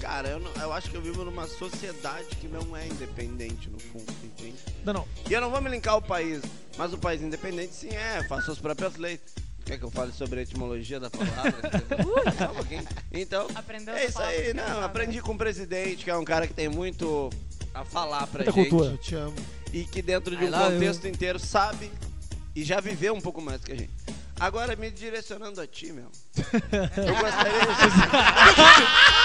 Cara, 0.00 0.28
eu, 0.28 0.38
não- 0.40 0.52
eu 0.62 0.72
acho 0.72 0.90
que 0.90 0.96
eu 0.96 1.02
vivo 1.02 1.24
numa 1.24 1.46
sociedade 1.46 2.26
que 2.40 2.46
não 2.48 2.76
é 2.76 2.86
independente, 2.86 3.68
no 3.68 3.78
fundo, 3.78 4.04
entende? 4.22 4.56
Não, 4.84 4.92
não. 4.92 5.08
E 5.28 5.32
eu 5.32 5.40
não 5.40 5.50
vou 5.50 5.60
me 5.60 5.68
linkar 5.68 5.94
ao 5.94 6.02
país, 6.02 6.40
mas 6.76 6.92
o 6.92 6.98
país 6.98 7.20
independente 7.20 7.74
sim 7.74 7.88
é, 7.88 8.22
faz 8.28 8.44
suas 8.44 8.58
próprias 8.58 8.96
leis. 8.96 9.20
Quer 9.64 9.76
que 9.78 9.84
eu 9.84 9.90
fale 9.90 10.12
sobre 10.12 10.40
a 10.40 10.42
etimologia 10.42 10.98
da 10.98 11.10
palavra? 11.10 11.52
Só 12.38 12.50
um 12.52 12.54
pouquinho. 12.54 12.86
Então, 13.12 13.46
Aprendeu 13.54 13.94
é 13.94 14.06
isso 14.06 14.18
aí. 14.22 14.54
Não, 14.54 14.82
aprendi 14.82 15.20
com 15.20 15.32
o 15.32 15.36
presidente, 15.38 16.04
que 16.04 16.10
é 16.10 16.16
um 16.16 16.24
cara 16.24 16.46
que 16.46 16.54
tem 16.54 16.68
muito 16.70 17.28
a 17.74 17.84
falar 17.84 18.26
pra 18.28 18.44
Muita 18.44 18.52
gente. 18.52 18.70
cultura. 18.70 18.92
Eu 18.92 18.98
te 18.98 19.14
amo. 19.14 19.34
E 19.72 19.84
que 19.84 20.00
dentro 20.00 20.34
de 20.34 20.42
um 20.44 20.50
contexto 20.50 21.06
inteiro 21.06 21.38
sabe 21.38 21.90
e 22.56 22.64
já 22.64 22.80
viveu 22.80 23.12
um 23.14 23.20
pouco 23.20 23.42
mais 23.42 23.62
que 23.62 23.72
a 23.72 23.76
gente. 23.76 23.90
Agora, 24.40 24.76
me 24.76 24.90
direcionando 24.90 25.60
a 25.60 25.66
ti, 25.66 25.92
meu. 25.92 26.10
Eu 26.36 27.14
gostaria 27.16 27.60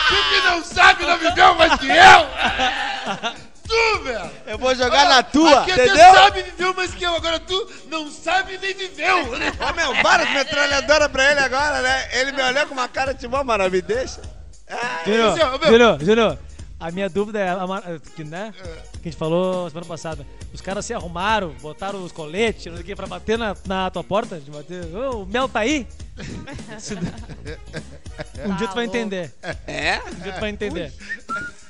Tu 0.08 0.16
que 0.30 0.42
não 0.42 0.64
sabe, 0.64 1.06
não 1.06 1.18
viveu 1.18 1.56
mais 1.56 1.80
que 1.80 1.88
eu! 1.88 3.34
Tu, 3.68 4.04
velho! 4.04 4.32
Eu 4.46 4.58
vou 4.58 4.76
jogar 4.76 5.08
na 5.08 5.24
tua, 5.24 5.62
Aqui 5.62 5.72
até 5.72 5.86
entendeu? 5.86 6.14
sabe 6.14 6.42
viveu 6.44 6.74
mais 6.74 6.94
que 6.94 7.04
eu, 7.04 7.16
agora 7.16 7.40
tu 7.40 7.72
não 7.88 8.12
sabe 8.12 8.58
nem 8.58 8.74
viveu! 8.74 9.18
Ô 9.20 9.74
meu, 9.74 10.04
várias 10.04 10.30
metralhadoras 10.32 11.08
pra 11.10 11.32
ele 11.32 11.40
agora, 11.40 11.82
né? 11.82 12.10
Ele 12.20 12.32
me 12.32 12.42
olhou 12.42 12.68
com 12.68 12.74
uma 12.74 12.88
cara 12.88 13.14
de 13.14 13.28
bom, 13.28 13.44
mano, 13.44 13.70
me 13.70 13.82
deixa. 13.82 14.22
Ah, 14.70 15.04
Júnior, 15.06 15.60
Júnior, 15.68 16.04
Júnior, 16.04 16.40
a 16.80 16.92
minha 16.92 17.10
dúvida 17.10 17.40
é, 17.40 18.00
que, 18.16 18.24
né, 18.24 18.54
que 19.04 19.10
a 19.10 19.12
gente 19.12 19.20
falou 19.20 19.70
semana 19.70 19.86
passada, 19.86 20.26
os 20.54 20.62
caras 20.62 20.86
se 20.86 20.94
arrumaram, 20.94 21.54
botaram 21.62 22.02
os 22.04 22.12
coletes, 22.12 22.66
não 22.68 22.74
sei 22.76 22.84
o 22.84 22.86
que, 22.86 22.96
pra 22.96 23.06
bater 23.06 23.38
na, 23.38 23.56
na 23.68 23.90
tua 23.92 24.04
porta, 24.04 24.40
de 24.40 24.50
bater, 24.50 24.84
ô, 24.96 25.24
o 25.24 25.26
Mel 25.26 25.48
tá 25.50 25.60
aí? 25.60 25.86
Um 28.46 28.56
dia 28.56 28.68
tu 28.68 28.76
vai 28.76 28.86
louco. 28.86 28.98
entender, 28.98 29.34
É? 29.68 30.00
um 30.06 30.22
dia 30.22 30.34
tu 30.34 30.40
vai 30.40 30.50
entender. 30.50 30.94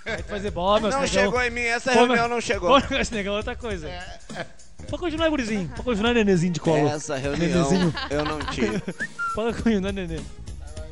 Aí 0.06 0.22
tu 0.22 0.28
vai 0.30 0.40
dizer, 0.40 0.52
bó, 0.52 0.80
meu, 0.80 0.90
Não 0.92 1.00
negão, 1.02 1.08
chegou 1.08 1.42
em 1.42 1.50
mim, 1.50 1.62
essa 1.62 1.92
Pô, 1.92 2.00
reunião 2.00 2.18
meu- 2.28 2.30
não 2.30 2.42
chegou. 2.42 2.82
pô, 2.82 2.96
esse 2.96 3.14
negão 3.14 3.34
é 3.34 3.38
outra 3.38 3.56
coisa. 3.56 3.90
Pode 4.90 5.02
continuar, 5.02 5.30
gurizinho, 5.30 5.68
pode 5.70 5.84
continuar, 5.84 6.14
nenenzinho 6.14 6.52
de 6.54 6.60
colo. 6.60 6.88
Essa 6.90 7.16
reunião 7.16 7.50
Nenezinho. 7.70 7.94
eu 8.10 8.26
não 8.26 8.40
tive. 8.48 8.82
Pode 9.34 9.62
continuar, 9.64 9.92
nenê. 9.94 10.20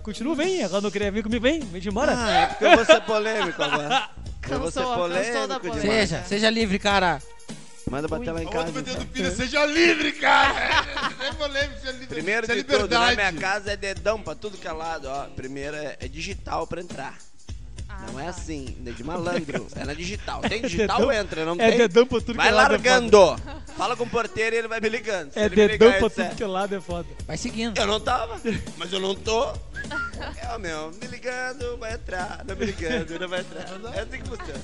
Continua, 0.02 0.34
vem, 0.34 0.64
agora 0.64 0.82
não 0.82 0.90
queria 0.90 1.12
vir 1.12 1.22
comigo, 1.24 1.44
vem, 1.44 1.60
vem 1.60 1.82
de 1.82 1.90
embora. 1.90 2.14
Ah, 2.18 2.32
é 2.32 2.46
porque 2.48 2.66
eu 2.66 2.76
vou 2.76 2.86
ser 2.86 3.02
polêmico 3.02 3.62
agora. 3.62 4.10
Cansou, 4.60 5.10
cansou 5.10 5.48
da 5.48 5.60
polêmica. 5.60 5.82
Seja, 5.82 6.24
seja 6.24 6.50
livre, 6.50 6.80
cara. 6.80 7.22
Manda 7.90 8.08
bater 8.08 8.32
lá 8.32 8.42
em 8.42 8.48
casa. 8.48 8.72
metendo 8.72 9.08
então. 9.14 9.36
seja 9.36 9.66
livre, 9.66 10.14
cara! 10.14 10.86
É 11.22 11.34
polêmico, 11.34 11.80
seja 11.80 11.92
livre. 11.92 12.08
Primeiro 12.08 12.52
é 12.52 12.56
de 12.56 12.64
tudo, 12.64 12.88
na 12.88 13.10
liberdade. 13.10 13.16
minha 13.16 13.34
casa 13.34 13.72
é 13.74 13.78
dedão 13.78 14.20
pra 14.22 14.34
tudo 14.34 14.58
que 14.58 14.68
é 14.68 14.72
lado, 14.72 15.08
ó. 15.08 15.26
Primeiro 15.36 15.76
é, 15.76 15.98
é 16.00 16.08
digital 16.08 16.66
pra 16.66 16.82
entrar. 16.82 17.18
Não 18.08 18.20
é 18.20 18.28
assim, 18.28 18.76
é 18.86 18.92
de 18.92 19.04
malandro. 19.04 19.68
É 19.76 19.86
na 19.86 19.94
digital. 19.94 20.42
Tem 20.42 20.62
digital, 20.62 20.98
dedão- 21.00 21.12
entra. 21.12 21.46
Não 21.46 21.54
é 21.54 21.70
tem. 21.70 21.78
dedão 21.78 22.06
pra 22.06 22.20
tudo 22.20 22.34
Vai 22.36 22.48
que 22.48 22.52
é 22.52 22.56
lado, 22.56 22.68
é 22.68 22.78
largando. 22.78 23.36
Fala 23.78 23.96
com 23.98 24.04
o 24.04 24.10
porteiro 24.10 24.56
e 24.56 24.60
ele 24.60 24.68
vai 24.68 24.80
me 24.80 24.90
ligando. 24.90 25.32
Se 25.34 25.40
É 25.40 25.46
ele 25.46 25.56
me 25.56 25.68
dedão 25.68 25.88
ligar, 25.88 26.00
pra 26.00 26.10
tudo 26.10 26.36
que 26.36 26.44
é 26.44 26.48
lado, 26.48 26.76
é 26.76 26.82
foda. 26.82 27.08
Vai 27.26 27.38
seguindo. 27.38 27.78
Eu 27.78 27.88
não 27.88 28.00
tava, 28.00 28.40
mas 28.78 28.92
eu 28.92 29.00
não 29.00 29.16
tô. 29.16 29.52
É, 29.52 30.58
meu, 30.60 30.92
me 31.02 31.08
ligando, 31.08 31.78
vai 31.78 31.94
entrar. 31.94 32.44
Não 32.48 32.56
me 32.56 32.66
ligando, 32.66 33.20
não 33.20 33.28
vai 33.28 33.40
entrar. 33.42 33.62
É 33.96 34.00
assim 34.02 34.22
que 34.22 34.28
funciona. 34.30 34.62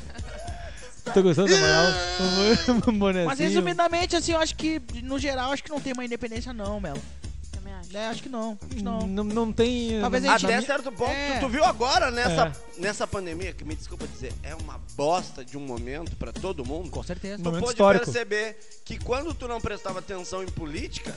Tô 1.14 1.24
gostando 1.24 1.48
da 1.50 1.58
moral? 1.58 3.24
Mas 3.26 3.40
resumidamente, 3.40 4.14
assim, 4.18 4.34
eu 4.34 4.40
acho 4.40 4.54
que, 4.58 4.82
no 5.04 5.18
geral, 5.18 5.54
acho 5.54 5.64
que 5.64 5.70
não 5.70 5.80
tem 5.80 5.94
uma 5.94 6.04
independência, 6.04 6.52
não, 6.52 6.82
Melo. 6.82 7.02
É, 7.94 8.08
acho 8.08 8.24
que 8.24 8.30
não. 8.30 8.58
Acho 8.62 8.76
que 8.76 8.82
não. 8.84 9.08
Não, 9.08 9.24
não 9.24 9.52
tem. 9.54 10.00
Talvez 10.02 10.24
a 10.26 10.38
gente- 10.38 10.46
Até 10.54 10.62
certo 10.66 10.92
ponto, 10.92 11.12
É. 11.12 11.40
tu, 11.40 11.46
tu 11.46 11.50
viu 11.50 11.64
agora 11.64 12.12
nessa, 12.12 12.48
É. 12.78 12.82
nessa 12.82 13.08
pandemia, 13.08 13.54
que 13.54 13.64
me 13.64 13.76
desculpa 13.76 14.08
dizer, 14.08 14.34
é 14.44 14.54
uma 14.56 14.80
bosta 14.96 15.44
de 15.44 15.58
um 15.58 15.62
momento 15.62 16.16
pra 16.16 16.32
todo 16.32 16.66
mundo. 16.66 16.90
Com 16.90 17.04
certeza. 17.04 17.38
Tu 17.38 17.44
Momento 17.46 17.62
pode 17.62 17.74
histórico. 17.74 18.06
perceber 18.06 18.58
que 18.86 18.98
quando 19.00 19.34
tu 19.34 19.48
não 19.48 19.60
prestava 19.62 20.00
atenção 20.00 20.44
em 20.44 20.48
política, 20.48 21.16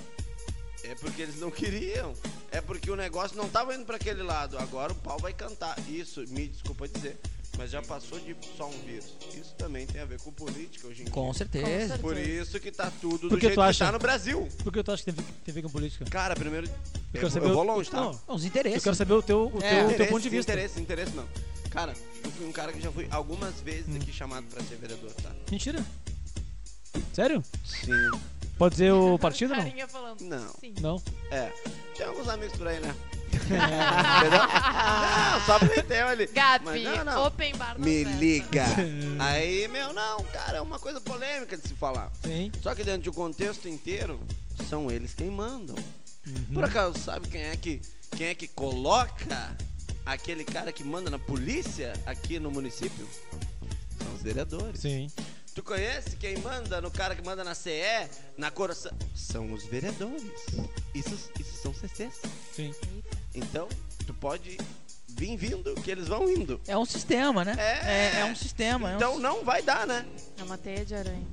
é 0.84 0.94
porque 0.94 1.22
eles 1.22 1.38
não 1.40 1.50
queriam. 1.50 2.14
É 2.52 2.60
porque 2.60 2.90
o 2.90 2.96
negócio 2.96 3.36
não 3.36 3.48
tava 3.48 3.74
indo 3.74 3.84
pra 3.84 3.96
aquele 3.96 4.22
lado. 4.22 4.58
Agora 4.58 4.92
o 4.92 4.96
pau 4.96 5.18
vai 5.18 5.32
cantar. 5.32 5.76
Isso, 5.88 6.24
me 6.28 6.48
desculpa 6.48 6.88
dizer, 6.88 7.18
mas 7.60 7.70
já 7.70 7.82
passou 7.82 8.18
de 8.18 8.34
só 8.56 8.66
um 8.68 8.78
vírus. 8.86 9.12
Isso 9.38 9.54
também 9.58 9.86
tem 9.86 10.00
a 10.00 10.06
ver 10.06 10.18
com 10.18 10.32
política 10.32 10.88
hoje 10.88 11.02
em 11.02 11.04
dia. 11.04 11.12
Com 11.12 11.30
certeza. 11.34 11.98
Por 11.98 12.16
isso 12.16 12.58
que 12.58 12.72
tá 12.72 12.90
tudo 13.02 13.18
Por 13.18 13.28
do 13.28 13.34
que 13.36 13.42
jeito 13.42 13.54
tu 13.54 13.60
que 13.60 13.68
acha? 13.68 13.84
tá 13.84 13.92
no 13.92 13.98
Brasil. 13.98 14.48
Por 14.64 14.72
que 14.72 14.82
tu 14.82 14.90
acha 14.90 15.04
que 15.04 15.12
tem, 15.12 15.22
tem 15.44 15.52
a 15.52 15.54
ver 15.54 15.62
com 15.62 15.68
política? 15.68 16.06
Cara, 16.06 16.34
primeiro. 16.34 16.66
Eu 16.66 16.72
Eu, 17.12 17.20
quero 17.20 17.30
saber 17.30 17.46
eu 17.46 17.50
o- 17.50 17.54
vou 17.54 17.62
longe, 17.62 17.90
tá? 17.90 18.00
Não, 18.00 18.18
Os 18.28 18.42
eu 18.44 18.48
interesses. 18.48 18.82
quero 18.82 18.96
saber 18.96 19.12
o 19.12 19.22
teu, 19.22 19.52
o 19.52 19.58
É. 19.58 19.60
teu, 19.60 19.60
o 19.60 19.60
teu 19.60 19.90
Interesse, 19.90 20.10
ponto 20.10 20.22
de 20.22 20.28
vista. 20.30 20.52
Interesse, 20.52 20.80
interesse 20.80 21.12
não. 21.14 21.28
Cara, 21.68 21.92
eu 22.24 22.30
fui 22.30 22.46
um 22.46 22.52
cara 22.52 22.72
que 22.72 22.80
já 22.80 22.90
fui 22.90 23.06
algumas 23.10 23.60
vezes 23.60 23.88
Hum. 23.94 23.96
aqui 24.00 24.10
chamado 24.10 24.46
pra 24.46 24.62
ser 24.64 24.76
vereador, 24.76 25.12
tá? 25.22 25.30
Mentira. 25.50 25.84
Sério? 27.12 27.44
Sim. 27.62 27.92
Pode 28.56 28.72
dizer 28.76 28.92
o 28.92 29.18
partido 29.18 29.50
não? 29.54 29.62
Carinha 29.62 29.86
falando. 29.86 30.22
Não. 30.22 30.48
Sim. 30.60 30.74
Não. 30.80 31.02
É. 31.30 31.52
Tem 31.94 32.06
alguns 32.06 32.26
amigos 32.26 32.56
por 32.56 32.66
aí, 32.68 32.80
né? 32.80 32.94
Entendeu? 33.36 34.40
Não, 34.40 35.40
só 35.46 35.58
porque 35.58 35.82
tem 35.82 36.00
ali. 36.00 36.26
Gabi, 36.26 36.64
Mas 36.64 36.82
não, 36.82 37.04
não. 37.04 37.26
open 37.26 37.54
bar 37.56 37.78
Me 37.78 38.04
festa. 38.04 38.18
liga. 38.20 38.64
Aí, 39.18 39.68
meu, 39.68 39.92
não, 39.92 40.22
cara, 40.24 40.58
é 40.58 40.60
uma 40.60 40.78
coisa 40.78 41.00
polêmica 41.00 41.56
de 41.56 41.66
se 41.68 41.74
falar. 41.74 42.10
Sim. 42.24 42.50
Só 42.62 42.74
que 42.74 42.84
dentro 42.84 43.02
de 43.02 43.10
um 43.10 43.12
contexto 43.14 43.68
inteiro, 43.68 44.20
são 44.68 44.90
eles 44.90 45.14
quem 45.14 45.30
mandam. 45.30 45.76
Uhum. 46.26 46.44
Por 46.54 46.64
acaso, 46.64 46.98
sabe 46.98 47.28
quem 47.28 47.42
é 47.42 47.56
que 47.56 47.80
quem 48.16 48.26
é 48.28 48.34
que 48.34 48.48
coloca 48.48 49.56
aquele 50.04 50.44
cara 50.44 50.72
que 50.72 50.82
manda 50.84 51.08
na 51.10 51.18
polícia 51.18 51.92
aqui 52.06 52.38
no 52.38 52.50
município? 52.50 53.08
São 54.02 54.14
os 54.14 54.22
vereadores. 54.22 54.80
Sim. 54.80 55.10
Tu 55.54 55.62
conhece 55.64 56.16
quem 56.16 56.36
manda 56.38 56.80
no 56.80 56.90
cara 56.90 57.14
que 57.14 57.24
manda 57.24 57.42
na 57.42 57.54
CE, 57.54 58.08
na 58.36 58.50
Coração? 58.50 58.92
São 59.14 59.52
os 59.52 59.64
vereadores. 59.64 60.22
Isso, 60.94 61.30
isso 61.38 61.62
são 61.62 61.74
CCs. 61.74 62.20
Sim. 62.54 62.72
Então, 63.42 63.68
tu 64.06 64.14
pode 64.14 64.58
vir 65.08 65.36
vindo, 65.36 65.74
que 65.82 65.90
eles 65.90 66.06
vão 66.08 66.28
indo. 66.28 66.60
É 66.66 66.76
um 66.76 66.84
sistema, 66.84 67.44
né? 67.44 67.54
É. 67.58 68.18
É, 68.18 68.20
é 68.20 68.24
um 68.24 68.34
sistema. 68.34 68.90
é 68.90 68.92
um 68.92 68.96
Então 68.96 69.18
não 69.18 69.44
vai 69.44 69.62
dar, 69.62 69.86
né? 69.86 70.04
É 70.38 70.42
uma 70.42 70.56
teia 70.58 70.84
de 70.84 70.94
aranha. 70.94 71.26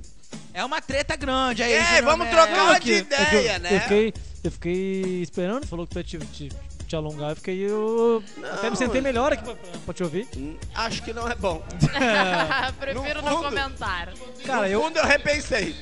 É 0.52 0.64
uma 0.64 0.80
treta 0.82 1.14
grande 1.16 1.62
aí. 1.62 1.72
É, 1.72 1.84
Júnior, 1.84 2.04
vamos 2.04 2.26
né? 2.26 2.32
trocar 2.32 2.80
de 2.80 2.86
que 2.86 2.90
eu- 2.92 2.98
ideia, 2.98 3.58
né? 3.58 3.76
Eu 3.76 3.80
fiquei, 3.80 4.14
eu 4.44 4.50
fiquei 4.50 5.22
esperando, 5.22 5.66
falou 5.66 5.86
que 5.86 5.92
tu 5.92 5.98
ia 5.98 6.04
te, 6.04 6.18
te, 6.18 6.48
te 6.86 6.96
alongar, 6.96 7.30
eu 7.30 7.36
fiquei. 7.36 7.58
Eu, 7.64 8.22
Não, 8.36 8.52
até 8.52 8.68
me 8.70 8.76
sentei 8.76 9.00
melhor 9.00 9.32
aqui 9.32 9.44
pra, 9.44 9.54
pra 9.84 9.94
te 9.94 10.02
ouvir. 10.02 10.26
Hum, 10.36 10.56
Acho 10.74 11.02
que 11.02 11.12
não 11.12 11.28
é 11.28 11.34
bom. 11.34 11.62
Prefiro 12.80 13.22
No 13.22 13.28
não 13.30 13.36
fundo- 13.36 13.48
comentar. 13.48 14.12
Cara, 14.44 14.60
no 14.62 14.66
eu. 14.66 14.82
fundo 14.82 14.98
eu 14.98 15.06
repensei. 15.06 15.74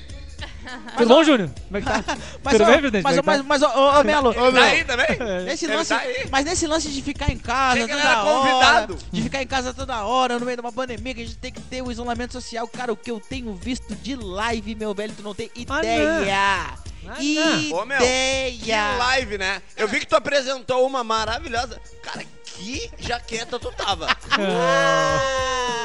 Tudo 0.97 1.09
bom, 1.09 1.25
Júnior? 1.25 1.51
Como 1.67 1.77
é 1.77 1.81
que 1.81 1.87
tá? 1.87 2.05
Mas, 2.43 2.53
Tudo 2.57 2.63
ó, 2.65 2.67
bem, 2.67 2.79
presidente? 2.79 3.03
mas, 3.05 3.17
é 3.19 3.23
mas, 3.23 3.43
mas, 3.43 3.63
ô, 3.63 3.67
ô, 4.01 4.05
Melo, 4.05 4.35
Tá 4.35 4.63
aí 4.65 4.85
também? 4.85 5.07
nesse 5.45 5.67
lance, 5.67 5.89
tá 5.91 5.99
aí. 6.01 6.29
mas 6.31 6.45
nesse 6.45 6.67
lance 6.67 6.89
de 6.89 7.03
ficar 7.03 7.31
em 7.31 7.39
casa 7.39 7.79
ele 7.79 7.89
toda 7.89 8.01
era 8.01 8.23
hora, 8.25 8.39
convidado. 8.39 8.99
de 9.13 9.23
ficar 9.23 9.43
em 9.43 9.47
casa 9.47 9.73
toda 9.75 10.05
hora, 10.05 10.39
no 10.39 10.45
meio 10.47 10.57
de 10.57 10.61
uma 10.61 10.73
pandemia, 10.73 11.15
que 11.15 11.23
a 11.23 11.25
gente 11.27 11.39
tem 11.39 11.53
que 11.53 11.61
ter 11.61 11.83
o 11.83 11.91
isolamento 11.91 12.33
social. 12.33 12.67
Cara, 12.69 12.93
o 12.93 12.97
que 12.97 13.11
eu 13.11 13.21
tenho 13.21 13.55
visto 13.55 13.95
de 13.97 14.15
live, 14.17 14.75
meu 14.75 14.95
velho, 14.95 15.13
tu 15.17 15.23
não 15.23 15.35
tem 15.35 15.51
Ah, 15.55 15.79
ideia. 15.81 16.35
Ah, 17.09 17.11
não. 17.71 17.79
Ô, 17.79 17.85
meu, 17.85 17.99
Que 17.99 18.05
Ideia. 18.05 18.97
live, 18.99 19.39
né? 19.39 19.63
Eu 19.77 19.87
vi 19.87 20.01
que 20.01 20.07
tu 20.07 20.17
apresentou 20.17 20.85
uma 20.87 21.05
maravilhosa. 21.05 21.81
Cara, 22.03 22.25
que 22.57 22.91
jaqueta 22.99 23.59
tu 23.59 23.71
tava. 23.73 24.07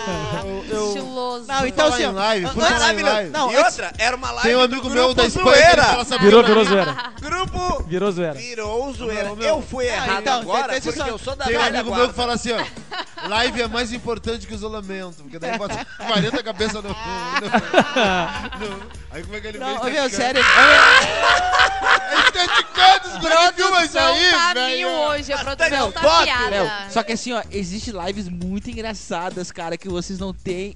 Ah, 0.03 0.41
Eu- 0.43 0.65
eu- 0.67 0.87
Estiloso. 0.87 1.45
Não, 1.47 1.67
então 1.67 1.87
assim, 1.87 2.01
em 2.03 2.07
ó, 2.07 2.11
live, 2.11 2.45
an- 2.45 2.49
por 2.49 2.63
falar 2.63 2.69
em 2.71 2.79
Maravilhoso. 2.79 3.13
live. 3.13 3.29
Não, 3.29 3.51
e 3.51 3.55
antes- 3.55 3.65
outra, 3.79 3.93
era 3.99 4.15
uma 4.15 4.31
live 4.31 4.47
Tem 4.47 4.55
um 4.55 4.59
do 4.59 4.65
amigo 4.65 4.89
meu 4.89 5.03
grupo 5.05 5.13
da 5.13 5.25
Espanha 5.27 5.45
que 5.45 5.51
ele 5.51 5.61
Zoeira. 5.67 5.83
fala 5.83 6.01
essa 6.01 6.17
Virou, 6.17 6.43
virou 6.43 6.65
zoeira. 6.65 6.95
Grupo 7.21 7.83
Virou 7.83 8.11
zoeira. 8.11 8.33
virou 8.33 8.93
zoeira. 8.93 9.29
Não. 9.35 9.41
Eu 9.43 9.61
fui 9.61 9.87
Ah, 9.87 9.93
errado 9.93 10.21
então, 10.21 10.41
agora 10.41 10.61
tem- 10.69 10.71
tem 10.71 10.81
porque 10.81 10.99
só- 10.99 11.07
eu 11.07 11.17
sou 11.19 11.35
da 11.35 11.45
Tem 11.45 11.55
um 11.55 11.59
velha 11.61 11.79
amigo 11.81 11.89
meu 11.95 12.07
guarda. 12.07 12.13
que 12.13 12.15
fala 12.19 12.33
assim, 12.33 12.51
ó. 12.51 13.27
Live 13.27 13.61
é 13.61 13.67
mais 13.67 13.93
importante 13.93 14.47
que 14.47 14.53
o 14.53 14.55
isolamento. 14.55 15.21
Porque 15.21 15.37
daí 15.37 15.55
bota 15.55 15.85
40 16.07 16.41
cabeças 16.43 16.73
no. 16.83 16.89
no- 16.89 16.89
no- 18.59 19.01
Aí 19.11 19.21
como 19.23 19.35
é 19.35 19.41
que 19.41 19.47
ele 19.47 19.59
Não, 19.59 19.67
vem 19.67 19.77
ô, 19.77 19.83
meu, 20.01 20.09
sério. 20.09 20.41
É 20.41 22.19
esteticando, 22.25 23.07
os 23.07 23.17
guri 23.19 23.35
filmam 23.55 23.83
isso 23.83 23.91
produção 23.91 24.00
aí, 24.11 24.31
tá 24.31 24.53
velho. 24.53 24.77
mil 24.77 24.89
hoje, 24.89 25.33
a 25.33 25.37
produção 25.37 25.91
tá 25.91 26.01
bota, 26.01 26.23
piada. 26.23 26.49
Léo, 26.49 26.71
só 26.89 27.03
que 27.03 27.13
assim, 27.13 27.33
ó, 27.33 27.41
existe 27.51 27.91
lives 27.91 28.27
muito 28.27 28.69
engraçadas, 28.69 29.51
cara, 29.51 29.77
que 29.77 29.89
vocês 29.89 30.19
não 30.19 30.33
têm 30.33 30.75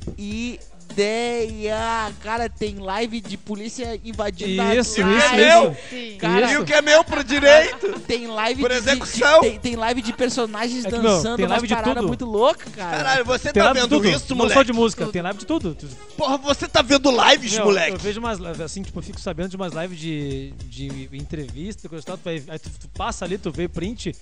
ideia. 0.95 2.13
Cara, 2.23 2.49
tem 2.49 2.75
live 2.79 3.19
de 3.21 3.38
polícia 3.38 3.99
invadindo 4.03 4.62
a 4.62 4.75
Isso, 4.75 4.95
casa. 5.01 5.17
isso, 5.17 5.36
meu. 5.36 5.71
isso. 5.71 5.81
Sim. 5.89 6.17
Cara, 6.17 6.51
E 6.51 6.58
o 6.58 6.65
que 6.65 6.73
é 6.73 6.81
meu 6.81 7.03
pro 7.03 7.23
direito? 7.23 7.99
tem 8.01 8.27
live 8.27 8.62
Por 8.62 8.69
de- 8.71 8.81
de- 8.81 8.89
execução. 8.89 9.41
tem, 9.41 9.60
tem 9.60 9.75
live 9.75 10.01
de 10.01 10.13
personagens 10.13 10.86
É 10.86 10.89
que, 10.89 10.97
meu, 10.97 11.03
dançando, 11.03 11.38
tem 11.38 11.45
live 11.47 11.67
de 11.67 11.75
tudo. 11.75 12.08
muito 12.08 12.25
loucas, 12.25 12.73
cara. 12.73 12.97
Caralho, 12.97 13.25
você 13.25 13.51
Tem 13.51 13.62
tá 13.62 13.71
live 13.71 13.88
de 13.88 13.95
vendo 14.01 14.10
isso, 14.15 14.25
não 14.29 14.38
moleque? 14.38 14.53
só 14.53 14.63
de 14.63 14.73
música, 14.73 15.03
Tudo. 15.05 15.13
tem 15.13 15.21
live 15.21 15.39
de 15.39 15.45
tudo. 15.45 15.75
Tu- 15.75 15.88
Porra, 16.17 16.38
você 16.38 16.67
tá 16.67 16.81
vendo 16.81 17.12
lives, 17.12 17.53
Meu, 17.53 17.65
moleque? 17.65 17.91
Eu 17.93 17.99
vejo 17.99 18.19
umas 18.19 18.39
lives 18.39 18.62
assim, 18.62 18.81
tipo, 18.81 18.97
eu 18.99 19.03
fico 19.03 19.19
sabendo 19.19 19.49
de 19.49 19.55
umas 19.55 19.73
lives 19.73 19.99
de, 19.99 20.51
de 20.69 21.10
entrevista, 21.13 21.89
coisa 21.89 22.03
e 22.03 22.05
tal, 22.05 22.19
aí 22.25 22.60
tu, 22.60 22.69
tu 22.79 22.88
passa 22.89 23.25
ali, 23.25 23.38
tu 23.38 23.51
vê 23.51 23.67
print, 23.67 24.15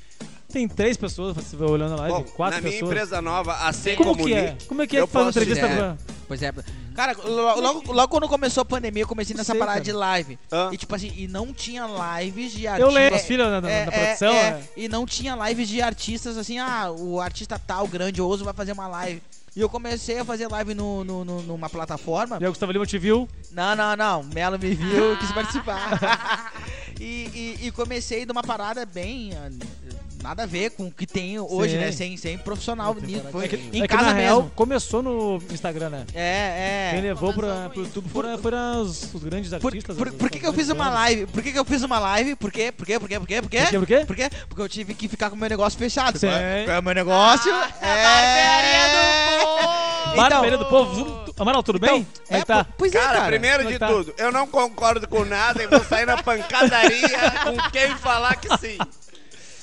tem 0.54 0.68
três 0.68 0.96
pessoas 0.96 1.36
você 1.36 1.56
vai 1.58 1.68
olhando 1.68 1.94
a 1.94 1.98
live, 1.98 2.18
Bom, 2.18 2.24
quatro 2.24 2.56
na 2.58 2.62
minha 2.62 2.72
pessoas. 2.74 2.92
empresa 2.92 3.22
nova, 3.22 3.54
a 3.56 3.74
C 3.74 3.96
Como 3.96 4.12
Comuni, 4.12 4.32
que 4.32 4.38
é? 4.38 4.58
Como 4.68 4.82
é 4.82 4.88
que 4.88 4.96
é 4.96 5.02
eu 5.02 5.08
que 5.08 5.14
faz 5.14 5.26
posso 5.26 5.40
entrevista 5.40 5.68
pra... 5.68 5.98
Pois 6.28 6.42
é. 6.42 6.54
Cara, 6.96 7.14
lo- 7.26 7.60
logo, 7.60 7.92
logo 7.92 8.08
quando 8.08 8.28
começou 8.30 8.62
a 8.62 8.66
pandemia, 8.66 9.04
eu 9.04 9.08
comecei 9.08 9.36
nessa 9.36 9.52
Sei, 9.54 9.60
parada 9.60 9.80
cara. 9.80 9.84
de 9.84 9.92
live. 9.92 10.40
Hã? 10.52 10.70
E 10.72 10.78
tipo 10.78 10.96
assim, 10.96 11.12
e 11.18 11.28
não 11.28 11.52
tinha 11.54 11.86
lives 12.22 12.52
de 12.54 12.64
Eu 12.66 12.72
artistas. 12.72 12.94
lembro, 12.94 13.16
as 13.16 13.26
filhas 13.26 13.48
na, 13.52 13.62
na- 13.62 13.70
É, 13.70 13.86
na 13.86 13.92
é, 13.92 14.06
produção, 14.06 14.34
é, 14.34 14.38
é. 14.48 14.64
E 14.78 14.88
não 14.88 15.06
tinha 15.06 15.36
lives 15.48 15.68
de 15.68 15.82
artistas 15.82 16.38
assim, 16.38 16.60
ah, 16.60 16.92
o 16.92 17.20
artista 17.20 17.60
tal, 17.60 17.88
grandioso, 17.88 18.46
vai 18.46 18.54
fazer 18.54 18.72
uma 18.72 18.88
live. 18.88 19.22
E 19.56 19.60
eu 19.62 19.70
comecei 19.70 20.18
a 20.18 20.26
fazer 20.26 20.48
live 20.48 20.74
no, 20.74 21.04
no- 21.04 21.26
no- 21.26 21.42
numa 21.44 21.70
plataforma. 21.70 22.38
E 22.40 22.44
aí 22.44 22.48
o 22.48 22.52
Gustavo 22.52 22.72
Lima 22.72 22.86
te 22.86 22.98
viu, 22.98 23.28
Não, 23.52 23.76
não, 23.76 23.96
não. 23.96 24.24
Melo 24.24 24.58
me 24.58 24.74
viu, 24.74 25.18
quis 25.20 25.32
participar. 25.32 26.54
e, 27.00 27.58
e- 27.62 27.68
e 27.68 27.72
comecei 27.72 28.26
de 28.26 28.32
uma 28.32 28.42
parada 28.44 28.86
bem. 28.86 29.32
ah, 29.36 29.50
nada 30.24 30.44
a 30.44 30.46
ver 30.46 30.72
com 30.72 30.88
o 30.88 30.92
que 30.92 31.06
tem 31.06 31.38
hoje, 31.38 31.76
né? 31.76 31.92
Sim. 31.92 32.10
né? 32.10 32.16
Sem, 32.16 32.18
sem 32.18 32.38
profissional 32.38 32.96
nisso. 32.96 33.26
Foi 33.30 33.46
é 33.46 33.48
que, 33.50 33.56
em 33.74 33.84
é 33.84 33.88
casa 33.88 34.06
que, 34.06 34.14
mesmo. 34.14 34.40
Real, 34.40 34.52
começou 34.56 35.04
no 35.04 35.42
Instagram, 35.52 35.90
né? 35.90 36.06
É, 36.16 36.90
é. 36.90 36.92
Quem 36.94 37.02
levou 37.02 37.34
pra, 37.34 37.70
pro 37.70 37.82
YouTube 37.82 38.10
foram, 38.10 38.82
os, 38.82 39.12
grandes 39.16 39.52
artistas. 39.52 39.98
Por, 39.98 40.10
por, 40.10 40.18
por 40.18 40.30
que, 40.30 40.40
que 40.40 40.48
eu 40.48 40.54
fiz 40.54 40.70
uma 40.70 40.90
live? 40.90 41.26
Por 41.28 41.44
que, 41.44 41.52
que 41.52 41.60
eu 41.60 41.66
fiz 41.66 41.84
uma 41.84 42.00
live? 42.00 42.36
Por 42.36 42.52
quê? 42.52 42.72
Por 42.72 42.86
quê? 42.86 43.00
Por 43.00 43.10
quê? 43.10 43.20
Por 43.20 43.28
quê? 43.28 43.42
Por 43.42 43.50
quê? 43.50 43.60
Por 43.72 43.86
quê? 43.86 44.06
Por 44.06 44.16
quê? 44.16 44.30
Porque 44.48 44.62
eu 44.62 44.70
tive 44.70 44.94
que 44.94 45.10
ficar 45.10 45.30
com 45.30 45.36
o 45.36 45.40
meu 45.40 45.50
negócio 45.50 45.78
fechado. 45.78 46.18
É, 46.26 46.64
qual 46.64 46.78
é 46.78 46.80
o 46.80 46.84
meu 46.84 46.92
ah, 46.92 46.96
negócio? 46.96 47.54
Ah, 47.54 47.86
é... 47.86 48.06
A 50.06 50.16
barbearia 50.16 50.56
é. 50.56 50.58
do 50.58 50.66
povo. 50.66 50.92
Então, 51.02 51.16
do 51.16 51.24
povo. 51.26 51.34
Amaral, 51.38 51.64
tudo 51.64 51.80
bem? 51.80 52.08
Então, 52.26 52.38
é, 52.38 52.40
é 52.40 52.46
tá. 52.46 52.66
Pois 52.78 52.94
é, 52.94 53.00
cara, 53.00 53.14
cara. 53.14 53.26
primeiro 53.28 53.66
de 53.68 53.80
tá? 53.80 53.88
tudo, 53.88 54.14
eu 54.18 54.32
não 54.32 54.48
concordo 54.48 55.08
com 55.08 55.26
nada 55.26 55.64
e 55.64 55.68
vou 55.68 55.84
sair 55.84 56.06
na 56.06 56.22
pancadaria 56.22 57.32
com 57.44 57.72
quem 57.72 57.96
falar 57.98 58.36
que 58.36 58.48
sim. 58.58 58.78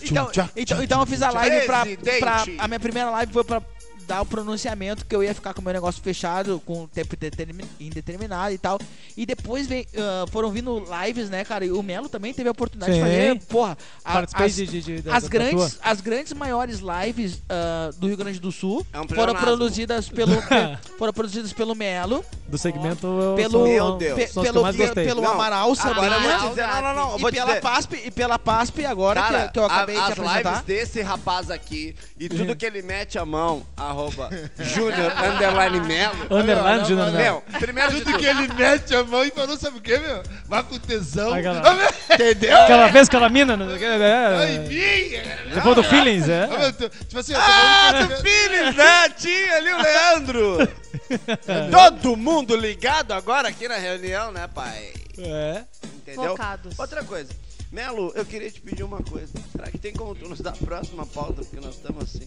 Então, 0.03 0.31
então, 0.57 0.83
então 0.83 1.01
eu 1.01 1.07
fiz 1.07 1.23
a 1.23 1.31
live 1.31 1.67
pra, 1.67 1.85
pra. 2.19 2.45
A 2.59 2.69
minha 2.69 2.81
primeira 2.81 3.11
live 3.11 3.33
foi 3.33 3.45
pra 3.45 3.63
dar 4.11 4.23
o 4.23 4.27
pronunciamento 4.27 5.07
que 5.07 5.15
eu 5.15 5.23
ia 5.23 5.33
ficar 5.33 5.55
com 5.55 5.61
o 5.61 5.65
meu 5.65 5.73
negócio 5.73 6.03
fechado 6.03 6.61
com 6.67 6.85
tempo 6.89 7.15
determin- 7.17 7.65
indeterminado 7.79 8.53
e 8.53 8.59
tal. 8.59 8.77
E 9.17 9.25
depois 9.25 9.69
veio, 9.69 9.87
ah, 9.97 10.25
foram 10.33 10.51
vindo 10.51 10.83
lives, 11.05 11.31
né, 11.31 11.45
cara? 11.45 11.65
E 11.65 11.71
o 11.71 11.81
Melo 11.81 12.09
também 12.09 12.35
teve 12.35 12.49
a 12.49 12.53
oportunidade 12.53 12.93
de 12.93 12.99
Sim. 12.99 13.05
fazer. 13.05 13.41
Porra, 13.47 13.79
a- 14.05 14.25
as, 14.35 14.55
de, 14.57 14.67
de, 14.67 14.81
de- 15.03 15.09
as 15.11 15.23
da 15.23 15.29
grandes, 15.29 15.75
tua. 15.75 15.81
as 15.91 16.01
grandes 16.01 16.33
maiores 16.33 16.81
lives 16.81 17.41
ah, 17.49 17.91
do 17.99 18.09
Rio 18.09 18.17
Grande 18.17 18.41
do 18.41 18.51
Sul 18.51 18.85
É 18.93 19.01
um 19.01 19.07
foram 19.09 19.33
produzidas 19.35 20.09
pelo 20.09 20.35
pe- 20.43 20.79
foram 20.99 21.13
produzidas 21.13 21.53
pelo 21.53 21.75
Melo, 21.77 22.25
do 22.49 22.59
segmento. 22.59 23.07
eu 23.07 23.35
pelo 23.37 23.63
Meu 23.65 23.93
Deus. 23.97 24.19
pe- 24.33 24.41
pelo 24.43 24.63
mais 24.63 24.75
gostei. 24.75 25.05
pelo 25.07 25.23
Não, 25.23 25.31
Amaral 25.33 25.71
Agora 25.71 26.07
eu 26.07 26.11
Sabrinha 26.11 26.39
vou 26.39 26.41
te 26.41 26.49
dizer, 26.51 26.67
não, 26.67 26.83
não, 26.83 26.95
não, 26.95 27.17
e 27.17 27.21
vou 27.21 27.31
te 27.31 27.35
pela 27.37 27.47
dizer. 27.47 27.61
PASP 27.61 27.93
e 28.07 28.11
pela 28.11 28.39
PASP 28.41 28.85
agora 28.85 29.21
Cara, 29.23 29.47
que, 29.47 29.53
que 29.53 29.59
eu 29.61 29.65
acabei 29.67 29.97
a- 29.97 29.99
de 29.99 30.05
as 30.13 30.19
apresentar. 30.19 30.51
lives 30.51 30.65
desse 30.67 31.01
rapaz 31.01 31.49
aqui 31.51 31.95
e 32.19 32.29
tudo 32.29 32.57
que 32.57 32.67
ele 32.67 32.83
mete 32.83 33.19
a 33.19 33.25
mão, 33.25 33.63
arroba 34.01 34.31
Júnior 34.59 35.13
Underline 35.13 35.81
Melo. 35.81 36.27
Underline, 36.31 36.85
Júnior 36.85 37.11
Melo. 37.13 37.43
Primeiro 37.59 37.93
Tudo 38.01 38.19
que 38.19 38.27
ele 38.27 38.49
mete 38.55 38.95
a 38.95 39.05
mão 39.05 39.25
e 39.25 39.31
falou, 39.31 39.57
sabe 39.57 39.79
o 39.79 39.81
que, 39.81 39.97
meu? 39.99 40.23
Vai 40.47 40.63
com 40.63 40.79
tesão. 40.79 41.33
Aquela- 41.35 41.89
entendeu? 42.13 42.57
Aquela 42.63 42.87
vez, 42.89 43.09
aquela 43.09 43.29
mina, 43.29 43.57
né? 43.57 43.67
É, 43.81 44.59
minha. 44.69 45.23
Depois 45.55 45.77
do 45.77 45.83
Feelings, 45.85 46.29
Ah, 46.29 46.33
é. 46.67 46.73
Tipo 46.89 47.19
assim, 47.19 47.35
Ah, 47.35 47.93
do 47.93 48.09
que- 48.17 48.23
Pires, 48.23 48.75
né? 48.77 49.09
Tinha 49.17 49.57
ali 49.57 49.73
o 49.73 49.83
Leandro. 49.83 50.69
Todo 51.71 52.17
mundo 52.17 52.57
ligado 52.57 53.13
agora 53.13 53.49
aqui 53.49 53.69
na 53.69 53.77
reunião, 53.77 54.33
né, 54.33 54.49
pai? 54.55 54.93
É. 55.19 55.63
Entendeu? 55.97 56.31
Focados. 56.31 56.79
Outra 56.79 57.05
coisa. 57.05 57.31
Melo, 57.73 58.13
eu 58.17 58.25
queria 58.25 58.51
te 58.51 58.61
pedir 58.61 58.83
uma 58.83 59.01
coisa. 59.01 59.33
Será 59.53 59.71
que 59.71 59.79
tem 59.79 59.93
como 59.93 60.15
tu 60.15 60.29
nos 60.29 60.41
dar 60.41 60.51
a 60.51 60.57
próxima 60.57 61.07
pauta? 61.07 61.43
Porque 61.43 61.61
nós 61.65 61.77
estamos 61.77 62.03
assim. 62.03 62.27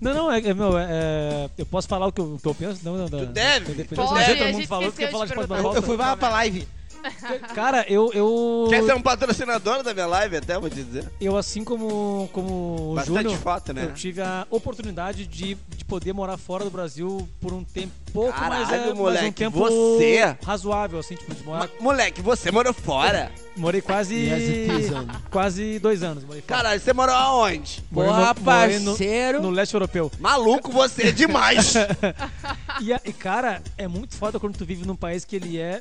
Não, 0.00 0.14
não, 0.14 0.32
é, 0.32 0.38
é, 0.38 0.54
meu, 0.54 0.78
é, 0.78 0.84
é, 0.88 1.50
eu 1.58 1.66
posso 1.66 1.88
falar 1.88 2.06
o 2.06 2.12
que 2.12 2.20
eu, 2.20 2.34
o 2.34 2.38
que 2.38 2.46
eu 2.46 2.54
penso? 2.54 2.80
Não, 2.84 2.96
não, 2.96 3.08
não. 3.08 3.18
Tu 3.18 3.26
deve. 3.26 3.84
Pode, 3.86 3.88
todo 3.88 4.06
mundo 4.06 4.20
gente 4.20 4.66
falou 4.66 4.92
que 4.92 4.98
quer 4.98 5.10
falar 5.10 5.26
de 5.26 5.32
próxima 5.32 5.62
pauta. 5.62 5.78
eu 5.78 5.82
fui 5.82 5.96
lá 5.96 6.16
pra 6.16 6.28
live. 6.30 6.68
Cara, 7.54 7.84
eu, 7.88 8.10
eu, 8.12 8.66
Quer 8.70 8.82
ser 8.84 8.94
um 8.94 9.02
patrocinador 9.02 9.82
da 9.82 9.92
minha 9.94 10.06
live 10.06 10.36
até, 10.36 10.58
vou 10.58 10.68
te 10.70 10.76
dizer. 10.82 11.10
eu 11.20 11.36
assim 11.36 11.62
como, 11.64 12.28
como 12.32 12.92
o 12.92 12.94
Bastante 12.94 13.22
Júnior, 13.22 13.38
foto, 13.38 13.72
né? 13.72 13.84
eu 13.84 13.92
tive 13.94 14.20
a 14.20 14.46
oportunidade 14.50 15.26
de, 15.26 15.54
de 15.76 15.84
poder 15.84 16.12
morar 16.12 16.36
fora 16.36 16.64
do 16.64 16.70
Brasil 16.70 17.28
por 17.40 17.52
um 17.52 17.62
tempo 17.62 17.92
pouco, 18.12 18.30
mas, 18.38 18.68
Caralho, 18.68 18.74
é, 18.74 18.78
mas 18.88 18.90
um 18.92 18.94
moleque, 18.96 19.32
tempo 19.32 19.58
você- 19.58 20.36
razoável, 20.44 20.98
assim, 20.98 21.14
tipo, 21.16 21.34
de 21.34 21.42
morar. 21.44 21.60
Ma- 21.60 21.68
Moleque, 21.80 22.22
você 22.22 22.50
morou 22.50 22.72
fora. 22.72 23.30
Morei 23.56 23.80
quase. 23.80 24.16
Yes, 24.16 24.90
um. 24.90 25.06
quase 25.30 25.78
dois 25.78 26.02
anos. 26.02 26.24
Morei 26.24 26.42
fora. 26.42 26.56
Caralho, 26.56 26.80
você 26.80 26.92
morou 26.92 27.14
aonde? 27.14 27.84
Morei 27.88 28.10
no- 28.10 28.16
Porra, 28.16 28.34
morei 28.40 28.78
no- 28.80 28.84
parceiro. 28.90 29.40
No 29.42 29.50
leste 29.50 29.74
europeu. 29.74 30.10
Maluco, 30.18 30.72
você 30.72 31.08
é 31.08 31.12
demais. 31.12 31.74
E, 32.80 32.92
a- 32.92 33.00
e, 33.04 33.12
cara, 33.12 33.62
é 33.78 33.86
muito 33.86 34.16
foda 34.16 34.40
quando 34.40 34.56
tu 34.56 34.64
vive 34.64 34.84
num 34.84 34.96
país 34.96 35.24
que 35.24 35.36
ele 35.36 35.58
é 35.58 35.80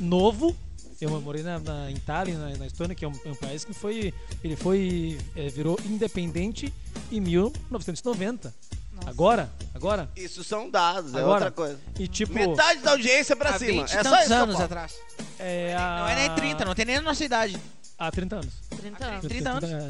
novo. 0.00 0.54
Eu 1.00 1.20
morei 1.20 1.42
na, 1.42 1.58
na 1.58 1.90
em 1.90 1.96
Tallinn, 1.96 2.36
na, 2.36 2.56
na 2.56 2.66
Estônia, 2.66 2.94
que 2.94 3.04
é 3.04 3.08
um, 3.08 3.12
é 3.24 3.30
um 3.30 3.34
país 3.34 3.64
que 3.64 3.74
foi. 3.74 4.14
Ele 4.42 4.56
foi. 4.56 5.18
é, 5.36 5.48
virou 5.48 5.78
independente 5.84 6.72
em 7.10 7.20
1990. 7.20 8.54
Nossa. 8.92 9.10
Agora, 9.10 9.52
agora. 9.74 10.08
Isso 10.14 10.44
são 10.44 10.70
dados, 10.70 11.14
é 11.14 11.18
Agora. 11.18 11.32
outra 11.32 11.50
coisa. 11.50 11.78
E 11.98 12.06
tipo. 12.06 12.32
Metade 12.32 12.80
da 12.80 12.92
audiência 12.92 13.34
pra 13.34 13.50
Há 13.50 13.58
cima. 13.58 13.82
20 13.82 13.92
É 13.92 14.02
só 14.02 14.10
tantos 14.10 14.24
isso 14.24 14.34
anos 14.34 14.60
atrás. 14.60 14.94
É 15.38 15.74
a... 15.76 15.98
Não 15.98 16.08
é 16.08 16.14
nem 16.14 16.34
30, 16.36 16.64
não 16.64 16.74
tem 16.74 16.84
nem 16.84 16.96
a 16.96 17.02
nossa 17.02 17.24
idade. 17.24 17.60
Há 17.98 18.10
30 18.10 18.36
anos. 18.36 18.54
30 18.76 19.04
anos. 19.04 19.26
30 19.26 19.50
anos. 19.50 19.70
É. 19.70 19.88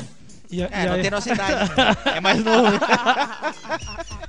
E, 0.50 0.62
a- 0.62 0.68
É, 0.70 0.82
e 0.82 0.86
não 0.86 0.94
aí- 0.94 1.02
tem 1.02 1.10
nossa 1.10 1.32
idade. 1.32 1.70
É 2.16 2.20
mais 2.20 2.44
novo. 2.44 2.70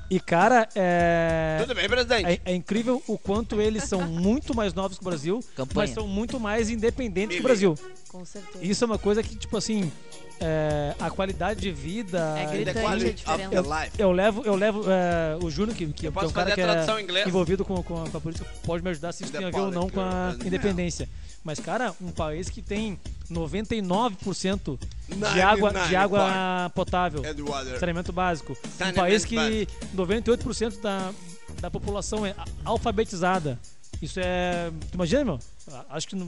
e, 0.10 0.19
cara, 0.19 0.67
é. 0.75 1.58
Tudo 1.62 1.75
bem, 1.75 1.88
presidente. 1.89 2.25
É, 2.45 2.51
é 2.51 2.56
incrível 2.56 3.01
o 3.08 3.17
quanto 3.17 3.60
eles 3.62 3.84
são 3.84 4.01
muito 4.08 4.56
mais 4.56 4.73
novos 4.73 4.97
que 4.97 5.04
o 5.04 5.10
Brasil, 5.10 5.39
Campanha. 5.56 5.73
mas 5.75 5.89
são 5.91 6.08
muito 6.08 6.39
mais 6.39 6.69
independentes 6.69 7.36
que 7.36 7.41
o 7.41 7.43
Brasil. 7.43 7.75
Com 8.10 8.23
certeza. 8.25 8.63
Isso 8.63 8.84
é 8.84 8.88
uma 8.88 8.97
coisa 8.97 9.21
que, 9.21 9.36
tipo 9.36 9.58
assim, 9.58 9.91
é, 10.39 10.95
a 10.99 11.10
qualidade 11.10 11.60
de 11.62 11.71
vida. 11.71 12.36
É 12.38 12.45
gritante 12.45 13.23
your 13.51 13.65
life. 13.65 13.91
Eu 13.97 14.12
levo, 14.12 14.41
eu 14.45 14.56
levo 14.56 14.84
é, 14.89 15.38
o 15.43 15.49
Júnior, 15.49 15.75
que, 15.75 15.86
que, 15.88 15.93
que 15.93 16.08
é 16.08 16.10
um 16.10 16.32
cara 16.32 16.51
que 16.51 16.62
é 16.62 17.01
inglês? 17.01 17.28
envolvido 17.28 17.63
com, 17.65 17.82
com, 17.84 18.04
a, 18.04 18.10
com 18.10 18.17
a 18.17 18.21
política, 18.21 18.47
pode 18.63 18.84
me 18.84 18.89
ajudar 18.91 19.12
se 19.12 19.23
isso 19.23 19.32
tem 19.34 19.45
a 19.45 19.49
ver 19.49 19.60
ou 19.60 19.71
não 19.71 19.89
com 19.89 19.99
a 20.01 20.36
independência. 20.45 21.10
Mas, 21.45 21.60
cara, 21.60 21.93
um 22.01 22.10
país 22.12 22.49
que 22.49 22.62
tem 22.62 22.99
99% 23.31 24.79
de 25.34 25.41
água, 25.41 25.69
de 25.69 25.75
99 25.75 25.95
água 25.95 26.69
potável, 26.73 27.23
saneamento 27.79 28.12
básico. 28.12 28.58
Um 28.89 28.93
país 28.93 29.23
que 29.25 29.36
98% 29.95 30.81
da, 30.81 31.12
da 31.62 31.69
população 31.71 32.25
é 32.25 32.36
alfabetizada. 32.63 33.60
Isso 34.01 34.20
é. 34.20 34.72
Tu 34.91 34.95
imagina, 34.95 35.24
meu? 35.24 35.39
Acho 35.89 36.07
que 36.07 36.15
no- 36.15 36.28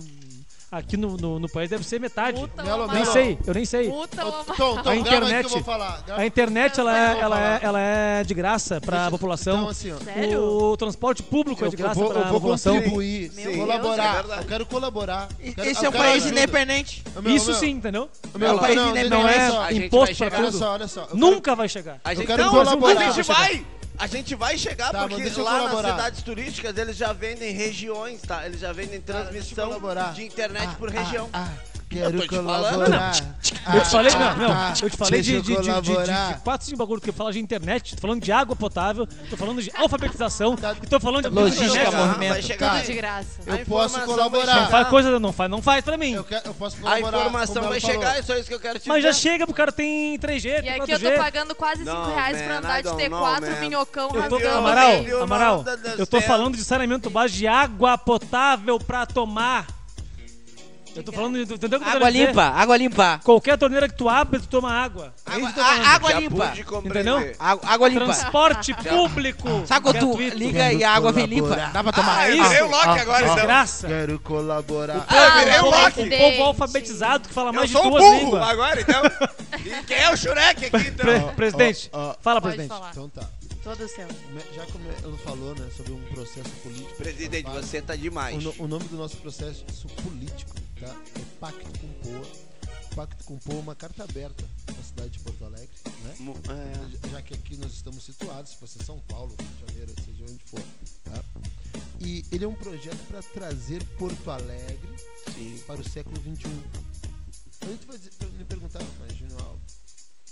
aqui 0.72 0.98
no, 0.98 1.16
no, 1.18 1.40
no 1.40 1.50
país 1.50 1.70
deve 1.70 1.84
ser 1.86 2.00
metade. 2.00 2.40
Puta 2.40 2.64
Melo, 2.64 2.88
Nem 2.88 3.02
Melo. 3.02 3.14
sei, 3.14 3.38
eu 3.46 3.54
nem 3.54 3.66
sei. 3.66 3.90
Puta 3.90 4.22
Tom, 4.58 4.82
Tom, 4.82 4.90
A 4.90 4.96
internet- 4.96 5.44
eu 5.54 5.62
vou 5.62 5.76
A 6.16 6.26
internet 6.26 6.80
ela 6.80 6.92
Eu 6.92 6.96
é, 6.98 7.14
vou 7.14 7.22
ela 7.24 7.40
é, 7.42 7.60
ela 7.62 7.80
é 7.80 8.24
de 8.24 8.34
graça 8.34 8.82
para 8.82 8.98
a 8.98 9.00
Então, 9.08 9.12
população. 9.12 9.70
assim, 9.70 9.92
ó. 9.92 9.98
Sério? 9.98 10.42
O 10.44 10.78
transporte 10.78 11.24
público 11.24 11.64
é 11.64 11.68
Eu, 11.68 11.72
de 11.72 11.76
eu 11.76 11.80
graça 11.80 12.00
vou, 12.00 12.10
para 12.10 12.20
eu 12.20 12.24
a 12.26 12.30
vou 12.30 12.40
população. 12.40 12.76
contribuir, 12.76 13.32
Meu 13.34 13.46
Deus, 13.46 13.58
colaborar. 13.58 14.26
é 14.30 14.40
eu 14.40 14.46
quero 14.46 14.66
colaborar. 14.66 15.30
Eu 15.40 15.54
quero- 15.54 15.70
Esse 15.70 15.84
é 15.84 15.88
eu 15.88 15.92
um 15.92 15.94
país 15.94 16.24
ajuda. 16.26 16.30
independente. 16.42 17.04
Meu, 17.22 17.36
Isso 17.36 17.52
meu, 17.52 17.56
sim, 17.60 17.70
entendeu? 17.70 18.10
Meu, 18.36 18.50
É 18.50 18.54
um 18.54 18.58
país 18.60 18.76
não, 18.76 18.90
independente. 18.90 19.10
Não 19.10 19.28
é 19.28 19.48
A 19.48 19.72
gente 19.74 19.86
imposto 19.86 20.06
vai 20.06 20.16
para 20.16 20.16
chegar- 20.16 20.38
Olha 20.38 20.52
tudo. 20.52 20.60
só, 20.60 20.74
olha 20.74 20.88
só. 20.88 21.08
eu 21.10 21.18
Nunca 21.18 21.56
vai 21.56 21.70
chegar. 21.70 22.00
A 22.04 22.14
gente, 22.14 22.28
quero 22.28 22.44
não, 22.44 22.52
colaborar. 22.52 23.08
a 23.08 23.12
gente 23.12 23.24
vai. 23.26 23.66
A 23.98 24.06
gente 24.08 24.36
vai 24.36 24.58
chegar 24.58 24.92
Tá, 24.92 25.08
porque 25.08 25.30
lá 25.42 25.64
nas 25.64 25.78
cidades 25.92 26.22
turísticas 26.24 26.78
eles 26.78 26.96
já 26.96 27.14
vendem 27.14 27.52
regiões, 27.52 28.22
tá? 28.22 28.46
Eles 28.46 28.60
já 28.60 28.72
vendem 28.72 29.02
transmissão 29.02 29.72
de 30.14 30.24
internet 30.26 30.76
por 30.76 30.90
Ah, 30.96 31.02
região. 31.02 31.30
ah, 31.34 31.50
Eu 31.74 31.77
quero 31.90 32.18
tô 32.22 32.28
te 32.28 32.36
falando. 32.36 32.64
colaborar. 32.64 33.12
Eu 33.74 33.82
te 33.82 33.90
falei, 33.90 34.14
Ah, 34.14 34.20
não, 34.36 34.48
não, 34.48 34.52
ah, 34.54 34.74
eu 34.82 34.90
te 34.90 34.98
falei 34.98 35.22
de, 35.22 35.42
de, 35.42 35.54
eu 35.54 35.62
de, 35.62 35.68
de, 35.82 35.82
de, 35.82 36.04
de 36.34 36.40
quatro, 36.44 36.66
cinco 36.66 36.78
bagulho, 36.78 37.00
que 37.02 37.10
eu 37.10 37.14
falar 37.14 37.32
de 37.32 37.40
internet, 37.40 37.96
tô 37.96 38.02
falando 38.02 38.22
de 38.22 38.32
água 38.32 38.56
potável, 38.56 39.08
tô 39.30 39.38
falando 39.38 39.62
de 39.62 39.72
alfabetização, 39.76 40.56
Tá. 40.56 40.76
e 40.82 40.88
tô 40.88 41.00
falando 41.00 41.30
de 41.30 41.36
Logística, 41.36 41.66
internet. 41.68 41.92
Vai 41.96 42.06
movimento. 42.08 42.42
chegar. 42.46 42.72
Tudo 42.76 42.86
de 42.86 42.94
graça. 42.94 43.28
A 43.48 43.50
Eu 43.52 43.66
posso 43.66 43.96
informação 43.98 44.06
colaborar. 44.06 44.56
Não 44.62 44.68
faz 44.70 44.88
coisa, 44.88 45.20
não 45.20 45.32
faz, 45.34 45.52
não 45.52 45.62
faz 45.62 45.84
pra 45.86 45.98
mim. 45.98 46.14
Eu, 46.14 46.24
quero, 46.24 46.48
eu 46.48 46.54
posso 46.54 46.76
A 46.78 46.80
colaborar. 46.82 47.08
informação 47.20 47.56
como 47.56 47.70
vai 47.70 47.80
falou. 47.80 47.96
chegar, 47.96 48.18
é 48.18 48.22
só 48.22 48.36
isso 48.36 48.48
que 48.48 48.54
eu 48.54 48.60
quero 48.60 48.80
te 48.80 48.88
Mas 48.90 49.04
já 49.04 49.14
chega, 49.14 49.46
o 49.46 49.54
cara 49.54 49.72
tem 49.72 50.18
3G, 50.20 50.64
E 50.64 50.70
aqui 50.70 50.92
eu 50.92 51.00
4G. 51.00 51.12
tô 51.16 51.18
pagando 51.22 51.56
quase 51.56 51.84
5 51.84 51.92
Não, 51.92 52.14
reais 52.16 52.42
pra 52.42 52.58
andar 52.58 52.78
de 52.78 52.84
don't 52.84 53.10
know, 53.10 53.20
T4 53.22 53.42
man. 53.42 53.60
minhocão 53.62 54.10
Eu 54.14 54.30
tô, 54.30 54.36
rasgando 54.38 54.58
Amaral. 54.58 54.92
Amaral, 55.24 55.66
eu 55.98 56.08
tô 56.08 56.20
falando 56.22 56.56
de 56.58 56.64
saneamento 56.64 57.10
básico 57.10 57.40
de 57.40 57.48
água 57.48 57.98
potável 57.98 58.80
pra 58.80 59.06
tomar. 59.06 59.68
Eu 60.98 61.04
tô 61.04 61.12
falando, 61.12 61.46
de- 61.46 61.54
entendeu 61.54 61.80
o 61.80 61.82
que 61.82 61.88
eu 61.88 61.92
tô 61.92 61.98
Água 61.98 62.10
limpa, 62.10 62.44
água 62.44 62.78
limpa. 62.78 63.20
Qualquer 63.24 63.58
torneira 63.58 63.88
que 63.88 63.96
tu 63.96 64.10
abre, 64.10 64.40
tu 64.40 64.48
toma 64.48 64.72
água. 64.72 65.14
É 65.26 65.38
isso 65.38 65.48
Água, 65.48 65.52
que 65.54 65.60
eu 65.60 65.64
tô 65.64 65.70
falando. 65.70 65.86
a- 65.86 65.90
água 65.90 66.14
limpa. 66.14 66.54
Entendeu? 66.86 67.36
Água, 67.40 67.70
água 67.70 67.88
limpa. 67.88 68.06
Transporte 68.06 68.74
público. 68.74 69.64
Sabe 69.66 69.84
quando 69.84 70.00
tu 70.00 70.08
gratuito. 70.10 70.38
liga 70.38 70.74
e 70.74 70.84
a 70.84 70.92
água 70.92 71.12
vem 71.12 71.26
limpa? 71.26 71.56
Dá 71.56 71.84
pra 71.84 71.92
tomar. 71.94 72.18
Ah, 72.20 72.30
eu 72.30 72.36
isso? 72.36 72.50
virei 72.50 72.64
o 72.64 72.70
Loki 72.70 72.88
agora, 73.00 73.22
então. 73.24 73.36
Desgraça. 73.36 73.88
Quero 73.88 74.20
colaborar. 74.20 75.06
Ah, 75.08 75.16
eu 75.16 75.40
virei 75.40 75.54
Ah, 75.56 75.64
o 75.64 75.66
O 75.68 75.70
Loki. 75.70 75.78
povo, 75.82 75.92
presidente. 75.94 76.24
o 76.24 76.32
povo 76.38 76.44
alfabetizado 76.44 77.28
que 77.28 77.34
fala 77.34 77.50
Eu 77.50 77.54
mais 77.54 77.68
de 77.70 77.74
sou 77.76 77.86
um 77.86 77.90
duas 77.90 78.04
burro 78.04 78.18
línguas. 78.20 78.50
agora, 78.50 78.82
então. 78.82 79.02
E 79.66 79.84
quem 79.84 79.98
é 79.98 80.12
o 80.12 80.16
Shurek 80.18 80.66
aqui, 80.66 80.88
então? 80.88 81.06
Pre- 81.06 81.20
presidente, 81.36 81.90
ó, 81.92 82.10
ó. 82.12 82.16
fala, 82.22 82.40
Pode 82.42 82.56
presidente. 82.56 82.78
falar. 82.78 82.92
Então 82.92 83.10
tá. 83.10 83.24
Todo 83.64 83.86
seu. 83.90 84.08
Já 84.56 84.64
como 84.72 84.86
ela 85.04 85.18
falou, 85.26 85.54
né, 85.56 85.66
sobre 85.76 85.92
um 85.92 86.00
processo 86.14 86.50
político. 86.64 86.96
Presidente, 86.96 87.50
você 87.50 87.82
tá 87.82 87.96
demais. 87.96 88.36
O, 88.38 88.40
no- 88.42 88.56
o 88.60 88.68
nome 88.68 88.86
do 88.86 88.96
nosso 88.96 89.18
processo 89.18 89.66
político, 90.04 90.56
tá? 90.80 91.20
É 91.20 91.40
Pacto 91.40 91.80
com 91.80 91.88
Poa. 92.02 92.28
Pacto 92.96 93.24
com 93.26 93.38
Poa 93.38 93.58
é 93.58 93.60
uma 93.60 93.76
carta 93.76 94.04
aberta 94.04 94.44
na 94.76 94.84
cidade 94.84 95.10
de 95.12 95.20
Porto 95.20 95.46
Alegre, 95.46 95.70
né? 96.04 96.16
Mo- 96.20 96.36
é, 96.50 97.10
Já- 97.10 97.22
que 97.22 97.34
aqui 97.34 97.58
nós 97.58 97.72
estamos 97.74 98.04
situados, 98.04 98.52
se 98.52 98.58
fosse 98.58 98.80
São 98.84 99.00
Paulo, 99.02 99.36
Rio 99.40 99.50
de 99.50 99.60
Janeiro, 99.74 99.94
seja 100.04 100.24
onde 100.24 100.44
for, 100.46 100.62
tá? 101.04 101.24
E 102.00 102.24
ele 102.32 102.46
é 102.46 102.48
um 102.48 102.56
projeto 102.56 102.98
para 103.08 103.22
trazer 103.24 103.84
Porto 103.98 104.30
Alegre 104.32 104.96
sim. 105.34 105.62
para 105.68 105.82
o 105.82 105.90
século 105.90 106.16
XXI. 106.18 106.48
A 107.62 107.66
gente 107.66 107.86
vai 107.88 107.98
dizer- 107.98 108.14
me 108.38 108.46
perguntar, 108.46 108.84
mas 109.00 109.16
Júnior 109.18 109.42
Alves, 109.42 109.76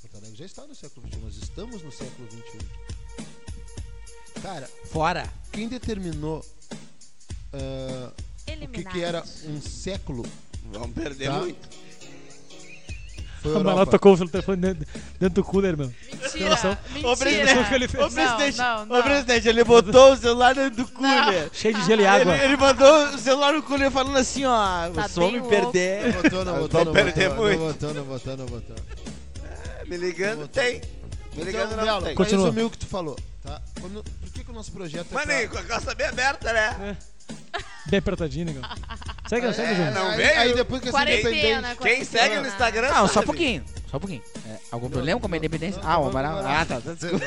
Porto 0.01 0.17
Alegre 0.17 0.37
já 0.37 0.45
está 0.45 0.65
no 0.67 0.75
século 0.75 1.07
XXI, 1.07 1.19
nós 1.21 1.35
estamos 1.37 1.81
no 1.83 1.91
século 1.91 2.27
XXI. 2.31 2.59
Cara, 4.41 4.67
Fora. 4.85 5.31
quem 5.51 5.67
determinou 5.67 6.45
ah, 7.53 8.13
o 8.63 8.67
que, 8.67 8.83
que 8.83 9.03
era 9.03 9.23
um 9.47 9.61
século 9.61 10.23
Vamos 10.71 10.91
perder 10.91 11.27
Tá. 11.29 11.33
muito. 11.39 11.67
foi 13.41 13.51
a 13.51 13.55
O 13.55 13.59
Europa. 13.59 13.85
tocou 13.91 14.13
o 14.15 14.27
telefone 14.29 14.57
dentro, 14.57 14.87
dentro 15.19 15.35
do 15.35 15.43
cooler, 15.43 15.77
meu. 15.77 15.87
Mentira. 16.11 16.79
Mentira. 16.89 17.15
presidente, 17.17 17.59
o 17.59 17.65
que 17.69 17.73
ele 17.75 17.87
fez? 17.87 18.03
Ô, 18.03 18.09
presidente, 18.09 18.57
Não, 18.57 18.85
não, 18.87 18.95
ô, 18.95 18.97
não. 18.97 19.03
presidente, 19.03 19.47
ele 19.47 19.63
botou 19.63 20.13
o 20.13 20.17
celular 20.17 20.55
dentro 20.55 20.83
do 20.83 20.91
cooler. 20.91 21.49
Cheio 21.53 21.75
de 21.75 21.85
gelo 21.85 22.01
e 22.01 22.07
água. 22.07 22.35
Ele, 22.35 22.43
ele 22.45 22.57
mandou 22.57 23.09
o 23.09 23.17
celular 23.19 23.53
no 23.53 23.61
cooler 23.61 23.91
falando 23.91 24.17
assim, 24.17 24.43
ó, 24.45 24.89
Tá 24.89 25.07
bem 25.07 25.31
me 25.33 25.39
louco. 25.39 25.49
perder. 25.49 26.05
Não 26.15 26.21
votou, 26.23 26.39
não 26.39 26.45
Vamos 26.53 26.59
votou, 26.61 26.85
não 26.85 26.93
perder 26.93 27.29
votou, 27.29 27.43
muito. 27.45 27.59
não 27.59 27.67
votou, 27.67 27.93
não 27.93 28.03
votou, 28.05 28.37
não 28.37 28.45
votou. 28.47 28.75
É, 29.81 29.85
Me 29.85 29.97
ligando, 29.97 30.47
tem. 30.47 30.81
Me 31.35 31.43
ligando, 31.43 31.65
Então, 31.73 31.77
não 31.77 31.85
Melo, 31.85 32.01
tem. 32.01 32.15
Continua. 32.15 32.45
resumir 32.45 32.63
o 32.63 32.69
que 32.71 32.77
tu 32.79 32.87
falou, 32.87 33.15
tá? 33.43 33.61
Quando- 33.79 34.03
por 34.03 34.29
que, 34.33 34.43
que 34.43 34.49
o 34.49 34.53
nosso 34.55 34.71
projeto 34.71 35.05
é 35.11 35.13
Maninho, 35.13 35.49
pra- 35.49 35.61
com 35.61 35.65
a 35.65 35.67
calça 35.69 35.93
bem 35.93 36.07
aberta, 36.07 36.51
né? 36.51 36.97
Bem 37.87 37.99
apertadinho, 37.99 38.45
negão. 38.45 38.63
Segue, 39.27 39.53
segue, 39.53 39.71
É, 39.71 39.75
Júnior. 39.75 39.93
não 39.93 40.07
aí, 40.11 40.17
veio? 40.17 40.39
aí 40.39 40.53
depois 40.53 40.81
que 40.81 40.89
essa 40.89 40.97
Quarentena, 40.97 41.31
independente... 41.71 41.77
Quem 41.83 42.03
segue 42.03 42.35
no 42.39 42.47
Instagram 42.47 42.89
Não, 42.89 43.07
só 43.07 43.19
um 43.19 43.23
pouquinho. 43.23 43.63
Só 43.89 43.97
um 43.97 43.99
pouquinho. 43.99 44.21
É, 44.47 44.57
algum 44.71 44.89
problema 44.89 45.19
com 45.19 45.33
a 45.33 45.37
independência? 45.37 45.81
Não, 45.81 45.89
Ah, 45.89 45.99
o 45.99 46.09
Amaral. 46.09 46.39
Ah, 46.45 46.65
tá. 46.65 46.81
tá, 46.81 46.93
desculpa. 46.93 47.25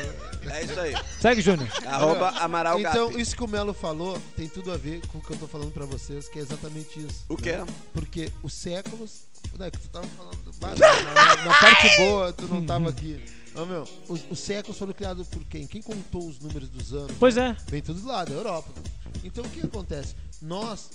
É 0.49 0.63
isso 0.63 0.79
aí. 0.79 0.95
Segue, 1.19 1.41
Júnior. 1.41 1.67
Arroba 1.85 2.29
Amaral 2.39 2.79
Então, 2.79 3.11
isso 3.19 3.35
que 3.35 3.43
o 3.43 3.47
Melo 3.47 3.73
falou 3.73 4.21
tem 4.35 4.47
tudo 4.47 4.71
a 4.71 4.77
ver 4.77 5.01
com 5.07 5.17
o 5.17 5.21
que 5.21 5.31
eu 5.31 5.37
tô 5.37 5.47
falando 5.47 5.71
pra 5.71 5.85
vocês, 5.85 6.27
que 6.29 6.39
é 6.39 6.41
exatamente 6.41 6.99
isso. 6.99 7.25
O 7.27 7.35
quê? 7.37 7.53
né? 7.53 7.65
Porque 7.93 8.31
os 8.43 8.53
séculos. 8.53 9.27
Né, 9.57 9.71
que 9.71 9.77
tu 9.79 9.87
tava 9.89 10.07
falando. 10.17 10.37
bah, 10.59 10.73
Na, 10.77 11.35
na- 11.35 11.45
na 11.45 11.53
parte 11.59 11.95
boa, 11.97 12.31
tu 12.33 12.45
não 12.47 12.65
tava 12.65 12.89
aqui. 12.89 13.21
Ô, 13.55 13.65
meu, 13.65 13.83
os, 14.07 14.21
os 14.29 14.39
séculos 14.39 14.77
foram 14.77 14.93
criados 14.93 15.27
por 15.27 15.43
quem? 15.45 15.65
Quem 15.65 15.81
contou 15.81 16.27
os 16.27 16.39
números 16.39 16.69
dos 16.69 16.93
anos? 16.93 17.11
Pois 17.19 17.35
é. 17.37 17.55
Vem 17.67 17.81
tudo 17.81 18.05
lá, 18.07 18.23
da 18.23 18.33
Europa. 18.33 18.69
Então 19.23 19.43
o 19.43 19.49
que 19.49 19.61
acontece? 19.65 20.15
Nós 20.41 20.89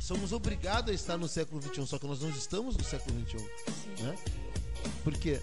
somos 0.00 0.32
obrigados 0.32 0.90
a 0.90 0.94
estar 0.94 1.16
no 1.16 1.28
século 1.28 1.62
XXI, 1.62 1.86
só 1.86 1.98
que 1.98 2.06
nós 2.06 2.20
não 2.20 2.30
estamos 2.30 2.76
no 2.76 2.84
século 2.84 3.18
XXI. 3.20 3.38
Né? 4.02 4.16
Por 5.02 5.14
quê? 5.14 5.40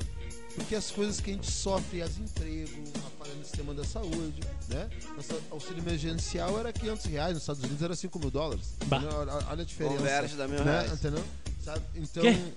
Porque 0.55 0.75
as 0.75 0.91
coisas 0.91 1.19
que 1.21 1.31
a 1.31 1.33
gente 1.33 1.49
sofre, 1.49 2.01
as 2.01 2.17
emprego, 2.17 2.83
a 2.97 3.09
falha 3.23 3.33
no 3.35 3.43
sistema 3.43 3.73
da 3.73 3.85
saúde, 3.85 4.41
né? 4.67 4.89
Nosso 5.15 5.41
auxílio 5.49 5.81
emergencial 5.81 6.59
era 6.59 6.73
500 6.73 7.05
reais, 7.05 7.33
nos 7.33 7.43
Estados 7.43 7.63
Unidos 7.63 7.81
era 7.81 7.95
5 7.95 8.19
mil 8.19 8.29
dólares. 8.29 8.73
Olha, 8.91 9.49
a 9.49 9.55
diferença. 9.63 9.97
Converte, 9.97 10.35
dá 10.35 10.47
mil 10.47 10.63
né? 10.63 10.71
reais. 10.71 10.91
Entendeu? 10.93 11.23
Sabe? 11.63 11.81
Então, 11.95 12.23
Quê? 12.23 12.53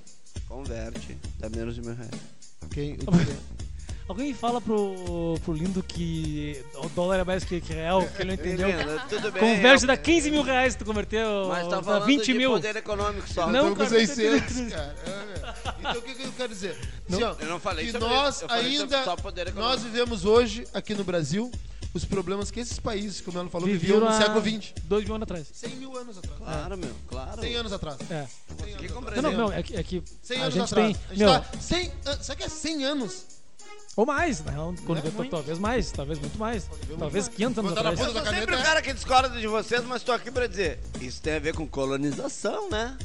Converte. 0.48 1.16
Dá 1.38 1.48
menos 1.48 1.76
de 1.76 1.82
mil 1.82 1.94
reais. 1.94 2.10
quem, 2.72 2.94
o 2.94 2.98
Alguém 4.06 4.34
fala 4.34 4.60
pro, 4.60 5.38
pro 5.44 5.54
Lindo 5.54 5.82
que 5.82 6.62
o 6.74 6.88
dólar 6.90 7.20
é 7.20 7.24
mais 7.24 7.42
que, 7.42 7.58
que 7.58 7.72
real, 7.72 8.06
que 8.06 8.20
ele 8.20 8.28
não 8.28 8.34
entendeu. 8.34 8.68
Tudo 9.08 9.32
bem. 9.32 9.40
Converte 9.56 9.86
dá 9.86 9.96
15 9.96 10.30
mil 10.30 10.42
reais 10.42 10.74
se 10.74 10.78
tu 10.78 10.84
converteu 10.84 11.48
Mas 11.48 11.66
tá 11.68 11.82
falando 11.82 12.04
20 12.04 12.22
de 12.24 12.34
mil. 12.34 12.50
poder 12.50 12.76
econômico 12.76 13.26
só. 13.32 13.46
Não, 13.46 13.70
Então, 13.70 13.70
com 13.70 13.76
cara, 13.76 13.90
600, 14.06 14.72
cara. 14.72 14.94
É. 15.06 15.74
Então 15.80 15.92
o 15.92 16.02
que, 16.02 16.14
que 16.14 16.22
eu 16.24 16.32
quero 16.32 16.48
dizer? 16.50 16.78
Não. 17.08 17.16
Assim, 17.18 17.24
ó, 17.24 17.34
Eu 17.44 17.48
não 17.48 17.58
falei 17.60 17.86
que 17.86 17.92
sobre 17.92 18.08
nós 18.08 18.34
isso, 18.36 18.44
eu 18.44 18.48
falei 18.48 18.76
sobre 18.76 18.94
ainda 18.96 19.04
só 19.04 19.16
poder 19.16 19.54
nós 19.54 19.82
vivemos 19.82 20.24
hoje 20.26 20.66
aqui 20.74 20.94
no 20.94 21.02
Brasil 21.04 21.50
os 21.94 22.04
problemas 22.04 22.50
que 22.50 22.60
esses 22.60 22.78
países, 22.78 23.20
como 23.22 23.38
ela 23.38 23.48
falou, 23.48 23.68
Viviam 23.68 24.00
viviam 24.00 24.12
no 24.12 24.18
século 24.18 24.42
XX. 24.42 24.72
Dois 24.84 25.04
mil 25.04 25.14
anos 25.14 25.22
atrás. 25.22 25.46
100 25.52 25.70
mil 25.76 25.96
anos 25.96 26.18
atrás. 26.18 26.38
Claro, 26.38 26.76
meu, 26.76 26.90
claro. 27.08 27.40
100 27.40 27.54
anos 27.54 27.72
atrás. 27.72 27.96
É. 28.10 28.26
100 28.26 28.56
Que 28.56 28.62
anos 28.62 28.74
atrás. 28.74 28.92
compreender. 28.92 29.22
Não, 29.22 29.32
não, 29.32 29.38
não, 29.48 29.52
é 29.52 29.62
que, 29.62 29.76
é 29.76 29.82
que 29.82 30.02
100 30.22 30.36
a 30.38 30.42
anos 30.42 30.54
gente 30.54 30.64
atrás. 30.64 30.96
tem. 30.96 30.96
a 31.06 31.08
gente 31.14 31.18
Meu, 31.20 31.28
tá 31.40 31.44
100 31.60 31.92
an- 32.06 32.18
Sabe 32.20 32.38
que 32.40 32.44
é 32.46 32.48
100 32.50 32.84
anos? 32.84 33.33
Ou 33.96 34.04
mais, 34.06 34.40
né? 34.42 34.52
Quando 34.86 35.00
vê, 35.02 35.28
talvez 35.28 35.58
mais, 35.58 35.92
talvez 35.92 36.18
muito 36.18 36.38
mais. 36.38 36.68
Talvez 36.98 37.24
muito 37.26 37.36
500 37.36 37.58
anos 37.58 37.74
na 37.74 37.80
atrás. 37.80 38.00
Eu 38.00 38.12
sou 38.12 38.24
sempre 38.26 38.54
o 38.56 38.62
cara 38.62 38.82
que 38.82 38.92
discorda 38.92 39.40
de 39.40 39.46
vocês, 39.46 39.84
mas 39.84 40.02
tô 40.02 40.12
aqui 40.12 40.30
pra 40.30 40.46
dizer. 40.46 40.80
Isso 41.00 41.22
tem 41.22 41.36
a 41.36 41.38
ver 41.38 41.54
com 41.54 41.66
colonização, 41.66 42.68
né? 42.70 42.96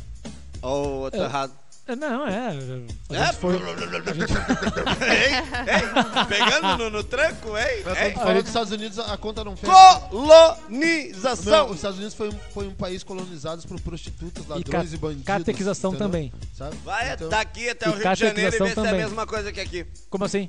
Ou 0.61 1.05
eu 1.05 1.11
tô 1.11 1.17
É. 1.21 1.25
errado? 1.25 1.53
É, 1.91 1.95
Não, 1.95 2.27
é. 2.27 2.49
É? 2.49 3.25
gente 3.25 3.35
foi. 3.39 3.55
Ei, 5.09 5.33
ei, 5.33 6.25
pegando 6.27 6.77
no, 6.77 6.89
no 6.91 7.03
tranco, 7.03 7.57
hein? 7.57 7.83
Falou 8.13 8.35
dos 8.41 8.47
Estados 8.47 8.71
Unidos, 8.71 8.99
a 8.99 9.17
conta 9.17 9.43
não 9.43 9.55
fecha. 9.57 9.73
Colonização! 10.09 11.51
Não, 11.51 11.69
os 11.71 11.77
Estados 11.77 11.97
Unidos 11.97 12.13
foi 12.15 12.29
um, 12.29 12.37
foi 12.53 12.67
um 12.67 12.75
país 12.75 13.03
colonizado 13.03 13.67
por 13.67 13.79
prostitutas, 13.81 14.45
E 14.45 14.49
ladrões 14.49 14.89
ca- 14.89 14.95
e, 14.95 14.97
bandidos. 14.99 15.25
catequização 15.25 15.89
entendeu? 15.91 16.07
também. 16.07 16.33
Sabe? 16.55 16.75
Vai 16.85 17.11
Então, 17.13 17.27
daqui 17.29 17.69
até 17.69 17.87
e 17.87 17.89
o 17.89 17.93
Rio 17.95 17.97
de 18.13 18.19
Janeiro 18.19 18.39
e 18.39 18.43
catequização 18.43 18.67
ver 18.67 18.73
se 18.73 18.79
é 18.79 18.81
a 18.81 18.85
também. 18.85 19.05
mesma 19.05 19.25
coisa 19.27 19.51
que 19.51 19.59
aqui. 19.59 19.85
Como 20.11 20.25
assim? 20.25 20.47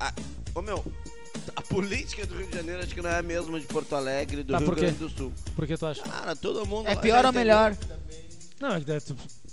Ah, 0.00 0.12
ô 0.54 0.62
meu, 0.62 0.82
a 1.54 1.60
política 1.60 2.24
do 2.26 2.36
Rio 2.38 2.46
de 2.46 2.56
Janeiro 2.56 2.82
acho 2.82 2.94
que 2.94 3.02
não 3.02 3.10
é 3.10 3.18
a 3.18 3.22
mesma 3.22 3.60
de 3.60 3.66
Porto 3.66 3.94
Alegre 3.94 4.40
e 4.40 4.44
do 4.44 4.52
Tá, 4.52 4.58
Rio? 4.60 4.74
Grande 4.74 4.96
do 4.96 5.10
Sul. 5.10 5.30
Por 5.54 5.66
que 5.66 5.76
tu 5.76 5.84
acha? 5.86 6.02
Cara, 6.02 6.34
todo 6.34 6.64
mundo. 6.66 6.88
É 6.88 6.96
pior 6.96 7.24
ou 7.26 7.32
melhor? 7.32 7.76
Não, 8.60 8.70
é 8.72 8.78
é, 8.78 9.00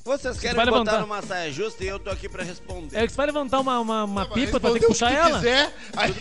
Vocês 0.03 0.39
querem 0.39 0.55
botar 0.55 0.71
levantar. 0.71 0.99
numa 1.01 1.21
saia 1.21 1.51
justa 1.51 1.83
e 1.83 1.87
eu 1.87 1.99
tô 1.99 2.09
aqui 2.09 2.27
pra 2.27 2.43
responder. 2.43 2.97
é 2.97 3.05
que 3.05 3.13
tu 3.13 3.17
vai 3.17 3.27
levantar 3.27 3.59
uma, 3.59 3.79
uma, 3.79 4.03
uma 4.03 4.21
Mas 4.25 4.33
pipa, 4.33 4.59
tu 4.59 4.63
vai 4.63 4.71
ter 4.73 4.79
que 4.79 4.87
puxar 4.87 5.11
tu 5.11 5.15
ela. 5.15 5.37
Quiser, 5.37 5.73
aí, 5.95 6.15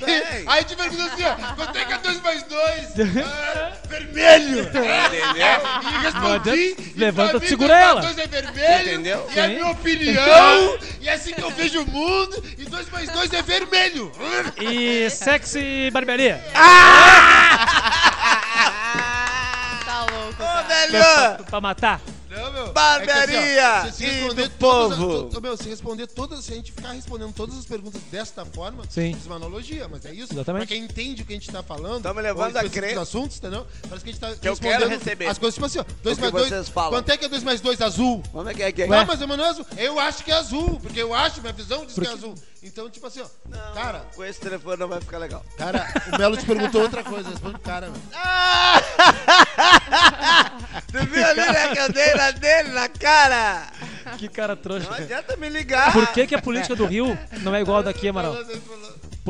aí 0.46 0.64
te 0.64 0.76
pergunta 0.76 1.04
assim, 1.04 1.24
ó, 1.24 1.54
quanto 1.54 1.78
é 1.78 1.84
que 1.86 1.92
é 1.94 1.98
2 1.98 2.20
mais 2.20 2.42
2? 2.42 2.60
Ah, 3.26 3.72
vermelho! 3.88 4.60
Entendeu? 4.60 4.82
E 5.82 6.02
respondi, 6.02 6.50
adianta. 6.50 6.82
e 6.82 6.92
Levanta, 6.98 7.30
pra 7.30 7.40
mim, 7.40 7.46
segura 7.48 7.68
dois 7.68 7.80
mais 7.80 7.90
ela. 7.90 8.00
dois 8.02 8.18
é 8.18 8.26
vermelho, 8.26 8.90
Entendeu? 8.90 9.26
e 9.34 9.38
é 9.38 9.42
Sim. 9.46 9.54
minha 9.54 9.66
opinião, 9.68 10.78
e 11.00 11.08
é 11.08 11.12
assim 11.14 11.32
que 11.32 11.42
eu 11.42 11.50
vejo 11.50 11.80
o 11.82 11.86
mundo, 11.86 12.44
e 12.58 12.64
2 12.66 12.90
mais 12.90 13.08
2 13.10 13.32
é 13.32 13.42
vermelho. 13.42 14.12
E 14.60 15.08
sexy 15.10 15.90
barbearia. 15.90 16.44
Tá 19.84 20.06
louco, 20.10 20.42
Ô, 20.42 20.68
velho! 20.68 20.90
Pra, 20.92 21.38
pra 21.50 21.60
matar. 21.60 22.00
Meu, 22.64 22.72
Barbearia 22.72 23.36
é 23.38 23.80
que, 23.82 23.88
assim, 23.88 23.88
ó, 23.88 23.90
se, 23.92 23.96
se 23.96 24.04
e 24.04 24.28
do 24.34 24.48
todas 24.50 24.92
as- 24.92 24.98
povo. 24.98 25.24
to- 25.30 25.40
meu, 25.40 25.56
se 25.56 25.68
responder 25.68 26.06
todas, 26.06 26.44
se 26.44 26.52
a 26.52 26.56
gente 26.56 26.72
ficar 26.72 26.92
respondendo 26.92 27.32
todas 27.32 27.56
as 27.58 27.64
perguntas 27.64 28.00
desta 28.10 28.44
forma, 28.44 28.84
Sim. 28.88 29.10
isso 29.12 29.22
é 29.24 29.26
uma 29.26 29.36
analogia, 29.36 29.88
mas 29.88 30.04
é 30.04 30.12
isso. 30.14 30.32
Exatamente. 30.32 30.66
Pra 30.66 30.74
quem 30.76 30.84
entende 30.84 31.22
o 31.22 31.26
que 31.26 31.32
a 31.32 31.36
gente 31.36 31.50
tá 31.50 31.62
falando, 31.62 32.02
Tamo 32.02 32.18
ou 32.18 32.22
levando 32.22 32.56
a 32.56 32.60
específicos 32.64 32.88
crer- 32.88 32.98
assuntos, 32.98 33.36
entendeu? 33.38 33.66
Parece 33.88 34.04
que 34.04 34.10
a 34.10 34.12
gente 34.12 34.20
tá 34.20 34.34
Que 34.36 34.48
eu 34.48 34.52
respondendo 34.52 34.78
quero 34.78 34.90
receber. 34.90 35.26
as 35.26 35.38
coisas 35.38 35.54
tipo 35.54 35.66
assim, 35.66 35.78
ó, 35.78 35.84
2 36.02 36.16
que 36.16 36.20
mais 36.22 36.32
2, 36.32 36.48
vocês 36.48 36.68
falam. 36.68 36.90
quanto 36.92 37.10
é 37.10 37.16
que 37.16 37.24
é 37.24 37.28
2 37.28 37.42
mais 37.42 37.60
2 37.60 37.80
azul? 37.80 38.22
Como 38.32 38.48
é 38.48 38.54
que 38.54 38.62
é 38.62 38.72
que 38.72 38.82
é? 38.82 38.86
Não, 38.86 39.04
mas 39.06 39.20
mano, 39.20 39.42
é 39.42 39.48
azul. 39.48 39.66
Eu 39.76 39.98
acho 39.98 40.24
que 40.24 40.30
é 40.30 40.34
azul, 40.34 40.78
porque 40.82 41.00
eu 41.00 41.14
acho, 41.14 41.40
minha 41.40 41.52
visão 41.52 41.84
diz 41.84 41.94
Porque- 41.94 42.08
que 42.08 42.14
é 42.14 42.16
azul. 42.16 42.34
Então, 42.62 42.90
tipo 42.90 43.06
assim, 43.06 43.22
ó, 43.22 43.26
Não, 43.48 43.72
cara, 43.74 44.04
com 44.14 44.22
esse 44.22 44.38
telefone 44.38 44.76
não 44.76 44.88
vai 44.88 45.00
ficar 45.00 45.16
legal. 45.18 45.42
cara, 45.56 45.86
o 46.12 46.18
Melo 46.18 46.36
te 46.36 46.44
perguntou 46.44 46.82
outra 46.82 47.02
coisa, 47.02 47.30
responde 47.30 47.56
o 47.56 47.60
cara, 47.60 47.88
meu. 47.88 48.00
Tu 50.92 51.06
viu 51.06 51.24
ali, 51.26 51.40
né, 51.40 51.68
que 51.72 51.78
eu 51.78 51.92
dei 51.92 52.14
na 52.14 52.30
dele, 52.32 52.68
na 52.70 52.88
cara? 52.88 53.66
Que 54.18 54.28
cara 54.28 54.56
trouxa. 54.56 54.88
Não 54.90 54.96
adianta 54.96 55.36
me 55.36 55.48
ligar. 55.48 55.92
Por 55.92 56.06
que, 56.08 56.26
que 56.26 56.34
a 56.34 56.42
política 56.42 56.74
do 56.76 56.84
Rio 56.84 57.16
não 57.40 57.54
é 57.54 57.60
igual 57.60 57.78
a 57.78 57.82
daqui, 57.82 58.08
Amaral? 58.08 58.34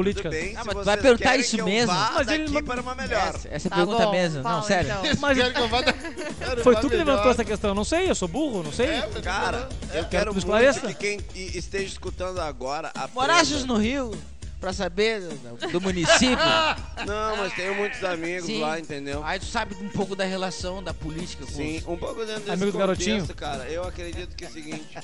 Tudo 0.02 0.22
Política. 0.22 0.30
bem, 0.30 0.56
Ah, 0.56 0.62
mas 0.64 0.74
tu 0.76 0.84
vai 0.84 0.96
perguntar 0.96 1.36
isso 1.36 1.56
que 1.56 1.62
mesmo? 1.62 1.92
Mas 1.92 2.28
ele- 2.28 2.62
para 2.62 2.80
uma 2.80 2.94
melhor. 2.94 3.28
Essa, 3.34 3.48
essa 3.50 3.68
Tá 3.70 3.76
pergunta 3.76 4.04
bom, 4.06 4.12
mesmo. 4.12 4.42
fala, 4.42 4.56
não, 4.56 4.62
sério. 4.62 4.90
então. 4.90 5.02
Mas 5.20 5.38
Quero 5.38 5.54
que 5.54 5.60
eu 5.60 5.68
vá 5.68 5.80
da- 5.82 5.92
quero 5.92 6.62
foi 6.62 6.74
tu 6.76 6.80
que 6.90 6.96
melhor. 6.96 7.06
levantou 7.06 7.30
essa 7.30 7.44
questão. 7.44 7.74
Não 7.74 7.84
sei, 7.84 8.10
eu 8.10 8.14
sou 8.14 8.28
burro, 8.28 8.62
não 8.62 8.72
sei. 8.72 8.86
É, 8.86 9.08
Cara, 9.22 9.68
eu 9.92 10.04
que 10.04 10.10
quero 10.10 10.30
tu 10.30 10.34
muito 10.34 10.46
que 10.94 10.94
quem 10.94 11.20
esteja 11.56 11.84
escutando 11.86 12.40
agora. 12.40 12.92
Morasses 13.14 13.64
no 13.64 13.76
Rio 13.76 14.12
pra 14.60 14.72
saber 14.72 15.20
do, 15.22 15.72
do 15.72 15.80
município. 15.80 16.36
Não, 17.06 17.36
mas 17.38 17.52
tenho 17.54 17.74
muitos 17.74 18.04
amigos 18.04 18.44
Sim. 18.46 18.60
lá, 18.60 18.78
entendeu? 18.78 19.22
Aí 19.24 19.38
tu 19.38 19.46
sabe 19.46 19.74
um 19.80 19.88
pouco 19.88 20.14
da 20.14 20.24
relação 20.24 20.82
da 20.82 20.92
política 20.92 21.46
com 21.46 21.52
Sim, 21.52 21.78
os- 21.78 21.86
um 21.86 21.96
pouco 21.96 22.20
dentro 22.26 22.40
desse 22.40 22.50
Amigo 22.50 22.72
do 22.72 22.78
contexto, 22.78 23.06
garotinho? 23.06 23.34
cara. 23.34 23.64
Eu 23.70 23.84
acredito 23.84 24.36
que 24.36 24.44
é 24.44 24.48
o 24.48 24.52
seguinte, 24.52 24.98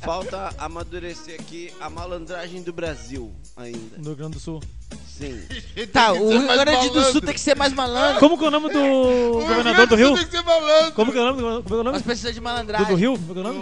falta 0.00 0.54
amadurecer 0.58 1.40
aqui 1.40 1.72
a 1.80 1.88
malandragem 1.88 2.62
do 2.62 2.72
Brasil 2.72 3.32
ainda. 3.56 3.96
No 3.98 4.04
Rio 4.08 4.16
Grande 4.16 4.34
do 4.34 4.40
Sul. 4.40 4.62
Sim. 5.06 5.40
Tá, 5.92 6.12
o 6.12 6.28
Rio 6.30 6.46
Grande 6.46 6.90
do 6.90 7.02
Sul 7.04 7.20
tem 7.20 7.32
que 7.34 7.40
ser 7.40 7.56
mais 7.56 7.72
malandro. 7.72 8.20
Como 8.20 8.36
que 8.38 8.44
é 8.44 8.48
o 8.48 8.50
nome 8.50 8.68
do 8.70 9.32
governador 9.40 9.86
do 9.86 9.94
Rio? 9.96 10.14
Tem 10.14 10.24
que 10.24 10.30
ser 10.30 10.42
malandro. 10.42 10.92
Como 10.92 11.12
que 11.12 11.18
é 11.18 11.20
o 11.20 11.24
nome 11.24 11.40
do, 11.40 11.44
como 11.48 11.64
que 11.64 11.72
é 11.72 11.76
o 11.76 11.82
nome? 11.82 11.92
Nós 11.92 12.02
precisamos 12.02 12.34
de 12.34 12.40
Do, 12.40 12.44
malandragem. 12.44 12.86
do 12.88 12.94
Rio? 12.94 13.12
Como 13.18 13.32
que 13.34 13.38
é 13.38 13.40
o 13.40 13.44
nome? 13.44 13.60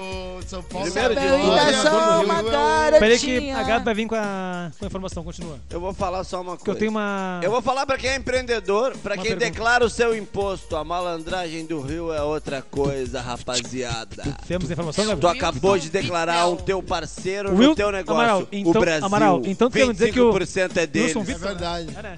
São 0.51 0.63
Paulo. 0.65 0.91
Primeiro 0.91 1.15
de 1.15 1.21
sou 1.21 1.37
Rio, 1.39 2.25
uma 2.25 2.43
garotinha. 2.43 2.99
Peraí 3.01 3.19
que 3.19 3.51
a 3.51 3.63
Gabi 3.63 3.85
vai 3.85 3.95
vir 3.95 4.07
com 4.09 4.15
a, 4.17 4.71
com 4.79 4.85
a 4.85 4.89
informação, 4.89 5.23
continua. 5.25 5.59
Eu 5.71 5.81
vou 5.81 5.95
falar 5.95 6.25
só 6.25 6.41
uma 6.41 6.57
coisa. 6.57 6.71
eu 6.73 6.75
tenho 6.75 6.91
uma... 6.91 7.41
Eu 7.43 7.51
vou 7.51 7.63
falar 7.63 7.87
pra 7.87 7.97
quem 7.97 8.11
é 8.11 8.17
empreendedor, 8.17 8.97
pra 8.99 9.15
Uma 9.15 9.23
quem 9.23 9.33
pergunta. 9.37 9.51
declara 9.51 9.85
o 9.85 9.89
seu 9.91 10.17
imposto. 10.17 10.75
A 10.77 10.83
malandragem 10.85 11.65
do 11.65 11.81
Rio 11.81 12.13
é 12.13 12.21
outra 12.23 12.61
coisa, 12.63 13.21
rapaziada. 13.21 14.37
Temos 14.47 14.71
informação, 14.71 15.07
Gabi? 15.07 15.21
Tu 15.21 15.29
acabou 15.29 15.79
de 15.79 15.89
declarar 15.91 16.47
um 16.47 16.51
Witzel. 16.53 16.67
teu 16.67 16.83
parceiro 16.83 17.55
Will- 17.55 17.69
no 17.71 17.75
teu 17.77 17.91
negócio, 17.93 18.21
Amaral, 18.21 18.41
o 18.43 18.49
então- 18.51 18.81
Brasil. 18.81 19.07
Amaral, 19.07 19.43
então 19.45 19.71
tu 19.71 19.75
quer 19.75 19.93
dizer 19.93 20.13
que 20.13 20.21
o 20.21 20.33
25% 20.33 20.77
é 20.77 20.87
dele. 20.87 21.07
Wilson 21.07 21.21
É 21.21 21.39
verdade. 21.39 21.93
Cara, 21.93 22.17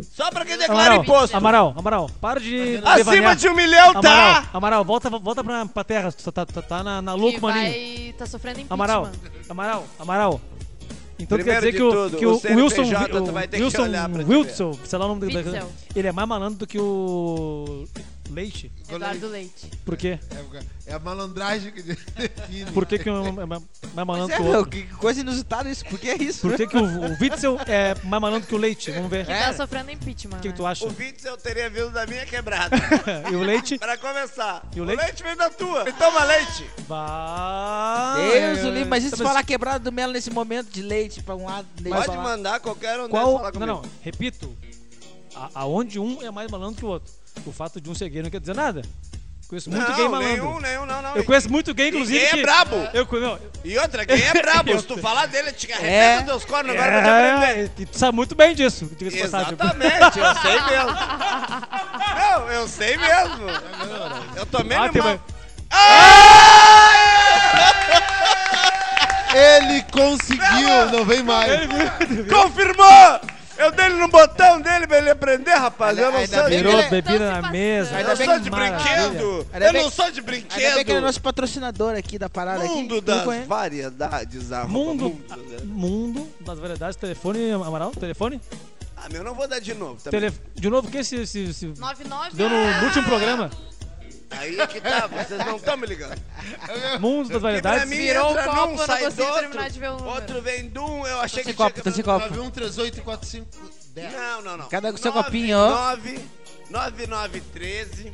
Só 0.00 0.30
pra 0.30 0.44
quem 0.44 0.56
declara 0.56 0.80
Amaral, 0.82 1.02
imposto. 1.02 1.36
Amaral, 1.36 1.74
Amaral, 1.76 2.10
para 2.20 2.40
de 2.40 2.76
Acima 2.78 2.96
devanear. 2.96 3.36
de 3.36 3.48
um 3.48 3.54
milhão, 3.54 3.90
Amaral, 3.90 4.02
tá? 4.02 4.50
Amaral, 4.52 4.84
volta, 4.84 5.10
volta 5.10 5.44
pra, 5.44 5.66
pra 5.66 5.84
terra, 5.84 6.12
tu 6.12 6.32
tá, 6.32 6.46
tá, 6.46 6.62
tá 6.62 6.82
na, 6.82 7.02
na 7.02 7.14
lua 7.14 7.32
Que 7.32 7.40
com 7.40 7.46
o 7.46 7.50
maninho. 7.50 7.70
vai... 7.72 8.14
Tá 8.18 8.26
sofrendo 8.26 8.60
impeachment. 8.60 8.74
Amaral, 8.74 9.10
Amaral, 9.48 9.84
Amaral. 9.98 10.40
Então 11.18 11.38
tu 11.38 11.44
quer 11.44 11.60
Primeiro 11.60 11.66
dizer 11.66 11.76
que 11.76 11.82
o, 11.82 11.90
tudo, 11.90 12.16
que 12.18 12.26
o 12.26 12.30
o, 12.30 12.56
Wilson, 12.56 12.82
o 12.82 13.24
tu 13.24 13.32
vai 13.32 13.48
ter 13.48 13.56
que 13.56 13.62
Wilson 13.62 13.82
olhar 13.82 14.08
pra 14.08 14.22
te 14.22 14.30
Wilson, 14.30 14.78
sei 14.84 14.98
lá 14.98 15.06
o 15.06 15.08
nome 15.08 15.20
dele, 15.22 15.62
ele 15.94 16.08
é 16.08 16.12
mais 16.12 16.28
malandro 16.28 16.58
do 16.58 16.66
que 16.66 16.78
o 16.78 17.86
Leite. 18.30 18.72
Eduardo 18.88 19.28
Leite. 19.28 19.70
Por 19.84 19.96
quê? 19.96 20.18
É, 20.86 20.92
é 20.92 20.94
a 20.94 20.98
malandragem 20.98 21.72
que 21.72 21.82
define. 21.82 22.70
Por 22.72 22.84
que, 22.86 22.98
que 22.98 23.08
é 23.08 23.12
mais 23.12 24.06
malandro 24.06 24.34
é, 24.34 24.36
que 24.36 24.42
o 24.42 24.46
outro? 24.46 24.70
que 24.70 24.82
coisa 24.96 25.20
inusitada 25.20 25.70
isso. 25.70 25.84
Por 25.84 25.98
que 25.98 26.08
é 26.10 26.16
isso? 26.16 26.40
Por 26.48 26.56
que, 26.56 26.66
que 26.66 26.76
o, 26.76 26.82
o 26.84 27.16
Witzel 27.20 27.58
é 27.66 27.94
mais 28.04 28.20
malandro 28.22 28.48
que 28.48 28.54
o 28.54 28.58
Leite? 28.58 28.90
Vamos 28.90 29.10
ver. 29.10 29.26
Que 29.26 29.32
É. 29.32 29.44
tá 29.46 29.52
sofrendo 29.54 29.90
impeachment, 29.90 30.38
O 30.38 30.40
que, 30.40 30.42
que 30.42 30.48
né? 30.48 30.54
tu 30.54 30.66
acha? 30.66 30.84
O 30.84 30.88
Witzel 30.96 31.36
teria 31.36 31.70
vindo 31.70 31.90
da 31.90 32.06
minha 32.06 32.26
quebrada. 32.26 32.76
e 33.30 33.34
o 33.34 33.40
Leite? 33.42 33.78
pra 33.78 33.96
começar. 33.96 34.68
E 34.74 34.80
o 34.80 34.82
o 34.82 34.86
leite? 34.86 35.02
leite 35.02 35.22
vem 35.22 35.36
da 35.36 35.48
tua. 35.50 35.84
Me 35.84 35.92
toma 35.92 36.24
leite. 36.24 36.64
Vai. 36.88 38.30
Deus 38.30 38.58
o 38.64 38.70
livre, 38.70 38.84
mas 38.88 39.04
e 39.04 39.10
se 39.10 39.16
Tá, 39.16 39.24
falar 39.24 39.42
quebrada 39.44 39.78
do 39.78 39.92
melo 39.92 40.12
nesse 40.12 40.30
momento 40.30 40.68
de 40.70 40.82
leite 40.82 41.22
pra 41.22 41.34
um 41.34 41.44
lado, 41.46 41.66
leite 41.80 41.94
Pode 41.96 42.08
lá? 42.16 42.22
mandar 42.22 42.60
qualquer 42.60 42.94
um 42.98 43.08
deles 43.08 43.10
Qual? 43.10 43.36
falar 43.38 43.52
Não, 43.52 43.52
comigo. 43.52 43.72
não, 43.82 43.90
repito. 44.02 44.56
A- 45.34 45.50
aonde 45.54 45.98
um 45.98 46.22
é 46.22 46.30
mais 46.30 46.50
malandro 46.50 46.76
que 46.76 46.84
o 46.84 46.88
outro. 46.88 47.12
O 47.44 47.52
fato 47.52 47.80
de 47.80 47.88
um 47.90 47.94
ser 47.94 48.08
gay 48.08 48.22
não 48.22 48.30
quer 48.30 48.40
dizer 48.40 48.54
nada. 48.54 48.82
Conheço 49.48 49.70
muito 49.70 49.86
gay 49.94 50.04
Não, 50.04 50.10
malandro. 50.10 50.28
nenhum, 50.32 50.60
nenhum, 50.60 50.86
não, 50.86 51.00
não. 51.02 51.14
Eu 51.16 51.22
conheço 51.24 51.48
muito 51.48 51.72
gay, 51.72 51.88
inclusive. 51.90 52.18
Gay 52.18 52.26
é 52.28 52.30
que- 52.32 52.42
brabo. 52.42 52.76
Eu 52.92 53.06
conheço. 53.06 53.38
E 53.64 53.78
outra, 53.78 54.04
quem 54.04 54.20
é 54.20 54.32
brabo? 54.32 54.72
Se 54.80 54.84
tu 54.86 54.98
falar 54.98 55.26
dele, 55.26 55.52
te 55.52 55.72
arrebenta 55.72 55.92
É. 55.92 56.18
os 56.18 56.24
teus 56.24 56.44
cornos, 56.44 56.72
agora 56.72 56.90
vai 56.90 57.02
te 57.02 57.08
aprender. 57.08 57.60
É, 57.60 57.70
e 57.82 57.86
tu 57.86 57.96
sabe 57.96 58.16
muito 58.16 58.34
bem 58.34 58.54
disso, 58.56 58.86
passagem. 58.88 59.22
Exatamente, 59.54 60.18
eu 60.18 60.34
sei 60.42 60.60
mesmo. 60.66 60.90
Não, 62.18 62.50
eu 62.50 62.68
sei 62.68 62.96
mesmo. 62.96 63.46
Eu 64.34 64.46
tomei 64.46 64.76
Ah, 64.76 64.90
mal. 64.92 65.04
mais- 65.04 65.20
Ele 69.34 69.82
conseguiu, 69.92 70.90
não 70.92 71.04
vem 71.04 71.22
mais. 71.22 71.52
Confirmou! 72.32 73.20
Eu 73.58 73.72
dei 73.72 73.86
ele 73.86 73.94
no 73.96 74.08
botão 74.08 74.60
dele 74.60 74.86
pra 74.86 74.98
ele 74.98 75.10
aprender, 75.10 75.52
rapaz. 75.54 75.96
Eu 75.96 76.10
não 76.10 76.18
Ainda 76.18 76.36
sou 76.36 76.44
de, 76.44 76.50
bem 76.50 76.58
Virou 76.58 76.72
que 76.74 76.78
ele- 76.80 77.02
bebida 77.02 77.40
na 77.40 77.50
mesa. 77.50 77.96
Ainda 77.96 78.10
eu 78.12 78.16
sou 78.16 78.26
que- 78.26 78.40
de 78.40 78.50
brinquedo. 78.50 79.46
Ainda 79.52 79.66
Eu 79.66 79.72
bem 79.72 79.82
não 79.82 79.90
que- 79.90 79.96
sou 79.96 80.10
de 80.10 80.20
Ainda 80.20 80.30
bem 80.32 80.40
que 80.42 80.56
brinquedo. 80.56 80.88
ele 80.90 80.98
é 80.98 81.00
nosso 81.00 81.20
patrocinador 81.22 81.94
aqui 81.96 82.18
da 82.18 82.28
parada 82.28 82.64
Mundo 82.64 82.96
aqui. 82.98 83.10
Não 83.10 83.24
das 83.24 83.46
variedades, 83.46 84.52
arroba 84.52 84.72
Mundo, 84.72 85.08
né? 85.28 85.58
mundo 85.64 86.28
das 86.40 86.58
variedades. 86.58 86.96
Telefone, 86.96 87.52
Amaral? 87.52 87.90
Telefone? 87.92 88.40
Ah, 88.96 89.08
meu, 89.10 89.22
não 89.24 89.34
vou 89.34 89.46
dar 89.46 89.58
de 89.60 89.72
novo 89.74 90.00
também. 90.02 90.20
Tele... 90.20 90.34
De 90.54 90.68
novo, 90.70 90.90
quem 90.90 91.02
se, 91.04 91.26
se, 91.26 91.52
se 91.52 91.66
99. 91.78 92.30
deu 92.34 92.48
no, 92.48 92.78
no 92.78 92.84
último 92.86 93.04
programa? 93.04 93.50
Aí 94.30 94.58
é 94.60 94.66
que 94.66 94.80
tá, 94.80 95.06
vocês 95.06 95.38
não 95.46 95.56
estão 95.56 95.76
me 95.76 95.86
ligando. 95.86 96.20
Mundo 97.00 97.28
das 97.28 97.30
pra 97.30 97.38
variedades. 97.38 97.88
mim 97.88 97.96
Virou 97.96 98.30
entra 98.30 98.42
o 98.42 98.54
copo, 98.54 98.72
num, 98.72 98.78
sai 98.86 99.10
do 99.10 99.22
outro. 99.22 99.40
terminar 99.40 99.70
de 99.70 99.80
ver 99.80 99.90
número. 99.90 100.08
Outro 100.08 100.42
vem 100.42 100.68
de 100.68 100.78
um, 100.78 101.06
eu 101.06 101.20
achei 101.20 101.44
que 101.44 101.54
copo, 101.54 101.72
tinha 101.72 101.84
tá 101.84 101.90
sem 101.92 102.04
copo. 102.04 102.28
9138 102.34 103.02
45 103.02 103.70
10. 103.94 104.12
Não, 104.12 104.42
não, 104.42 104.56
não. 104.56 104.68
Cada 104.68 104.92
com 104.92 104.98
seu 104.98 105.12
copinho, 105.12 105.56
ó. 105.56 105.70
9, 105.70 106.20
9913 106.70 108.12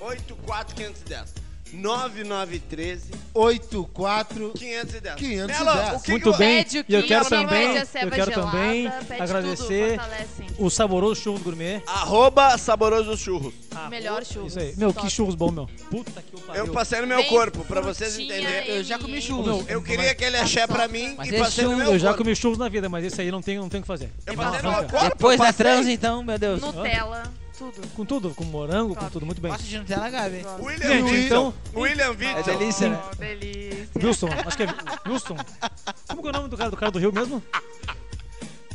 84510. 0.00 1.43
9913 1.74 3.10
84 3.34 4.52
510. 4.54 5.14
510. 5.16 5.46
Melo, 5.58 5.96
o 5.96 6.00
que 6.00 6.10
Muito 6.12 6.32
que 6.32 6.38
bem. 6.38 6.64
Pede 6.64 6.78
o 6.78 6.84
E 6.88 6.94
eu 6.94 7.02
que, 7.02 7.08
quero 7.08 7.24
também, 7.28 7.76
eu 7.76 7.86
quero 8.10 8.30
gelada, 8.30 8.32
também 8.52 8.90
pede 9.08 9.22
agradecer 9.22 10.00
Tudo, 10.48 10.66
o 10.66 10.70
saboroso 10.70 11.20
churros 11.20 11.42
gourmet. 11.42 11.82
Arroba 11.86 12.56
saboroso 12.58 13.16
churros. 13.16 13.52
Ah, 13.74 13.88
Melhor 13.88 14.24
churros. 14.24 14.52
Isso 14.52 14.60
aí. 14.60 14.74
Meu, 14.76 14.92
Top. 14.92 15.06
que 15.06 15.12
churros 15.12 15.34
bom, 15.34 15.50
meu. 15.50 15.68
Puta 15.90 16.22
que 16.22 16.40
pariu. 16.40 16.64
Eu 16.66 16.72
passei 16.72 17.00
no 17.00 17.06
meu 17.06 17.18
Bem 17.18 17.28
corpo, 17.28 17.64
pra 17.64 17.80
vocês 17.80 18.16
entenderem. 18.18 18.68
Eu 18.68 18.84
já 18.84 18.98
comi 18.98 19.20
churros. 19.20 19.46
Meu, 19.46 19.64
Eu 19.68 19.82
queria 19.82 20.10
aquele 20.12 20.36
axé 20.36 20.66
pra 20.66 20.86
mim 20.86 21.14
Mas 21.16 21.28
e 21.28 21.34
é 21.34 21.38
passei 21.38 21.64
no 21.64 21.76
meu 21.76 21.92
Eu 21.92 21.98
já 21.98 22.08
corpo. 22.08 22.22
comi 22.24 22.36
churros 22.36 22.58
na 22.58 22.68
vida, 22.68 22.88
mas 22.88 23.04
esse 23.04 23.20
aí 23.20 23.30
não 23.30 23.42
tem, 23.42 23.58
não 23.58 23.68
tem 23.68 23.80
o 23.80 23.82
que 23.82 23.86
fazer. 23.88 24.10
Eu 24.26 24.34
passei 24.34 24.62
no 24.62 24.70
meu 24.70 24.84
corpo. 24.84 25.08
Depois 25.08 25.40
eu 25.40 25.46
da 25.46 25.52
transa, 25.52 25.90
então, 25.90 26.22
meu 26.22 26.38
Deus. 26.38 26.60
Nutella, 26.60 27.24
tudo. 27.56 27.88
Com 27.88 28.04
tudo, 28.04 28.34
com 28.34 28.44
morango, 28.44 28.94
com 28.94 29.00
Top. 29.00 29.12
tudo, 29.12 29.26
muito 29.26 29.40
bem. 29.40 29.50
Gosta 29.50 29.66
de 29.66 29.78
Nutella, 29.78 30.10
Gabi? 30.10 30.44
William 30.60 30.88
Gente, 30.88 31.10
Vitor. 31.10 31.24
então- 31.24 31.54
William 31.74 32.04
É 32.06 32.12
Vitor. 32.12 32.44
delícia, 32.44 32.88
né? 32.90 33.02
Oh, 33.10 33.14
delícia. 33.16 33.88
Wilson, 34.02 34.28
acho 34.46 34.56
que 34.56 34.62
é 34.62 34.66
Wilson. 35.08 35.36
Como 36.08 36.22
que 36.22 36.28
é 36.28 36.30
o 36.30 36.32
nome 36.34 36.48
do 36.48 36.56
cara 36.56 36.70
do, 36.70 36.76
cara 36.76 36.90
do 36.92 36.98
Rio 36.98 37.12
mesmo? 37.12 37.42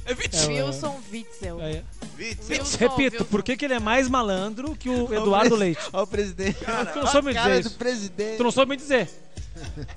É 0.06 0.12
É, 0.12 0.64
Wilson 0.64 1.00
Witzel. 1.12 1.62
É, 1.62 1.84
Witzel. 2.18 2.58
Wilson, 2.60 2.78
repito, 2.80 3.18
Wilson. 3.18 3.26
por 3.30 3.44
que, 3.44 3.56
que 3.56 3.66
ele 3.66 3.76
é 3.76 3.80
mais 3.80 4.10
malandro 4.10 4.76
que 4.76 4.90
o 4.90 5.14
Eduardo 5.14 5.56
Leite? 5.56 5.82
Olha 5.94 6.04
o 6.04 6.08
presidente. 6.08 6.58
Tu 6.94 7.00
não 7.00 7.08
soube 7.08 7.28
me 7.28 7.34
Cara 7.36 7.50
dizer 7.50 7.68
isso. 7.70 7.78
presidente. 7.78 8.38
Tu 8.38 8.44
não 8.44 8.52
soube 8.52 8.72
me 8.72 8.78
dizer. 8.78 9.08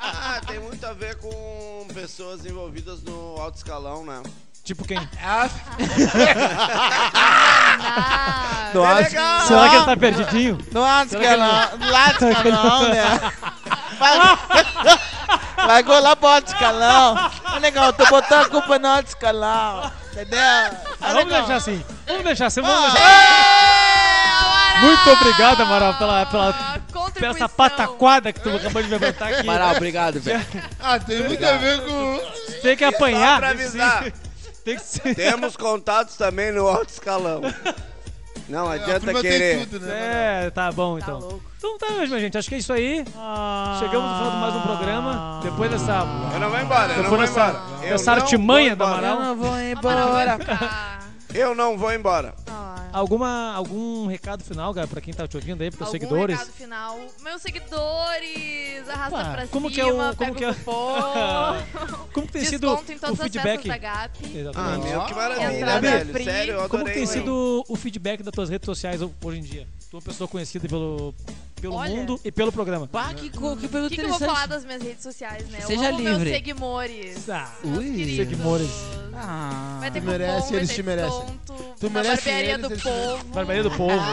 Ah, 0.00 0.40
tem 0.46 0.58
muito 0.60 0.84
a 0.86 0.92
ver 0.92 1.16
com 1.16 1.86
pessoas 1.92 2.44
envolvidas 2.46 3.02
no 3.02 3.36
alto 3.40 3.56
escalão, 3.56 4.04
né? 4.04 4.22
Tipo 4.68 4.84
quem? 4.86 5.00
Ah, 5.24 5.48
No 8.74 8.84
É 8.84 8.86
alto- 8.86 9.02
legal. 9.02 9.40
Será 9.46 9.68
que 9.70 9.76
ele 9.76 9.84
tá 9.86 9.96
perdidinho? 9.96 10.58
Alto 10.74 11.08
Será 11.10 11.22
que 11.22 11.28
do 12.18 12.28
escalão, 12.28 12.88
né? 12.90 13.32
Vai, 13.98 14.18
vai 15.66 15.82
go 15.82 15.98
lá 15.98 16.14
pro 16.14 16.28
alto 16.28 16.48
escalão. 16.52 17.30
Ô, 17.56 17.60
negão, 17.60 17.90
tu 17.94 18.06
botou 18.10 18.38
a 18.38 18.44
culpa 18.48 18.78
no 18.78 18.86
alto 18.88 19.08
escalão. 19.08 19.90
Entendeu? 20.12 20.38
Ah, 20.38 20.70
vamos 21.14 21.32
deixar 21.32 21.56
assim. 21.56 21.82
Vamos 22.06 22.24
deixar 22.24 22.46
assim. 22.46 22.60
Vamos 22.60 22.78
Ah, 22.78 22.90
deixar. 22.92 24.80
Muito 24.82 25.10
obrigado, 25.10 25.62
Amaral, 25.62 25.94
pela, 25.94 26.26
pela, 26.26 26.52
pela 27.14 27.30
essa 27.32 27.48
pataquada 27.48 28.32
que 28.32 28.38
tu 28.40 28.54
acabou 28.54 28.80
de 28.82 28.88
me 28.88 28.98
levantar 28.98 29.28
aqui. 29.30 29.40
Amaral, 29.40 29.74
obrigado, 29.76 30.20
velho. 30.20 30.46
Ah, 30.80 30.98
tem 31.00 31.22
muito 31.24 31.44
a 31.44 31.52
ver 31.56 31.80
com. 31.84 32.20
Tem 32.62 32.76
que 32.76 32.88
Só 32.88 32.94
apanhar. 32.94 33.38
pra 33.38 33.48
avisar. 33.50 34.04
Tem 34.68 34.76
que 34.76 34.84
ser. 34.84 35.14
Temos 35.14 35.56
contatos 35.56 36.16
também 36.16 36.52
no 36.52 36.68
alto 36.68 36.90
escalão. 36.90 37.40
Não 38.48 38.68
adianta 38.68 39.14
querer. 39.14 39.66
tudo, 39.66 39.86
né? 39.86 40.46
É, 40.46 40.50
tá 40.50 40.70
bom 40.72 40.98
Tá 40.98 41.04
então. 41.06 41.18
louco. 41.20 41.42
Então 41.56 41.78
tá, 41.78 41.90
minha 41.90 42.06
gente. 42.20 42.36
Acho 42.36 42.48
que 42.48 42.54
é 42.54 42.58
isso 42.58 42.72
aí. 42.72 43.04
Chegamos 43.78 44.10
no 44.10 44.16
final 44.16 44.30
de 44.30 44.36
mais 44.38 44.54
um 44.56 44.60
programa. 44.60 45.40
Depois 45.42 45.70
dessa. 45.70 46.06
Eu 46.34 46.40
não 46.40 46.50
vou 46.50 46.60
embora, 46.60 46.92
eu 46.92 47.02
não 47.02 47.02
Depois 47.04 47.08
vou 47.08 47.18
dessa, 47.20 47.48
embora. 47.50 47.86
Não 48.10 48.22
artimanha 48.22 48.76
vou 48.76 48.86
do 48.86 48.92
embora. 48.92 49.06
Eu 49.06 49.12
Amaral. 49.12 49.24
não 49.26 49.36
vou 49.36 49.50
Amaral 49.90 50.12
vai 50.12 50.24
embora. 50.24 50.97
Eu 51.34 51.54
não 51.54 51.76
vou 51.76 51.92
embora. 51.92 52.34
Ah, 52.46 52.74
Alguma, 52.90 53.52
algum 53.54 54.06
recado 54.06 54.42
final, 54.42 54.72
cara, 54.72 54.86
pra 54.86 55.00
quem 55.00 55.12
tá 55.12 55.28
te 55.28 55.36
ouvindo 55.36 55.60
aí, 55.62 55.70
pros 55.70 55.82
Algum 55.82 55.92
seguidores? 55.92 56.38
recado 56.38 56.52
final. 56.54 56.98
Meus 57.22 57.42
seguidores, 57.42 58.88
arrasta 58.88 59.18
Opa, 59.18 59.30
pra 59.32 59.46
como 59.48 59.70
cima, 59.70 59.74
que 59.74 59.80
é 59.80 59.92
o- 59.92 59.96
como 59.96 60.14
pega 60.16 60.34
que 60.34 60.44
é- 60.44 60.50
o 60.50 60.54
cupom. 60.54 60.98
Como 62.12 62.26
que 62.26 62.32
tem 62.32 62.44
sido 62.44 62.66
Desconto 62.68 62.92
em 62.92 62.96
o 62.96 62.98
todas 62.98 63.20
as 63.20 63.26
feedback? 63.30 63.62
festas 63.62 63.68
da 63.68 63.78
GAP. 63.78 64.18
Ah, 64.56 64.78
meu, 64.78 65.04
que 65.04 65.14
maravilha, 65.14 65.52
Entrada 65.58 65.80
velho. 65.80 66.12
free. 66.12 66.24
Sério, 66.24 66.54
eu 66.54 66.68
Como 66.68 66.68
que 66.68 66.76
adorei. 66.76 66.94
tem 66.94 67.02
hein? 67.02 67.06
sido 67.06 67.64
o 67.68 67.76
feedback 67.76 68.22
das 68.22 68.32
tuas 68.34 68.48
redes 68.48 68.66
sociais 68.66 69.00
hoje 69.02 69.38
em 69.38 69.42
dia? 69.42 69.68
Tu 69.90 69.96
é 69.96 69.98
uma 69.98 70.02
pessoa 70.02 70.26
conhecida 70.26 70.66
pelo, 70.68 71.14
pelo 71.58 71.74
Olha. 71.74 71.94
mundo 71.94 72.20
e 72.24 72.30
pelo 72.32 72.50
programa. 72.52 72.86
Pá, 72.86 73.12
que, 73.14 73.30
co- 73.30 73.56
que 73.56 73.66
O 73.66 73.68
pergunta 73.68 73.88
que, 73.90 73.96
que 73.96 74.00
eu 74.02 74.08
vou 74.08 74.16
interessante. 74.16 74.26
falar 74.34 74.46
das 74.46 74.64
minhas 74.64 74.82
redes 74.82 75.02
sociais, 75.02 75.48
né? 75.48 75.60
Seja 75.60 75.82
eu 75.84 75.88
amo 75.88 75.98
livre. 75.98 76.14
meus 76.16 76.28
seguimores. 76.30 77.28
Ah, 77.28 77.52
meus 77.64 77.78
Ui. 77.78 77.84
queridos. 77.94 78.70
Ah. 79.14 79.76
Vai 79.80 79.90
ter 79.90 80.00
Tu 80.00 80.04
cupom, 80.04 80.18
merece, 80.18 80.48
vai 80.48 80.56
eles 80.58 80.68
ter 80.68 80.74
te 80.76 80.82
merecem. 80.82 81.10
desconto 81.20 81.74
Tu 81.80 81.86
na 81.90 82.02
merece 82.02 82.16
barbearia 82.24 82.50
eles, 82.54 82.60
do 82.62 82.72
eles 82.72 82.82
te 82.82 82.88
povo. 82.88 83.24
Barbearia 83.34 83.62
do 83.62 83.70
Povo. 83.72 84.04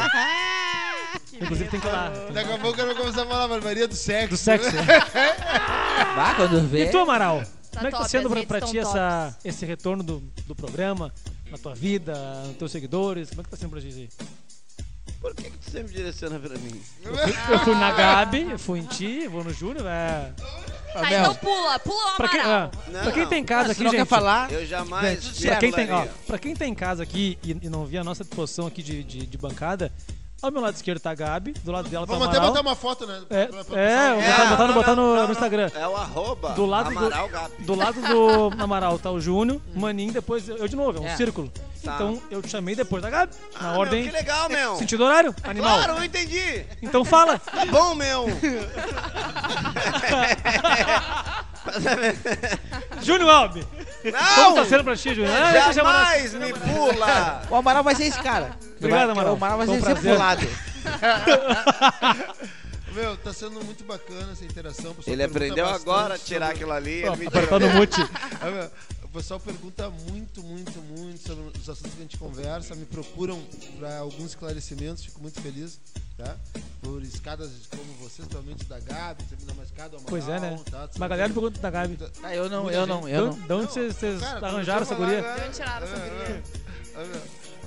Que 1.29 1.37
Inclusive 1.43 1.69
tem 1.69 1.79
que 1.79 1.87
ir 1.87 1.91
lá. 1.91 2.09
Daqui 2.33 2.51
a 2.51 2.57
pouco 2.57 2.79
eu 2.79 2.85
vou 2.87 2.95
começar 2.95 3.23
a 3.23 3.25
falar 3.25 3.47
barbaria 3.47 3.87
do 3.87 3.95
sexo. 3.95 4.29
Do 4.29 4.37
sexo. 4.37 4.69
Vá, 6.15 6.33
quando 6.35 6.67
vê. 6.67 6.85
E 6.85 6.91
tu, 6.91 6.97
Amaral? 6.99 7.43
Como 7.73 7.87
é 7.87 7.91
que 7.91 7.97
tá 7.97 7.97
top, 7.99 8.09
sendo 8.09 8.27
as 8.27 8.31
pra, 8.31 8.35
redes 8.35 8.47
pra 8.47 8.59
tão 8.61 8.69
ti 8.69 8.79
essa, 8.79 9.37
esse 9.43 9.65
retorno 9.65 10.01
do, 10.01 10.23
do 10.47 10.55
programa, 10.55 11.13
na 11.51 11.57
tua 11.57 11.75
vida, 11.75 12.13
nos 12.47 12.55
teus 12.57 12.71
seguidores? 12.71 13.29
Como 13.29 13.41
é 13.41 13.43
que 13.43 13.49
tá 13.49 13.57
sendo 13.57 13.69
pra 13.69 13.81
ti 13.81 13.89
isso 13.89 13.99
aí? 13.99 14.09
Por 15.25 15.33
que, 15.33 15.49
que 15.49 15.57
tu 15.57 15.71
sempre 15.71 15.91
direciona 15.91 16.37
pra 16.37 16.55
mim? 16.55 16.79
Eu 17.49 17.59
fui 17.61 17.73
na 17.73 17.91
Gabi, 17.91 18.51
eu 18.51 18.59
fui 18.59 18.77
em 18.77 18.85
ti, 18.85 19.21
eu 19.23 19.31
vou 19.31 19.43
no 19.43 19.51
Júnior, 19.51 19.87
é. 19.87 20.31
Tá, 20.93 21.11
então 21.11 21.33
pula, 21.33 21.79
pula 21.79 22.13
o 22.13 22.15
Pra 22.17 22.29
quem, 22.29 22.39
ah, 22.41 22.69
Não. 22.89 23.01
pra 23.01 23.11
quem 23.11 23.25
tem 23.25 23.43
casa 23.43 23.65
Você 23.65 23.71
aqui, 23.71 23.83
não 23.85 23.89
gente. 23.89 24.01
quer 24.01 24.05
falar? 24.05 24.51
Eu 24.51 24.63
jamais. 24.67 25.23
Gente, 25.23 25.47
pra 25.47 25.57
quem, 25.57 25.71
tem, 25.71 25.91
ó, 25.91 26.05
pra 26.27 26.37
quem 26.37 26.55
tem 26.55 26.75
casa 26.75 27.01
aqui 27.01 27.39
e, 27.43 27.57
e 27.59 27.69
não 27.69 27.87
via 27.87 28.01
a 28.01 28.03
nossa 28.03 28.23
disposição 28.23 28.67
aqui 28.67 28.83
de, 28.83 29.03
de, 29.03 29.25
de 29.25 29.37
bancada, 29.39 29.91
ao 30.45 30.51
meu 30.51 30.61
lado 30.61 30.75
esquerdo 30.75 30.99
tá 30.99 31.11
a 31.11 31.15
Gabi, 31.15 31.53
do 31.63 31.71
lado 31.71 31.89
dela 31.89 32.05
tá 32.07 32.13
o 32.13 32.15
Vamos 32.15 32.27
até 32.29 32.37
Amaral. 32.37 32.53
botar 32.53 32.67
uma 32.69 32.75
foto, 32.75 33.05
né? 33.05 33.21
É, 33.29 33.45
Pra- 33.47 33.63
pra- 33.63 33.79
é, 33.79 33.85
É, 33.85 34.45
botar, 34.49 34.57
no- 34.61 34.67
não, 34.67 34.73
botar 34.73 34.95
não, 34.95 35.03
no, 35.03 35.09
não, 35.09 35.15
no 35.21 35.23
não. 35.23 35.31
Instagram. 35.31 35.71
É 35.75 35.87
o 35.87 35.95
arroba 35.95 36.49
Do 36.51 36.65
lado 36.65 36.89
do- 36.91 36.97
Amaral 36.97 37.29
Gap. 37.29 37.51
Do 37.63 37.75
lado 37.75 38.01
do 38.01 38.51
Amaral 38.63 38.97
tá 38.99 39.11
o 39.11 39.19
Júnior, 39.19 39.59
Maninho, 39.75 40.13
depois 40.13 40.47
eu 40.47 40.67
de 40.67 40.75
novo, 40.75 40.97
é 40.99 41.01
um 41.01 41.07
É. 41.07 41.15
círculo. 41.15 41.51
Tá. 41.83 41.93
Então 41.95 42.19
eu 42.31 42.41
te 42.41 42.49
chamei 42.49 42.73
depois 42.75 43.01
da 43.03 43.09
Gabi, 43.11 43.31
na 43.61 43.69
Ah, 43.73 43.77
ordem. 43.77 44.03
Meu, 44.03 44.11
que 44.11 44.17
legal, 44.17 44.49
meu. 44.49 44.75
Sentido 44.77 45.03
horário? 45.03 45.35
Animal. 45.43 45.77
Claro, 45.83 45.99
eu 45.99 46.03
entendi. 46.03 46.65
Então 46.81 47.05
fala. 47.05 47.39
Tá 47.45 47.65
bom, 47.67 47.93
meu. 47.93 48.25
Júnior 53.01 53.29
Albi. 53.29 53.65
Não! 54.03 54.43
Como 54.43 54.55
tá 54.55 54.65
sendo 54.65 54.83
pra 54.83 54.95
ti, 54.95 55.13
Júnior? 55.15 55.31
Jamais 55.73 56.33
me 56.33 56.53
pula. 56.53 57.41
O 57.49 57.55
Amaral 57.55 57.83
vai 57.83 57.95
ser 57.95 58.05
esse 58.05 58.19
cara. 58.21 58.51
Obrigado, 58.87 59.09
Amaral. 59.11 59.33
O 59.33 59.35
Amaral 59.35 59.57
vai 59.59 59.67
ser 59.67 59.81
sempre 59.83 60.09
pulado. 60.11 60.47
Meu, 62.93 63.17
tá 63.17 63.33
sendo 63.33 63.61
muito 63.63 63.83
bacana 63.83 64.31
essa 64.31 64.45
interação. 64.45 64.95
Ele 65.05 65.21
aprendeu 65.23 65.65
agora 65.67 66.13
a 66.13 66.17
sobre- 66.17 66.33
tirar 66.33 66.51
aquilo 66.51 66.71
ali. 66.71 67.03
Ele 67.03 67.15
me 67.17 67.27
Apertando 67.27 67.67
mute. 67.73 67.99
O 69.05 69.17
pessoal 69.17 69.39
pergunta 69.39 69.89
muito, 70.11 70.43
muito, 70.43 70.77
muito 70.81 71.25
sobre 71.25 71.57
os 71.57 71.69
assuntos 71.69 71.93
que 71.93 71.99
a 71.99 72.01
gente 72.01 72.17
conversa, 72.17 72.75
me 72.75 72.83
procuram 72.85 73.41
para 73.79 73.99
alguns 73.99 74.31
esclarecimentos, 74.31 75.05
fico 75.05 75.21
muito 75.21 75.39
feliz, 75.41 75.79
tá? 76.17 76.35
Por 76.81 77.01
escadas 77.01 77.49
como 77.69 77.81
vocês, 78.01 78.27
provavelmente 78.27 78.65
da 78.65 78.77
Gabi, 78.77 79.23
também 79.23 79.55
da 79.55 79.63
escada, 79.63 79.95
Amaral, 79.95 80.05
Pois 80.09 80.27
é, 80.27 80.37
né? 80.37 80.59
Tá? 80.69 80.89
Uma 80.97 81.07
galera 81.07 81.29
pergunta 81.33 81.61
da 81.61 81.69
Gabi. 81.71 81.97
Ah, 82.21 82.35
eu 82.35 82.49
não, 82.49 82.69
eu 82.69 82.85
não, 82.85 83.07
eu 83.07 83.29
De 83.31 83.37
não. 83.39 83.47
de 83.47 83.53
onde 83.53 83.71
vocês 83.93 84.21
arranjaram 84.21 84.81
essa 84.81 84.95
guria? 84.95 85.21
De 85.21 85.41
onde 85.47 85.55
tiraram 85.55 85.87
essa 85.87 85.95
guria? 85.95 86.43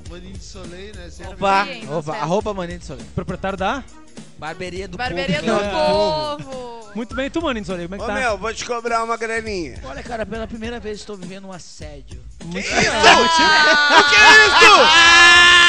Ah, 0.06 0.10
Maninho 0.10 0.32
de 0.36 0.44
Soleil, 0.44 0.94
né? 0.94 1.10
Sempre 1.10 1.34
Opa, 1.34 1.64
Sim, 1.66 1.88
opa, 1.90 2.02
certo. 2.12 2.22
arroba 2.22 2.54
Maninho 2.54 2.78
de 2.78 2.84
Soleil. 2.86 3.06
Proprietário 3.14 3.58
da? 3.58 3.82
Barbearia 4.38 4.86
do 4.88 4.96
Barbearia 4.96 5.42
do 5.42 5.46
povo. 5.46 6.44
povo. 6.44 6.78
Muito 6.94 7.14
bem, 7.14 7.28
tu, 7.30 7.42
Maninho 7.42 7.62
de 7.62 7.66
Soleil, 7.66 7.88
como 7.88 8.00
é 8.00 8.04
Ô, 8.04 8.06
que 8.08 8.12
tá? 8.14 8.18
meu, 8.20 8.38
vou 8.38 8.54
te 8.54 8.64
cobrar 8.64 9.04
uma 9.04 9.16
graninha. 9.16 9.78
Olha, 9.84 10.02
cara, 10.02 10.24
pela 10.24 10.46
primeira 10.46 10.80
vez 10.80 10.98
estou 11.00 11.16
vivendo 11.16 11.46
um 11.48 11.52
assédio. 11.52 12.20
Muito 12.44 12.66
isso? 12.66 12.74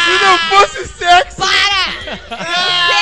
Se 0.05 0.23
não 0.25 0.37
fosse 0.49 0.87
sexo! 0.87 1.41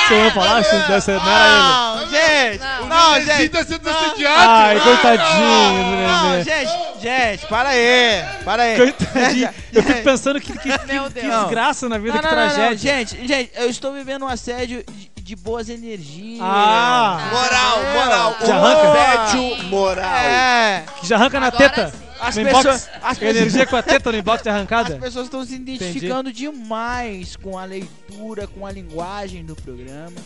Se 0.08 0.14
eu 0.14 0.24
não 0.24 0.30
falar, 0.32 0.64
se 0.64 0.76
desse, 0.88 1.10
não 1.12 1.20
era 1.30 1.58
Não, 1.58 2.10
gente! 2.10 2.58
Não. 2.58 2.86
Não, 2.88 3.16
Ele 3.16 3.24
gente! 3.26 3.48
tá 3.50 3.64
sendo 3.64 3.88
assediado! 3.88 4.50
Ai, 4.50 4.80
coitadinho 4.80 5.84
do 5.84 5.96
Não, 6.08 6.42
gente, 6.42 6.87
gente, 7.00 7.46
para 7.46 7.68
aí! 7.70 8.24
Para 8.44 8.62
aí! 8.64 8.76
Coitadinho. 8.76 9.48
Eu 9.72 9.82
fico 9.82 10.02
pensando 10.02 10.40
que, 10.40 10.52
que, 10.52 10.58
que, 10.58 10.78
que 10.78 11.20
desgraça 11.20 11.88
na 11.88 11.98
vida, 11.98 12.14
Não, 12.14 12.20
que 12.20 12.26
não, 12.28 12.34
não, 12.36 12.46
não, 12.46 12.54
tragédia. 12.54 12.76
gente, 12.98 13.26
gente, 13.26 13.50
eu 13.54 13.68
estou 13.70 13.92
vivendo 13.92 14.24
um 14.24 14.28
assédio 14.28 14.82
de, 15.14 15.22
de 15.22 15.36
boas 15.36 15.68
energias. 15.68 16.40
Ah. 16.42 17.28
Moral, 17.32 17.78
moral. 17.94 18.34
Te 18.44 18.50
arranca? 18.50 19.22
Assédio 19.22 19.64
moral. 19.68 20.04
É! 20.04 20.84
Que 21.00 21.06
já 21.06 21.16
arranca 21.16 21.38
na 21.40 21.46
Agora 21.48 21.68
teta. 21.70 21.90
sim. 21.90 22.08
As 22.20 22.36
no 22.36 22.44
pessoas- 22.44 22.88
inbox. 22.88 23.00
as 23.04 23.22
Energia 23.22 23.66
com 23.66 23.76
a 23.76 23.82
teta 23.82 24.10
no 24.10 24.18
inbox 24.18 24.42
de 24.42 24.48
As 24.48 24.54
arrancada. 24.56 24.96
pessoas 24.96 25.26
estão 25.26 25.44
se 25.44 25.54
identificando 25.54 26.32
demais 26.32 27.36
com 27.36 27.56
a 27.56 27.64
leitura, 27.64 28.46
com 28.48 28.66
a 28.66 28.72
linguagem 28.72 29.44
do 29.44 29.54
programa. 29.54 30.16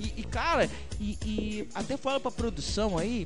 E, 0.00 0.12
e, 0.16 0.24
cara, 0.24 0.68
e, 1.00 1.16
e 1.24 1.68
até 1.74 1.96
falo 1.96 2.18
pra 2.18 2.30
produção 2.32 2.98
aí, 2.98 3.24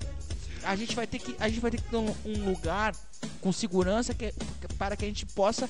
a 0.65 0.77
gente 0.77 0.95
vai 0.95 1.07
ter 1.07 1.19
que, 1.19 1.37
a 1.39 1.49
gente 1.49 1.61
vai 1.61 1.71
ter 1.71 1.81
que 1.81 1.89
ter 1.91 1.97
um, 1.97 2.15
um 2.25 2.51
lugar 2.51 2.95
com 3.41 3.53
segurança 3.53 4.15
que, 4.15 4.33
para 4.79 4.97
que 4.97 5.05
a 5.05 5.09
gente 5.09 5.27
possa 5.27 5.69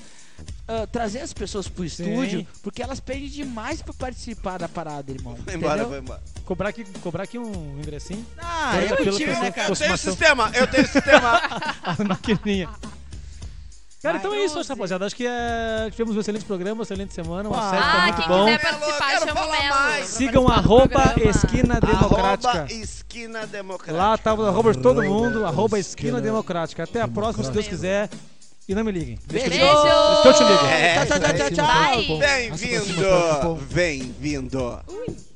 ah, 0.67 0.87
trazer 0.87 1.19
as 1.19 1.33
pessoas 1.33 1.67
pro 1.67 1.87
Sim. 1.89 2.03
estúdio, 2.03 2.47
porque 2.63 2.81
elas 2.81 2.99
pedem 2.99 3.27
demais 3.27 3.81
pra 3.81 3.93
participar 3.93 4.57
da 4.57 4.69
parada, 4.69 5.11
irmão. 5.11 5.35
Vai 5.45 5.55
embora, 5.55 5.85
vai 5.85 5.99
embora. 5.99 6.21
Cobrar 6.45 6.69
aqui, 6.69 6.85
cobrar 7.01 7.23
aqui 7.23 7.37
um 7.37 7.79
ingressinho. 7.79 8.25
Ah, 8.37 8.73
eu 8.81 9.13
tive, 9.13 9.33
né, 9.33 9.51
cara? 9.51 9.69
Eu 9.69 9.75
tenho 9.75 9.97
sistema, 9.97 10.51
eu 10.53 10.67
tenho 10.67 10.87
sistema. 10.87 11.41
A 11.83 12.03
maquininha. 12.03 12.69
Cara, 14.01 14.17
então 14.17 14.33
é 14.33 14.43
isso, 14.43 14.59
rapaziada. 14.67 15.05
Acho 15.05 15.15
que 15.15 15.27
é... 15.27 15.89
tivemos 15.91 16.15
um 16.15 16.19
excelente 16.19 16.43
programa, 16.45 16.79
uma 16.79 16.83
excelente 16.83 17.13
semana. 17.13 17.47
Um 17.47 17.53
Ah, 17.53 17.69
tá 17.71 17.77
Ah, 17.77 18.01
muito 18.05 18.15
quem 18.17 18.27
bom. 18.27 18.45
quiser 18.45 18.61
participar, 18.61 19.19
chama 19.19 19.45
o 19.45 19.49
pra 19.49 20.03
Sigam 20.05 20.47
arroba. 20.47 21.13
Esquina 21.17 21.79
Democrática. 21.79 22.49
Arroba 22.49 22.73
esquina 22.73 23.45
democrática. 23.45 23.97
Lá 23.97 24.17
tá 24.17 24.33
o 24.33 24.45
arroba 24.45 24.73
de 24.73 24.79
todo 24.81 25.03
mundo, 25.03 25.45
arroba 25.45 25.77
Esquina 25.77 26.19
Democrática. 26.19 26.83
Até 26.83 27.01
a 27.01 27.07
próxima, 27.07 27.43
se 27.43 27.51
Deus 27.51 27.67
quiser. 27.67 28.09
E 28.67 28.73
não 28.75 28.83
me 28.83 28.91
liguem. 28.91 29.19
Beijo! 29.27 29.49
Beijo! 29.49 29.65
Eu 29.65 30.33
te 30.33 30.43
ligo. 30.43 30.65
É. 30.65 31.05
Tchau, 31.05 31.19
tchau, 31.19 31.33
tchau, 31.33 31.51
tchau. 31.51 32.17
Bem-vindo, 32.19 33.59
bem-vindo. 33.71 34.81
Ui. 34.87 35.30